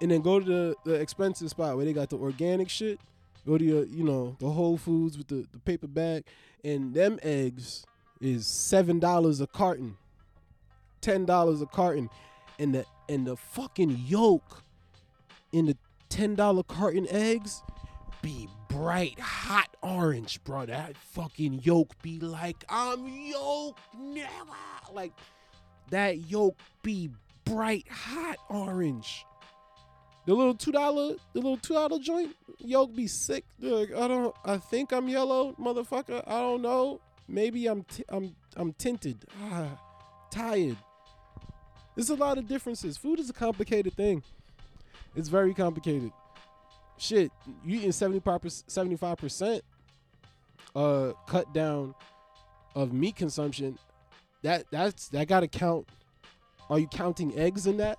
and 0.00 0.10
then 0.10 0.20
go 0.20 0.40
to 0.40 0.44
the, 0.44 0.74
the 0.84 0.94
expensive 0.94 1.50
spot 1.50 1.76
where 1.76 1.84
they 1.84 1.92
got 1.92 2.10
the 2.10 2.16
organic 2.16 2.68
shit. 2.68 2.98
Go 3.46 3.56
to 3.56 3.64
your, 3.64 3.84
you 3.84 4.04
know, 4.04 4.36
the 4.38 4.50
Whole 4.50 4.76
Foods 4.76 5.16
with 5.16 5.28
the, 5.28 5.46
the 5.52 5.58
paper 5.58 5.86
bag, 5.86 6.24
and 6.62 6.92
them 6.94 7.18
eggs 7.22 7.84
is 8.20 8.46
seven 8.46 8.98
dollars 8.98 9.40
a 9.40 9.46
carton, 9.46 9.96
ten 11.00 11.24
dollars 11.24 11.62
a 11.62 11.66
carton, 11.66 12.10
and 12.58 12.74
the 12.74 12.84
and 13.08 13.26
the 13.26 13.36
fucking 13.36 14.04
yolk 14.06 14.62
in 15.52 15.66
the 15.66 15.76
ten 16.10 16.34
dollar 16.34 16.62
carton 16.62 17.06
eggs 17.08 17.62
be 18.22 18.48
bright 18.68 19.18
hot 19.18 19.74
orange, 19.82 20.42
bro. 20.44 20.66
That 20.66 20.96
fucking 20.96 21.60
yolk 21.62 22.00
be 22.02 22.20
like 22.20 22.64
I'm 22.68 23.06
yolk, 23.08 23.78
never 23.98 24.52
Like 24.92 25.12
that 25.90 26.30
yolk 26.30 26.56
be 26.82 27.10
bright 27.44 27.86
hot 27.88 28.36
orange. 28.48 29.24
The 30.30 30.36
little 30.36 30.54
two 30.54 30.70
dollar, 30.70 31.16
the 31.32 31.40
little 31.40 31.56
two 31.56 31.74
dollar 31.74 31.98
joint, 31.98 32.36
yolk 32.58 32.94
be 32.94 33.08
sick. 33.08 33.44
Like, 33.58 33.92
I 33.92 34.06
don't, 34.06 34.32
I 34.44 34.58
think 34.58 34.92
I'm 34.92 35.08
yellow, 35.08 35.56
motherfucker. 35.58 36.22
I 36.24 36.38
don't 36.38 36.62
know. 36.62 37.00
Maybe 37.26 37.66
I'm, 37.66 37.82
t- 37.82 38.04
I'm, 38.08 38.36
I'm 38.54 38.72
tinted. 38.74 39.24
Ah, 39.42 39.66
tired. 40.30 40.76
There's 41.96 42.10
a 42.10 42.14
lot 42.14 42.38
of 42.38 42.46
differences. 42.46 42.96
Food 42.96 43.18
is 43.18 43.28
a 43.28 43.32
complicated 43.32 43.94
thing. 43.94 44.22
It's 45.16 45.28
very 45.28 45.52
complicated. 45.52 46.12
Shit, 46.96 47.32
you 47.64 47.78
eating 47.78 47.90
75 47.90 49.16
percent 49.16 49.64
uh 50.76 51.12
cut 51.26 51.52
down 51.52 51.92
of 52.76 52.92
meat 52.92 53.16
consumption. 53.16 53.80
That 54.42 54.66
that's 54.70 55.08
that 55.08 55.26
gotta 55.26 55.48
count. 55.48 55.88
Are 56.68 56.78
you 56.78 56.86
counting 56.86 57.36
eggs 57.36 57.66
in 57.66 57.78
that? 57.78 57.98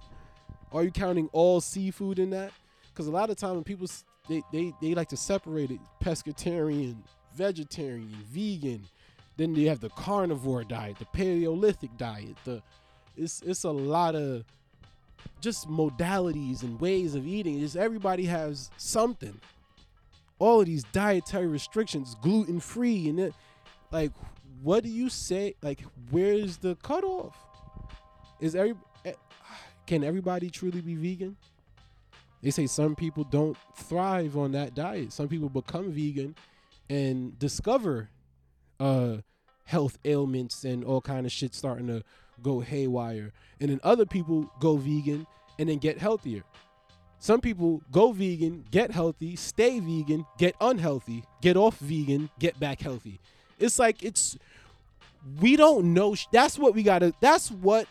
Are 0.72 0.84
you 0.84 0.91
counting 0.91 1.30
all 1.34 1.61
seafood 1.61 2.19
in 2.19 2.30
that? 2.32 2.51
Because 2.89 3.07
a 3.07 3.11
lot 3.11 3.30
of 3.30 3.38
time 3.38 3.55
when 3.55 3.63
people 3.63 3.88
they, 4.30 4.41
they 4.51 4.74
they 4.82 4.93
like 4.93 5.09
to 5.09 5.17
separate 5.17 5.72
it 5.72 5.80
pescatarian, 6.01 6.97
vegetarian, 7.36 8.15
vegan. 8.32 8.84
Then 9.38 9.55
you 9.55 9.69
have 9.69 9.80
the 9.80 9.89
carnivore 9.89 10.63
diet, 10.63 10.99
the 10.99 11.05
Paleolithic 11.05 11.97
diet. 11.97 12.36
The 12.45 12.61
it's 13.17 13.41
it's 13.41 13.63
a 13.63 13.72
lot 13.72 14.15
of 14.15 14.43
just 15.39 15.67
modalities 15.67 16.63
and 16.63 16.80
ways 16.80 17.15
of 17.15 17.26
eating. 17.28 17.59
Just 17.59 17.76
everybody 17.76 18.26
has 18.26 18.69
something. 18.78 19.39
All 20.39 20.59
of 20.59 20.65
these 20.65 20.84
dietary 20.86 21.47
restrictions, 21.47 22.15
gluten 22.22 22.59
free, 22.59 23.09
and 23.09 23.19
it, 23.19 23.34
like, 23.91 24.11
what 24.63 24.84
do 24.84 24.89
you 24.89 25.09
say? 25.09 25.55
Like, 25.61 25.82
where's 26.09 26.57
the 26.57 26.76
cutoff? 26.78 27.36
Is 28.39 28.55
every 28.55 28.76
can 29.92 30.06
everybody 30.06 30.50
truly 30.50 30.80
be 30.80 30.96
vegan? 30.96 31.36
They 32.42 32.50
say 32.52 32.66
some 32.66 32.96
people 32.96 33.26
don't 33.26 33.58
thrive 33.76 34.38
on 34.38 34.54
that 34.54 34.74
diet. 34.74 35.12
Some 35.12 35.28
people 35.28 35.50
become 35.50 35.92
vegan 35.92 36.34
and 36.89 37.38
discover 37.38 38.08
uh, 38.80 39.18
health 39.66 39.98
ailments 40.06 40.64
and 40.64 40.86
all 40.86 41.02
kind 41.02 41.26
of 41.26 41.32
shit 41.34 41.54
starting 41.54 41.88
to 41.88 42.06
go 42.42 42.62
haywire. 42.62 43.34
And 43.60 43.70
then 43.70 43.82
other 43.84 44.06
people 44.06 44.50
go 44.62 44.78
vegan 44.78 45.28
and 45.60 45.68
then 45.68 45.78
get 45.78 45.98
healthier. 45.98 46.44
Some 47.20 47.42
people 47.42 47.82
go 47.92 48.14
vegan, 48.14 48.64
get 48.72 48.92
healthy, 48.92 49.36
stay 49.36 49.82
vegan, 49.82 50.26
get 50.38 50.56
unhealthy, 50.62 51.26
get 51.42 51.58
off 51.58 51.78
vegan, 51.80 52.30
get 52.39 52.58
back 52.62 52.80
healthy. 52.80 53.20
It's 53.60 53.78
like 53.78 54.04
it's 54.04 54.38
we 55.42 55.58
don't 55.58 55.94
know. 55.94 56.16
That's 56.32 56.58
what 56.58 56.76
we 56.76 56.82
gotta. 56.82 57.14
That's 57.20 57.52
what 57.52 57.88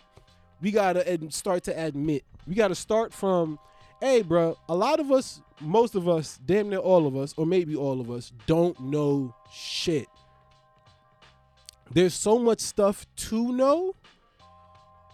we 0.61 0.71
gotta 0.71 1.11
ad- 1.11 1.33
start 1.33 1.65
to 1.65 1.79
admit. 1.87 2.25
We 2.47 2.55
gotta 2.55 2.75
start 2.75 3.13
from, 3.13 3.59
hey, 4.01 4.23
bro. 4.23 4.57
A 4.69 4.75
lot 4.75 5.01
of 5.01 5.11
us, 5.11 5.41
most 5.61 5.95
of 5.95 6.09
us, 6.09 6.39
damn 6.45 6.69
near 6.69 6.79
all 6.79 7.07
of 7.07 7.17
us, 7.17 7.35
or 7.37 7.47
maybe 7.47 7.77
all 7.77 8.01
of 8.01 8.11
us, 8.11 8.33
don't 8.47 8.79
know 8.81 9.35
shit. 9.53 10.07
There's 11.93 12.15
so 12.15 12.39
much 12.39 12.61
stuff 12.61 13.07
to 13.17 13.53
know 13.53 13.95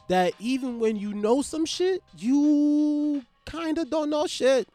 that 0.08 0.34
even 0.38 0.78
when 0.78 0.96
you 0.96 1.14
know 1.14 1.42
some 1.42 1.64
shit, 1.64 2.02
you 2.18 3.24
kind 3.44 3.78
of 3.78 3.90
don't 3.90 4.10
know 4.10 4.26
shit. 4.26 4.68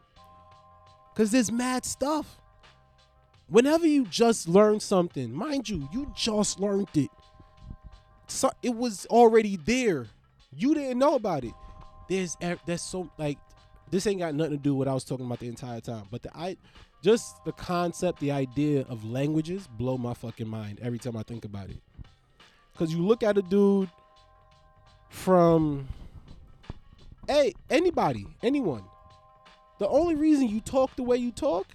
Because 1.14 1.30
there's 1.30 1.52
mad 1.52 1.84
stuff. 1.84 2.38
Whenever 3.48 3.86
you 3.86 4.06
just 4.06 4.48
learn 4.48 4.80
something, 4.80 5.32
mind 5.32 5.68
you, 5.68 5.88
you 5.92 6.12
just 6.16 6.58
learned 6.58 6.88
it. 6.94 7.10
So 8.26 8.50
it 8.62 8.74
was 8.74 9.06
already 9.06 9.56
there. 9.56 10.06
You 10.54 10.74
didn't 10.74 10.98
know 10.98 11.14
about 11.14 11.44
it. 11.44 11.54
There's 12.08 12.36
there's 12.66 12.82
so 12.82 13.10
like 13.18 13.38
this 13.90 14.06
ain't 14.06 14.20
got 14.20 14.34
nothing 14.34 14.52
to 14.52 14.58
do 14.58 14.74
with 14.74 14.86
what 14.86 14.90
I 14.90 14.94
was 14.94 15.04
talking 15.04 15.26
about 15.26 15.40
the 15.40 15.48
entire 15.48 15.80
time. 15.80 16.04
But 16.10 16.22
the 16.22 16.36
I 16.36 16.56
just 17.02 17.44
the 17.44 17.52
concept, 17.52 18.20
the 18.20 18.32
idea 18.32 18.86
of 18.88 19.04
languages 19.04 19.66
blow 19.66 19.96
my 19.98 20.14
fucking 20.14 20.48
mind 20.48 20.80
every 20.82 20.98
time 20.98 21.16
I 21.16 21.22
think 21.22 21.44
about 21.44 21.70
it. 21.70 21.78
Cause 22.76 22.92
you 22.92 23.02
look 23.02 23.22
at 23.22 23.36
a 23.36 23.42
dude 23.42 23.90
from 25.12 25.86
hey 27.28 27.52
anybody 27.68 28.26
anyone 28.42 28.82
the 29.78 29.86
only 29.88 30.14
reason 30.14 30.48
you 30.48 30.58
talk 30.58 30.94
the 30.96 31.02
way 31.02 31.18
you 31.18 31.30
talk 31.30 31.66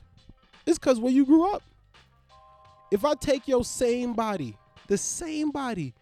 is 0.65 0.79
because 0.79 0.99
where 0.99 1.11
you 1.11 1.23
grew 1.23 1.53
up 1.53 1.61
if 2.91 3.05
i 3.05 3.13
take 3.13 3.47
your 3.47 3.63
same 3.63 4.13
body 4.13 4.57
the 4.87 4.97
same 4.97 5.51
body 5.51 5.93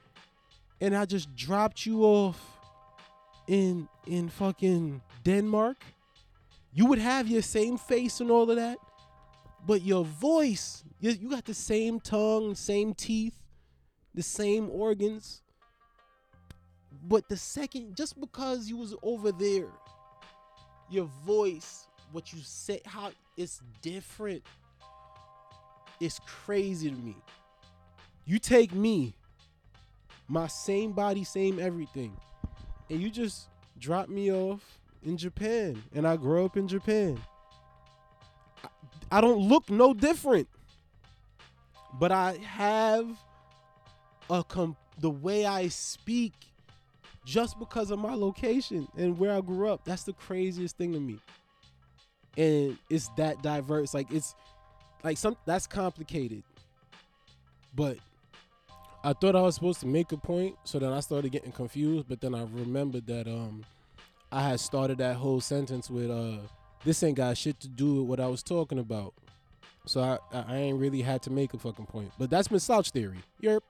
and 0.79 0.95
i 0.95 1.03
just 1.03 1.35
dropped 1.35 1.85
you 1.85 2.03
off 2.03 2.54
in 3.47 3.87
in 4.07 4.29
fucking 4.29 5.01
denmark 5.23 5.77
you 6.73 6.85
would 6.85 6.99
have 6.99 7.27
your 7.27 7.41
same 7.41 7.77
face 7.77 8.19
and 8.19 8.31
all 8.31 8.49
of 8.49 8.55
that 8.55 8.77
but 9.65 9.81
your 9.81 10.03
voice 10.03 10.83
you, 10.99 11.11
you 11.11 11.29
got 11.29 11.45
the 11.45 11.53
same 11.53 11.99
tongue 11.99 12.55
same 12.55 12.93
teeth 12.93 13.37
the 14.13 14.23
same 14.23 14.69
organs 14.69 15.41
but 17.07 17.29
the 17.29 17.37
second, 17.37 17.95
just 17.95 18.19
because 18.19 18.67
you 18.67 18.77
was 18.77 18.95
over 19.03 19.31
there, 19.31 19.67
your 20.89 21.09
voice, 21.23 21.87
what 22.11 22.33
you 22.33 22.39
say, 22.41 22.81
how 22.85 23.11
it's 23.37 23.61
different. 23.81 24.41
It's 25.99 26.19
crazy 26.25 26.89
to 26.89 26.95
me. 26.95 27.15
You 28.25 28.39
take 28.39 28.73
me, 28.73 29.13
my 30.27 30.47
same 30.47 30.93
body, 30.93 31.23
same 31.23 31.59
everything, 31.59 32.17
and 32.89 33.01
you 33.01 33.09
just 33.09 33.49
drop 33.79 34.09
me 34.09 34.31
off 34.31 34.79
in 35.03 35.17
Japan 35.17 35.81
and 35.93 36.07
I 36.07 36.17
grew 36.17 36.45
up 36.45 36.57
in 36.57 36.67
Japan. 36.67 37.19
I, 38.63 38.67
I 39.11 39.21
don't 39.21 39.39
look 39.39 39.69
no 39.69 39.93
different. 39.93 40.47
But 41.97 42.11
I 42.11 42.37
have 42.43 43.07
a 44.29 44.43
com- 44.43 44.75
the 44.99 45.09
way 45.09 45.45
I 45.45 45.69
speak 45.69 46.33
just 47.25 47.57
because 47.57 47.89
of 47.89 47.99
my 47.99 48.13
location 48.13 48.87
and 48.97 49.17
where 49.17 49.31
I 49.31 49.41
grew 49.41 49.69
up. 49.69 49.85
That's 49.85 50.03
the 50.03 50.13
craziest 50.13 50.77
thing 50.77 50.93
to 50.93 50.99
me. 50.99 51.19
And 52.37 52.77
it's 52.89 53.09
that 53.17 53.41
diverse. 53.41 53.93
Like 53.93 54.11
it's 54.11 54.35
like 55.03 55.17
some 55.17 55.37
that's 55.45 55.67
complicated. 55.67 56.43
But 57.73 57.97
I 59.05 59.13
thought 59.13 59.35
I 59.35 59.41
was 59.41 59.53
supposed 59.53 59.81
to 59.81 59.85
make 59.85 60.11
a 60.13 60.17
point, 60.17 60.55
so 60.63 60.79
then 60.79 60.91
I 60.91 60.99
started 60.99 61.31
getting 61.31 61.51
confused, 61.51 62.07
but 62.09 62.21
then 62.21 62.33
I 62.33 62.41
remembered 62.41 63.05
that 63.05 63.27
um 63.27 63.63
I 64.31 64.41
had 64.41 64.59
started 64.59 64.97
that 64.97 65.15
whole 65.17 65.39
sentence 65.39 65.91
with 65.91 66.09
uh 66.09 66.39
this 66.83 67.03
ain't 67.03 67.15
got 67.15 67.37
shit 67.37 67.59
to 67.59 67.67
do 67.67 68.01
with 68.01 68.09
what 68.09 68.19
I 68.19 68.25
was 68.25 68.41
talking 68.41 68.79
about. 68.79 69.13
So 69.85 70.01
I 70.01 70.17
I 70.33 70.55
ain't 70.55 70.79
really 70.79 71.03
had 71.03 71.21
to 71.21 71.29
make 71.29 71.53
a 71.53 71.59
fucking 71.59 71.85
point. 71.85 72.13
But 72.17 72.31
that's 72.31 72.49
my 72.49 72.57
slouch 72.57 72.89
theory. 72.89 73.19
Yerp. 73.43 73.61